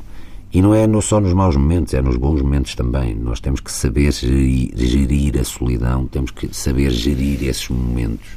E 0.53 0.61
não 0.61 0.75
é 0.75 0.85
só 1.01 1.21
nos 1.21 1.33
maus 1.33 1.55
momentos, 1.55 1.93
é 1.93 2.01
nos 2.01 2.17
bons 2.17 2.41
momentos 2.41 2.75
também. 2.75 3.15
Nós 3.15 3.39
temos 3.39 3.61
que 3.61 3.71
saber 3.71 4.11
gerir, 4.11 4.71
gerir 4.75 5.39
a 5.39 5.45
solidão, 5.45 6.05
temos 6.07 6.31
que 6.31 6.53
saber 6.53 6.91
gerir 6.91 7.43
esses 7.43 7.69
momentos. 7.69 8.27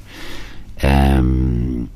Um, 1.22 1.86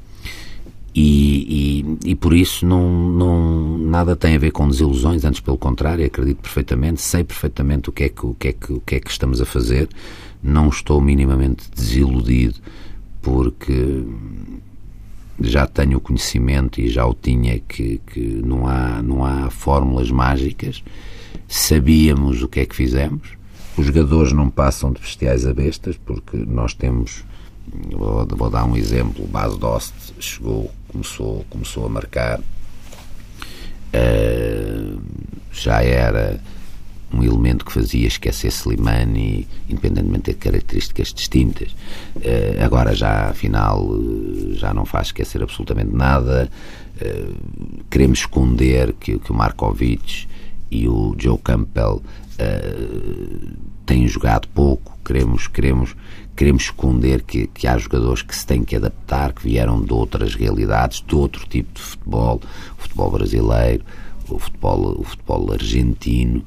e, 0.95 1.85
e, 2.05 2.11
e, 2.11 2.15
por 2.17 2.35
isso 2.35 2.67
não, 2.67 2.91
não, 2.91 3.79
nada 3.79 4.17
tem 4.17 4.35
a 4.35 4.39
ver 4.39 4.51
com 4.51 4.69
desilusões, 4.69 5.25
antes 5.25 5.41
pelo 5.41 5.57
contrário, 5.57 6.05
acredito 6.05 6.39
perfeitamente, 6.39 7.01
sei 7.01 7.23
perfeitamente 7.23 7.89
o 7.89 7.93
que 7.93 8.05
é 8.05 8.09
que, 8.09 8.27
o 8.27 8.35
que, 8.35 8.49
é 8.49 8.53
que, 8.53 8.73
o 8.73 8.81
que, 8.81 8.95
é 8.97 9.01
que 9.01 9.11
estamos 9.11 9.41
a 9.41 9.45
fazer, 9.45 9.89
não 10.43 10.69
estou 10.69 11.01
minimamente 11.01 11.71
desiludido, 11.75 12.61
porque 13.23 14.05
já 15.41 15.67
tenho 15.67 15.99
o 15.99 16.01
conhecimento 16.01 16.81
e 16.81 16.89
já 16.89 17.07
o 17.07 17.15
tinha 17.15 17.59
que, 17.61 18.01
que 18.07 18.21
não, 18.21 18.67
há, 18.67 19.03
não 19.03 19.25
há 19.25 19.51
fórmulas 19.51 20.11
mágicas. 20.11 20.83
Sabíamos 21.47 22.43
o 22.43 22.49
que 22.49 22.61
é 22.61 22.67
que 22.67 22.75
fizemos. 22.75 23.37
Os 23.77 23.87
jogadores 23.87 24.33
não 24.33 24.51
passam 24.51 24.93
de 24.93 25.01
bestiais 25.01 25.47
a 25.47 25.55
bestas, 25.55 25.97
porque 25.97 26.37
nós 26.37 26.75
temos. 26.75 27.25
Vou, 27.91 28.27
vou 28.27 28.51
dar 28.51 28.65
um 28.65 28.77
exemplo. 28.77 29.25
O 29.25 29.29
Bas 29.29 29.57
Dost 29.57 29.95
chegou, 30.19 30.73
começou, 30.89 31.45
começou 31.49 31.87
a 31.87 31.89
marcar. 31.89 32.41
Uh, 33.95 35.01
já 35.53 35.83
era 35.83 36.41
um 37.13 37.23
elemento 37.23 37.65
que 37.65 37.73
fazia 37.73 38.07
esquecer 38.07 38.49
Slimani, 38.49 39.47
independentemente 39.69 40.33
de 40.33 40.37
características 40.37 41.13
distintas. 41.13 41.73
Uh, 42.17 42.63
agora 42.63 42.95
já, 42.95 43.31
afinal, 43.31 43.83
uh, 43.83 44.55
já 44.55 44.75
não 44.75 44.85
faz 44.85 45.09
esquecer 45.09 45.43
absolutamente 45.43 45.95
nada. 45.95 46.51
Uh, 47.01 47.85
queremos 47.91 48.21
esconder 48.21 48.93
que, 48.95 49.19
que 49.19 49.33
o 49.33 49.35
Markovic 49.35 50.29
e 50.71 50.89
o 50.89 51.15
Joe 51.19 51.39
Campbell 51.39 52.03
têm 53.85 54.07
jogado 54.07 54.47
pouco. 54.49 54.97
Queremos, 55.05 55.49
queremos, 55.49 55.97
queremos 56.37 56.65
esconder 56.65 57.23
que, 57.23 57.49
que 57.49 57.67
há 57.67 57.77
jogadores 57.79 58.23
que 58.23 58.37
se 58.37 58.47
têm 58.47 58.63
que 58.63 58.77
adaptar, 58.77 59.33
que 59.33 59.43
vieram 59.43 59.81
de 59.81 59.93
outras 59.93 60.35
realidades, 60.35 61.03
de 61.05 61.15
outro 61.17 61.49
tipo 61.49 61.73
de 61.75 61.81
futebol, 61.81 62.41
o 62.79 62.83
futebol 62.83 63.11
brasileiro, 63.11 63.83
o 64.29 64.39
futebol, 64.39 65.01
o 65.01 65.03
futebol 65.03 65.53
argentino. 65.53 66.45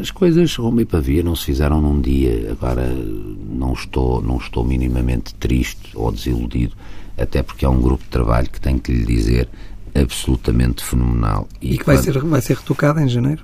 As 0.00 0.10
coisas, 0.10 0.54
Roma 0.56 0.82
e 0.82 0.84
Pavia, 0.84 1.22
não 1.22 1.36
se 1.36 1.44
fizeram 1.44 1.80
num 1.80 2.00
dia. 2.00 2.50
Agora 2.52 2.86
não 2.86 3.72
estou, 3.72 4.22
não 4.22 4.38
estou 4.38 4.64
minimamente 4.64 5.34
triste 5.34 5.90
ou 5.94 6.10
desiludido, 6.10 6.74
até 7.18 7.42
porque 7.42 7.64
é 7.64 7.68
um 7.68 7.80
grupo 7.80 8.02
de 8.02 8.10
trabalho 8.10 8.48
que 8.48 8.60
tenho 8.60 8.80
que 8.80 8.92
lhe 8.92 9.04
dizer 9.04 9.48
absolutamente 9.94 10.82
fenomenal. 10.82 11.46
E, 11.60 11.74
e 11.74 11.78
que 11.78 11.84
quando... 11.84 11.96
vai, 11.96 12.04
ser, 12.04 12.18
vai 12.18 12.40
ser 12.40 12.56
retocado 12.56 13.00
em 13.00 13.08
janeiro? 13.08 13.42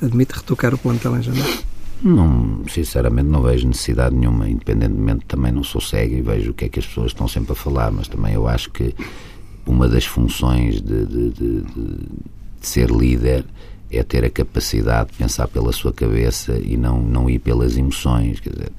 Admite 0.00 0.34
retocar 0.34 0.74
o 0.74 0.78
plantel 0.78 1.16
em 1.16 1.22
janeiro? 1.22 1.58
Não, 2.02 2.62
sinceramente 2.68 3.28
não 3.28 3.42
vejo 3.42 3.68
necessidade 3.68 4.14
nenhuma, 4.14 4.48
independentemente 4.48 5.24
também 5.26 5.52
não 5.52 5.62
sou 5.62 5.80
cego 5.80 6.14
e 6.14 6.20
vejo 6.20 6.50
o 6.50 6.54
que 6.54 6.64
é 6.64 6.68
que 6.68 6.80
as 6.80 6.86
pessoas 6.86 7.12
estão 7.12 7.28
sempre 7.28 7.52
a 7.52 7.54
falar, 7.54 7.92
mas 7.92 8.08
também 8.08 8.34
eu 8.34 8.48
acho 8.48 8.70
que 8.70 8.92
uma 9.64 9.88
das 9.88 10.04
funções 10.04 10.80
de, 10.80 11.06
de, 11.06 11.30
de, 11.30 11.60
de 11.62 12.08
ser 12.60 12.90
líder 12.90 13.44
é 13.92 14.02
ter 14.02 14.24
a 14.24 14.30
capacidade 14.30 15.10
de 15.10 15.18
pensar 15.18 15.48
pela 15.48 15.72
sua 15.72 15.92
cabeça 15.92 16.58
e 16.62 16.76
não, 16.76 17.00
não 17.02 17.28
ir 17.28 17.38
pelas 17.38 17.76
emoções. 17.76 18.40
Quer 18.40 18.50
dizer, 18.50 18.72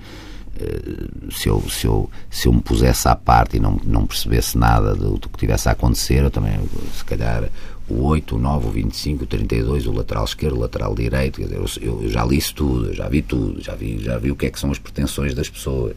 eh, 0.60 1.32
se 1.32 1.48
eu, 1.48 1.62
se, 1.70 1.86
eu, 1.86 2.10
se 2.30 2.48
eu 2.48 2.54
me 2.54 2.62
pusesse 2.62 3.08
à 3.08 3.16
parte 3.16 3.58
e 3.58 3.60
não, 3.60 3.80
não 3.86 4.06
percebesse 4.06 4.58
nada 4.58 4.96
do, 4.96 5.18
do 5.18 5.30
que 5.30 5.38
tivesse 5.38 5.70
a 5.70 5.74
acontecer, 5.74 6.24
eu 6.24 6.32
também, 6.32 6.60
se 6.96 7.06
calhar, 7.06 7.50
o 7.88 8.04
8, 8.04 8.36
o 8.36 8.40
9, 8.40 8.68
o 8.68 8.72
25, 8.72 9.24
o 9.24 9.28
32, 9.28 9.86
o 9.86 9.92
lateral 9.92 10.24
esquerdo, 10.24 10.56
o 10.56 10.60
lateral 10.60 10.96
direito, 10.96 11.40
quer 11.40 11.48
dizer, 11.48 11.58
eu, 11.82 12.02
eu 12.02 12.10
já 12.10 12.24
li 12.26 12.38
isso 12.38 12.56
tudo, 12.56 12.94
já 12.94 13.08
vi 13.08 13.22
tudo, 13.22 13.62
já 13.62 13.76
vi, 13.76 14.00
já 14.00 14.18
vi 14.18 14.32
o 14.32 14.36
que 14.36 14.46
é 14.46 14.50
que 14.50 14.60
são 14.60 14.72
as 14.72 14.80
pretensões 14.80 15.34
das 15.34 15.50
pessoas. 15.50 15.96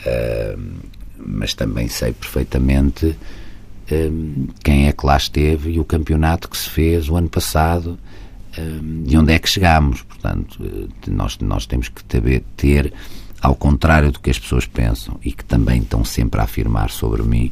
Uh, 0.00 0.60
mas 1.18 1.52
também 1.52 1.88
sei 1.88 2.12
perfeitamente 2.12 3.16
um, 3.92 4.46
quem 4.62 4.86
é 4.86 4.92
que 4.92 5.06
lá 5.06 5.16
esteve 5.16 5.72
e 5.72 5.80
o 5.80 5.84
campeonato 5.84 6.48
que 6.48 6.56
se 6.56 6.68
fez 6.68 7.08
o 7.08 7.16
ano 7.16 7.28
passado 7.28 7.98
um, 8.58 9.04
e 9.06 9.16
onde 9.16 9.32
é 9.32 9.38
que 9.38 9.48
chegámos. 9.48 10.02
Portanto, 10.02 10.58
eh, 10.62 11.10
nós, 11.10 11.38
nós 11.38 11.66
temos 11.66 11.88
que 11.88 12.04
ter, 12.04 12.42
ter, 12.56 12.92
ao 13.40 13.54
contrário 13.54 14.12
do 14.12 14.20
que 14.20 14.30
as 14.30 14.38
pessoas 14.38 14.66
pensam 14.66 15.18
e 15.24 15.32
que 15.32 15.44
também 15.44 15.80
estão 15.80 16.04
sempre 16.04 16.40
a 16.40 16.44
afirmar 16.44 16.90
sobre 16.90 17.22
mim, 17.22 17.50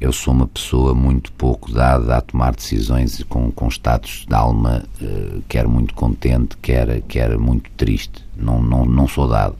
eu 0.00 0.12
sou 0.12 0.32
uma 0.32 0.46
pessoa 0.46 0.94
muito 0.94 1.30
pouco 1.32 1.70
dada 1.70 2.16
a 2.16 2.20
tomar 2.22 2.54
decisões 2.54 3.22
com, 3.24 3.52
com 3.52 3.68
status 3.68 4.24
de 4.26 4.34
alma, 4.34 4.82
uh, 5.02 5.42
quer 5.46 5.68
muito 5.68 5.92
contente, 5.94 6.56
quer, 6.56 7.02
quer 7.02 7.36
muito 7.36 7.70
triste. 7.76 8.24
Não, 8.34 8.62
não, 8.62 8.86
não 8.86 9.06
sou 9.06 9.28
dado. 9.28 9.56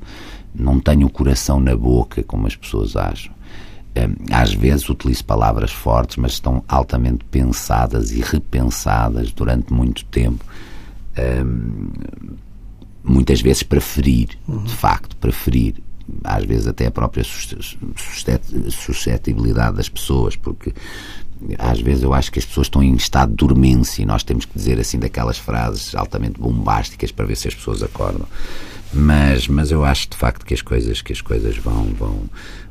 Não 0.55 0.80
tenho 0.80 1.07
o 1.07 1.11
coração 1.11 1.61
na 1.61 1.76
boca, 1.76 2.22
como 2.22 2.47
as 2.47 2.57
pessoas 2.57 2.97
acham. 2.97 3.32
Às 4.30 4.53
vezes 4.55 4.88
utilizo 4.88 5.24
palavras 5.24 5.72
fortes, 5.72 6.16
mas 6.16 6.32
estão 6.32 6.64
altamente 6.68 7.24
pensadas 7.24 8.12
e 8.12 8.20
repensadas 8.20 9.32
durante 9.32 9.72
muito 9.72 10.05
tempo. 10.07 10.45
muitas 13.03 13.41
vezes 13.41 13.62
para 13.62 13.80
ferir, 13.80 14.28
uhum. 14.47 14.64
de 14.64 14.74
facto, 14.74 15.16
para 15.16 15.32
ferir 15.32 15.74
às 16.24 16.45
vezes 16.45 16.66
até 16.66 16.86
a 16.86 16.91
própria 16.91 17.24
suscetibilidade 18.68 19.76
das 19.76 19.88
pessoas, 19.88 20.34
porque 20.36 20.74
às 21.59 21.80
vezes 21.80 22.03
eu 22.03 22.12
acho 22.12 22.30
que 22.30 22.38
as 22.38 22.45
pessoas 22.45 22.66
estão 22.66 22.82
em 22.82 22.95
estado 22.95 23.30
de 23.30 23.36
dormência 23.36 24.03
e 24.03 24.07
nós 24.07 24.22
temos 24.22 24.45
que 24.45 24.53
dizer 24.55 24.78
assim 24.78 24.99
daquelas 24.99 25.38
frases 25.38 25.95
altamente 25.95 26.38
bombásticas 26.38 27.11
para 27.11 27.24
ver 27.24 27.36
se 27.36 27.49
as 27.49 27.55
pessoas 27.55 27.82
acordam. 27.82 28.26
Mas, 28.93 29.47
mas 29.47 29.70
eu 29.70 29.84
acho 29.84 30.11
de 30.11 30.16
facto 30.16 30.45
que 30.45 30.53
as 30.53 30.62
coisas, 30.62 31.01
que 31.01 31.12
as 31.12 31.20
coisas 31.20 31.57
vão, 31.57 31.84
vão, 31.99 32.24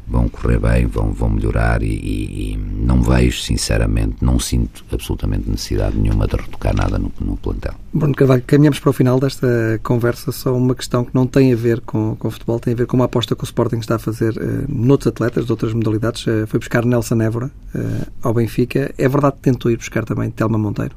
vão 0.09 0.27
correr 0.27 0.59
bem, 0.59 0.87
vão, 0.87 1.13
vão 1.13 1.29
melhorar 1.29 1.83
e, 1.83 1.87
e, 1.87 2.53
e, 2.53 2.57
não 2.57 3.01
vejo, 3.01 3.41
sinceramente, 3.41 4.15
não 4.21 4.39
sinto 4.39 4.83
absolutamente 4.91 5.49
necessidade 5.49 5.95
nenhuma 5.97 6.27
de 6.27 6.35
retocar 6.35 6.75
nada 6.75 6.97
no, 6.97 7.11
no 7.21 7.37
plantel. 7.37 7.73
Bruno 7.93 8.15
Carvalho, 8.15 8.43
caminhamos 8.45 8.79
para 8.79 8.89
o 8.89 8.93
final 8.93 9.19
desta 9.19 9.79
conversa, 9.83 10.31
só 10.31 10.55
uma 10.55 10.73
questão 10.73 11.05
que 11.05 11.13
não 11.13 11.27
tem 11.27 11.53
a 11.53 11.55
ver 11.55 11.81
com, 11.81 12.15
com 12.15 12.27
o 12.27 12.31
futebol, 12.31 12.59
tem 12.59 12.73
a 12.73 12.75
ver 12.75 12.87
com 12.87 12.97
uma 12.97 13.05
aposta 13.05 13.35
que 13.35 13.43
o 13.43 13.45
Sporting 13.45 13.77
está 13.77 13.95
a 13.95 13.99
fazer 13.99 14.35
uh, 14.37 14.65
noutros 14.67 15.07
atletas, 15.07 15.45
de 15.45 15.51
outras 15.51 15.73
modalidades. 15.73 16.25
Uh, 16.25 16.47
foi 16.47 16.59
buscar 16.59 16.83
Nelson 16.83 17.21
Évora 17.21 17.51
uh, 17.75 18.11
ao 18.23 18.33
Benfica. 18.33 18.93
É 18.97 19.07
verdade 19.07 19.35
que 19.35 19.41
tentou 19.41 19.69
ir 19.69 19.77
buscar 19.77 20.03
também 20.05 20.31
Telma 20.31 20.57
Monteiro? 20.57 20.95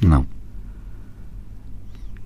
Não. 0.00 0.26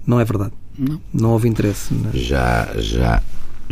Não 0.07 0.21
é 0.21 0.25
verdade? 0.25 0.53
Não. 0.79 1.01
Não 1.12 1.31
houve 1.31 1.49
interesse? 1.49 1.95
Não. 1.95 2.11
Já, 2.12 2.68
já, 2.77 3.23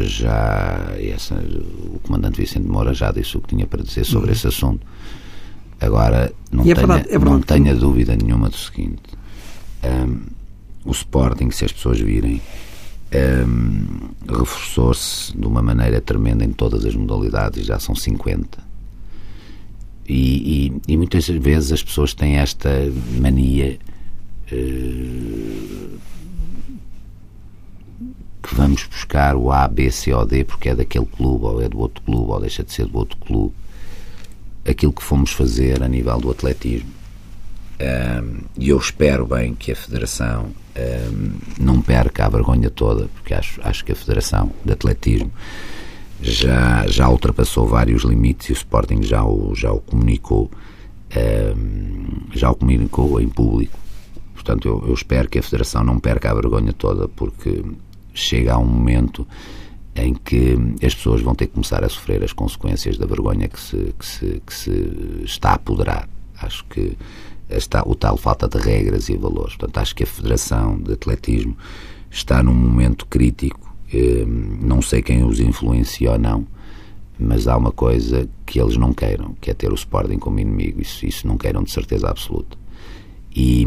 já 0.05 0.93
essa, 0.99 1.35
o 1.35 2.01
comandante 2.03 2.41
Vicente 2.41 2.67
Moura 2.67 2.95
já 2.95 3.11
disse 3.11 3.37
o 3.37 3.41
que 3.41 3.49
tinha 3.49 3.67
para 3.67 3.83
dizer 3.83 4.05
sobre 4.05 4.29
uhum. 4.29 4.33
esse 4.33 4.47
assunto. 4.47 4.87
Agora, 5.81 6.33
não, 6.51 6.63
é 6.63 6.75
tenha, 6.75 6.75
verdade, 6.75 7.09
é 7.11 7.19
não 7.19 7.41
tenha 7.41 7.75
dúvida 7.75 8.17
nenhuma 8.17 8.49
do 8.49 8.57
seguinte: 8.57 9.03
um, 9.85 10.21
o 10.85 10.91
Sporting, 10.91 11.51
se 11.51 11.65
as 11.65 11.73
pessoas 11.73 12.01
virem, 12.01 12.41
um, 13.47 14.09
reforçou-se 14.29 15.37
de 15.37 15.47
uma 15.47 15.63
maneira 15.63 16.01
tremenda 16.01 16.45
em 16.45 16.53
todas 16.53 16.85
as 16.85 16.95
modalidades, 16.95 17.67
já 17.67 17.79
são 17.79 17.95
50. 17.95 18.67
E, 20.09 20.73
e, 20.89 20.93
e 20.93 20.97
muitas 20.97 21.29
vezes 21.29 21.73
as 21.73 21.83
pessoas 21.83 22.15
têm 22.15 22.39
esta 22.39 22.71
mania. 23.21 23.79
Uh, 24.51 25.99
que 28.49 28.55
vamos 28.55 28.85
buscar 28.87 29.37
o 29.37 29.53
A, 29.53 29.69
B, 29.69 29.91
C 29.91 30.13
ou 30.13 30.25
D 30.25 30.43
porque 30.43 30.71
é 30.71 30.75
daquele 30.75 31.05
clube 31.05 31.45
ou 31.45 31.63
é 31.63 31.69
do 31.69 31.79
outro 31.79 32.03
clube 32.03 32.33
ou 32.33 32.41
deixa 32.41 32.65
de 32.65 32.73
ser 32.73 32.87
do 32.87 32.97
outro 32.97 33.19
clube. 33.19 33.55
Aquilo 34.67 34.93
que 34.93 35.03
fomos 35.03 35.33
fazer 35.33 35.83
a 35.83 35.89
nível 35.89 36.19
do 36.19 36.31
atletismo. 36.31 36.91
Um, 37.81 38.41
e 38.59 38.71
eu 38.71 38.79
espero 38.79 39.27
bem 39.27 39.55
que 39.55 39.71
a 39.71 39.77
Federação 39.77 40.47
um, 40.77 41.31
não 41.61 41.83
perca 41.83 42.25
a 42.25 42.29
vergonha 42.29 42.71
toda, 42.71 43.07
porque 43.09 43.35
acho, 43.35 43.61
acho 43.63 43.85
que 43.85 43.93
a 43.93 43.97
Federação 43.97 44.51
de 44.65 44.73
Atletismo 44.73 45.31
já, 46.21 46.87
já 46.89 47.09
ultrapassou 47.09 47.69
vários 47.69 48.03
limites 48.03 48.49
e 48.49 48.53
o 48.53 48.55
Sporting 48.55 49.03
já 49.03 49.25
o, 49.25 49.55
já 49.55 49.71
o 49.71 49.79
comunicou, 49.79 50.51
um, 51.57 52.35
já 52.35 52.51
o 52.51 52.57
comunicou 52.57 53.21
em 53.21 53.29
público. 53.29 53.79
Portanto, 54.35 54.67
eu, 54.67 54.85
eu 54.89 54.95
espero 54.95 55.29
que 55.29 55.39
a 55.39 55.43
Federação 55.43 55.85
não 55.85 56.01
perca 56.01 56.31
a 56.31 56.35
vergonha 56.35 56.73
toda, 56.73 57.07
porque 57.07 57.63
chega 58.19 58.55
a 58.55 58.59
um 58.59 58.65
momento 58.65 59.27
em 59.95 60.15
que 60.15 60.57
as 60.85 60.95
pessoas 60.95 61.21
vão 61.21 61.35
ter 61.35 61.47
que 61.47 61.55
começar 61.55 61.85
a 61.85 61.89
sofrer 61.89 62.23
as 62.23 62.33
consequências 62.33 62.97
da 62.97 63.07
vergonha 63.07 63.49
que 63.49 63.61
se, 63.61 63.95
que 63.99 64.07
se, 64.07 64.43
que 64.47 64.55
se 64.55 65.23
está 65.25 65.51
a 65.51 65.55
apoderar. 65.55 66.09
Acho 66.41 66.65
que 66.67 66.97
está 67.51 67.83
o 67.85 67.95
tal 67.95 68.17
falta 68.17 68.49
de 68.49 68.59
regras 68.59 69.09
e 69.09 69.17
valores. 69.17 69.57
Portanto, 69.57 69.79
acho 69.79 69.95
que 69.95 70.05
a 70.05 70.07
Federação 70.07 70.79
de 70.79 70.93
Atletismo 70.93 71.57
está 72.11 72.43
num 72.43 72.55
momento 72.55 73.07
crítico. 73.07 73.75
Hum, 73.93 74.59
não 74.63 74.81
sei 74.81 75.03
quem 75.03 75.25
os 75.25 75.41
influencia 75.41 76.13
ou 76.13 76.19
não, 76.19 76.47
mas 77.19 77.49
há 77.49 77.57
uma 77.57 77.73
coisa 77.73 78.29
que 78.47 78.61
eles 78.61 78.77
não 78.77 78.93
queiram, 78.93 79.35
que 79.41 79.51
é 79.51 79.55
ter 79.55 79.73
o 79.73 79.75
Sporting 79.75 80.19
como 80.19 80.39
inimigo. 80.39 80.81
Isso, 80.81 81.05
isso 81.07 81.27
não 81.27 81.37
queiram 81.37 81.63
de 81.63 81.73
certeza 81.73 82.09
absoluta 82.09 82.57
e, 83.35 83.67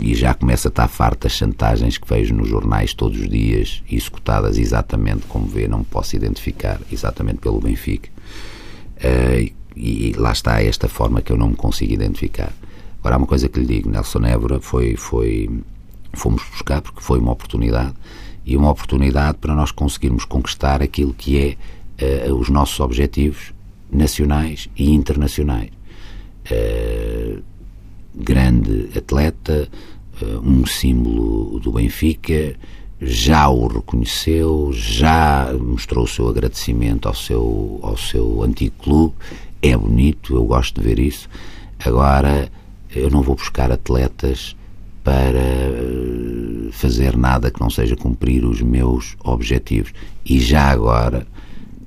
e, 0.00 0.14
já 0.14 0.34
começa 0.34 0.68
a 0.68 0.70
estar 0.70 0.86
farto 0.88 1.22
das 1.24 1.32
chantagens 1.32 1.96
que 1.96 2.08
vejo 2.08 2.34
nos 2.34 2.48
jornais 2.48 2.94
todos 2.94 3.18
os 3.18 3.28
dias, 3.28 3.82
executadas 3.90 4.58
exatamente 4.58 5.26
como 5.26 5.46
vê, 5.46 5.66
não 5.66 5.82
posso 5.82 6.14
identificar, 6.14 6.80
exatamente 6.92 7.38
pelo 7.38 7.60
Benfica. 7.60 8.10
Uh, 8.98 9.50
e, 9.74 10.10
e, 10.10 10.12
lá 10.16 10.32
está 10.32 10.62
esta 10.62 10.88
forma 10.88 11.22
que 11.22 11.32
eu 11.32 11.36
não 11.36 11.48
me 11.48 11.56
consigo 11.56 11.92
identificar. 11.92 12.52
Agora, 13.00 13.14
há 13.14 13.18
uma 13.18 13.26
coisa 13.26 13.48
que 13.48 13.60
lhe 13.60 13.66
digo: 13.66 13.90
Nelson 13.90 14.24
Évora 14.24 14.60
foi, 14.60 14.96
foi, 14.96 15.48
fomos 16.12 16.42
buscar 16.50 16.80
porque 16.82 17.00
foi 17.00 17.18
uma 17.18 17.32
oportunidade 17.32 17.94
e 18.44 18.56
uma 18.56 18.70
oportunidade 18.70 19.38
para 19.38 19.54
nós 19.54 19.70
conseguirmos 19.70 20.24
conquistar 20.24 20.82
aquilo 20.82 21.14
que 21.14 21.56
é 22.00 22.28
uh, 22.28 22.34
os 22.34 22.48
nossos 22.48 22.78
objetivos 22.80 23.52
nacionais 23.90 24.68
e 24.76 24.90
internacionais. 24.90 25.70
Uh, 26.50 27.42
grande 28.18 28.90
atleta, 28.96 29.68
eh, 30.20 30.24
um 30.42 30.66
símbolo 30.66 31.60
do 31.60 31.72
Benfica, 31.72 32.56
já 33.00 33.48
o 33.48 33.68
reconheceu, 33.68 34.70
já 34.72 35.52
mostrou 35.52 36.04
o 36.04 36.08
seu 36.08 36.28
agradecimento 36.28 37.06
ao 37.06 37.14
seu, 37.14 37.78
ao 37.82 37.96
seu 37.96 38.42
antigo 38.42 38.74
clube. 38.82 39.14
É 39.62 39.76
bonito, 39.76 40.34
eu 40.34 40.44
gosto 40.44 40.80
de 40.80 40.86
ver 40.86 40.98
isso. 40.98 41.28
Agora, 41.84 42.50
eu 42.94 43.08
não 43.08 43.22
vou 43.22 43.36
buscar 43.36 43.70
atletas 43.70 44.56
para 45.04 45.38
eh, 45.38 46.68
fazer 46.72 47.16
nada 47.16 47.50
que 47.50 47.60
não 47.60 47.70
seja 47.70 47.96
cumprir 47.96 48.44
os 48.44 48.60
meus 48.60 49.16
objetivos. 49.22 49.92
E 50.24 50.40
já 50.40 50.68
agora, 50.68 51.26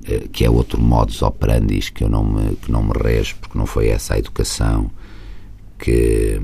eh, 0.08 0.28
que 0.32 0.44
é 0.44 0.50
outro 0.50 0.80
modus 0.80 1.20
operandi 1.20 1.92
que 1.92 2.04
eu 2.04 2.08
não 2.08 2.24
me, 2.24 2.56
que 2.56 2.72
não 2.72 2.82
me 2.82 2.92
rejo, 2.92 3.36
porque 3.40 3.58
não 3.58 3.66
foi 3.66 3.88
essa 3.88 4.14
a 4.14 4.18
educação 4.18 4.90
que, 5.82 6.40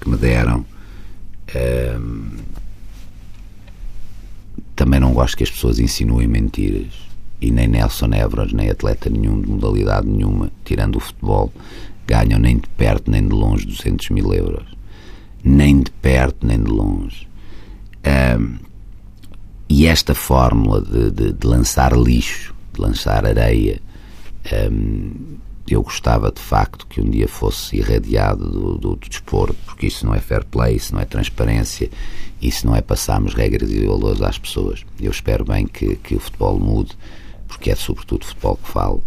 que 0.00 0.08
me 0.08 0.16
deram. 0.16 0.64
Um, 1.54 2.30
também 4.74 4.98
não 4.98 5.12
gosto 5.12 5.36
que 5.36 5.44
as 5.44 5.50
pessoas 5.50 5.78
insinuem 5.78 6.26
mentiras. 6.26 6.92
E 7.40 7.50
nem 7.50 7.68
Nelson 7.68 8.12
Evras, 8.14 8.52
nem 8.52 8.70
atleta 8.70 9.10
nenhum, 9.10 9.40
de 9.40 9.48
modalidade 9.48 10.08
nenhuma, 10.08 10.50
tirando 10.64 10.96
o 10.96 11.00
futebol, 11.00 11.52
ganham 12.06 12.40
nem 12.40 12.56
de 12.56 12.68
perto 12.70 13.10
nem 13.10 13.28
de 13.28 13.34
longe 13.34 13.66
200 13.66 14.08
mil 14.10 14.32
euros. 14.32 14.66
Nem 15.44 15.82
de 15.82 15.90
perto 15.90 16.46
nem 16.46 16.58
de 16.58 16.70
longe. 16.70 17.28
Um, 18.38 18.56
e 19.68 19.86
esta 19.86 20.14
fórmula 20.14 20.80
de, 20.80 21.10
de, 21.10 21.32
de, 21.32 21.46
lançar 21.46 21.92
lixo, 21.96 22.54
de 22.72 22.80
lançar 22.80 23.26
areia, 23.26 23.80
um, 24.70 25.36
eu 25.68 25.82
gostava 25.82 26.30
de 26.30 26.40
facto 26.40 26.86
que 26.86 27.00
um 27.00 27.08
dia 27.08 27.26
fosse 27.26 27.76
irradiado 27.76 28.48
do, 28.48 28.78
do, 28.78 28.96
do, 28.96 29.08
desporto, 29.08 29.56
porque 29.64 29.86
isso 29.86 30.04
não 30.04 30.14
é 30.14 30.20
fair 30.20 30.44
play, 30.44 30.76
isso 30.76 30.94
não 30.94 31.00
é 31.00 31.04
transparência, 31.04 31.90
isso 32.40 32.66
não 32.66 32.76
é 32.76 32.82
passarmos 32.82 33.34
regras 33.34 33.70
e 33.70 33.86
valores 33.86 34.20
às 34.20 34.38
pessoas. 34.38 34.84
Eu 35.00 35.10
espero 35.10 35.44
bem 35.44 35.66
que, 35.66 35.96
que 35.96 36.14
o 36.14 36.20
futebol 36.20 36.58
mude, 36.58 36.92
porque 37.48 37.70
é 37.70 37.74
sobretudo 37.74 38.22
o 38.22 38.26
futebol 38.26 38.58
que 38.62 38.68
falo, 38.68 39.02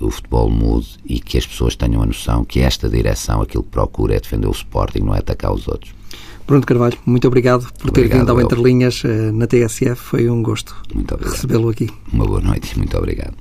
o 0.00 0.10
futebol 0.10 0.48
mude 0.50 0.98
e 1.04 1.20
que 1.20 1.38
as 1.38 1.46
pessoas 1.46 1.76
tenham 1.76 2.02
a 2.02 2.06
noção 2.06 2.44
que 2.44 2.60
esta 2.60 2.88
direção, 2.88 3.42
aquilo 3.42 3.62
que 3.62 3.70
procura 3.70 4.16
é 4.16 4.20
defender 4.20 4.48
o 4.48 4.52
Sporting, 4.52 5.00
não 5.00 5.14
é 5.14 5.18
atacar 5.18 5.52
os 5.52 5.68
outros. 5.68 5.94
Bruno 6.46 6.66
Carvalho, 6.66 6.98
muito 7.06 7.26
obrigado 7.28 7.72
por 7.78 7.90
obrigado, 7.90 8.10
ter 8.10 8.18
vindo 8.18 8.30
ao 8.30 8.40
Entre 8.40 8.60
Linhas 8.60 9.02
eh, 9.04 9.30
na 9.30 9.46
TSF. 9.46 9.94
Foi 9.94 10.28
um 10.28 10.42
gosto 10.42 10.74
recebê-lo 11.20 11.68
aqui. 11.68 11.88
Uma 12.12 12.26
boa 12.26 12.40
noite 12.40 12.72
e 12.74 12.78
muito 12.78 12.96
obrigado. 12.98 13.36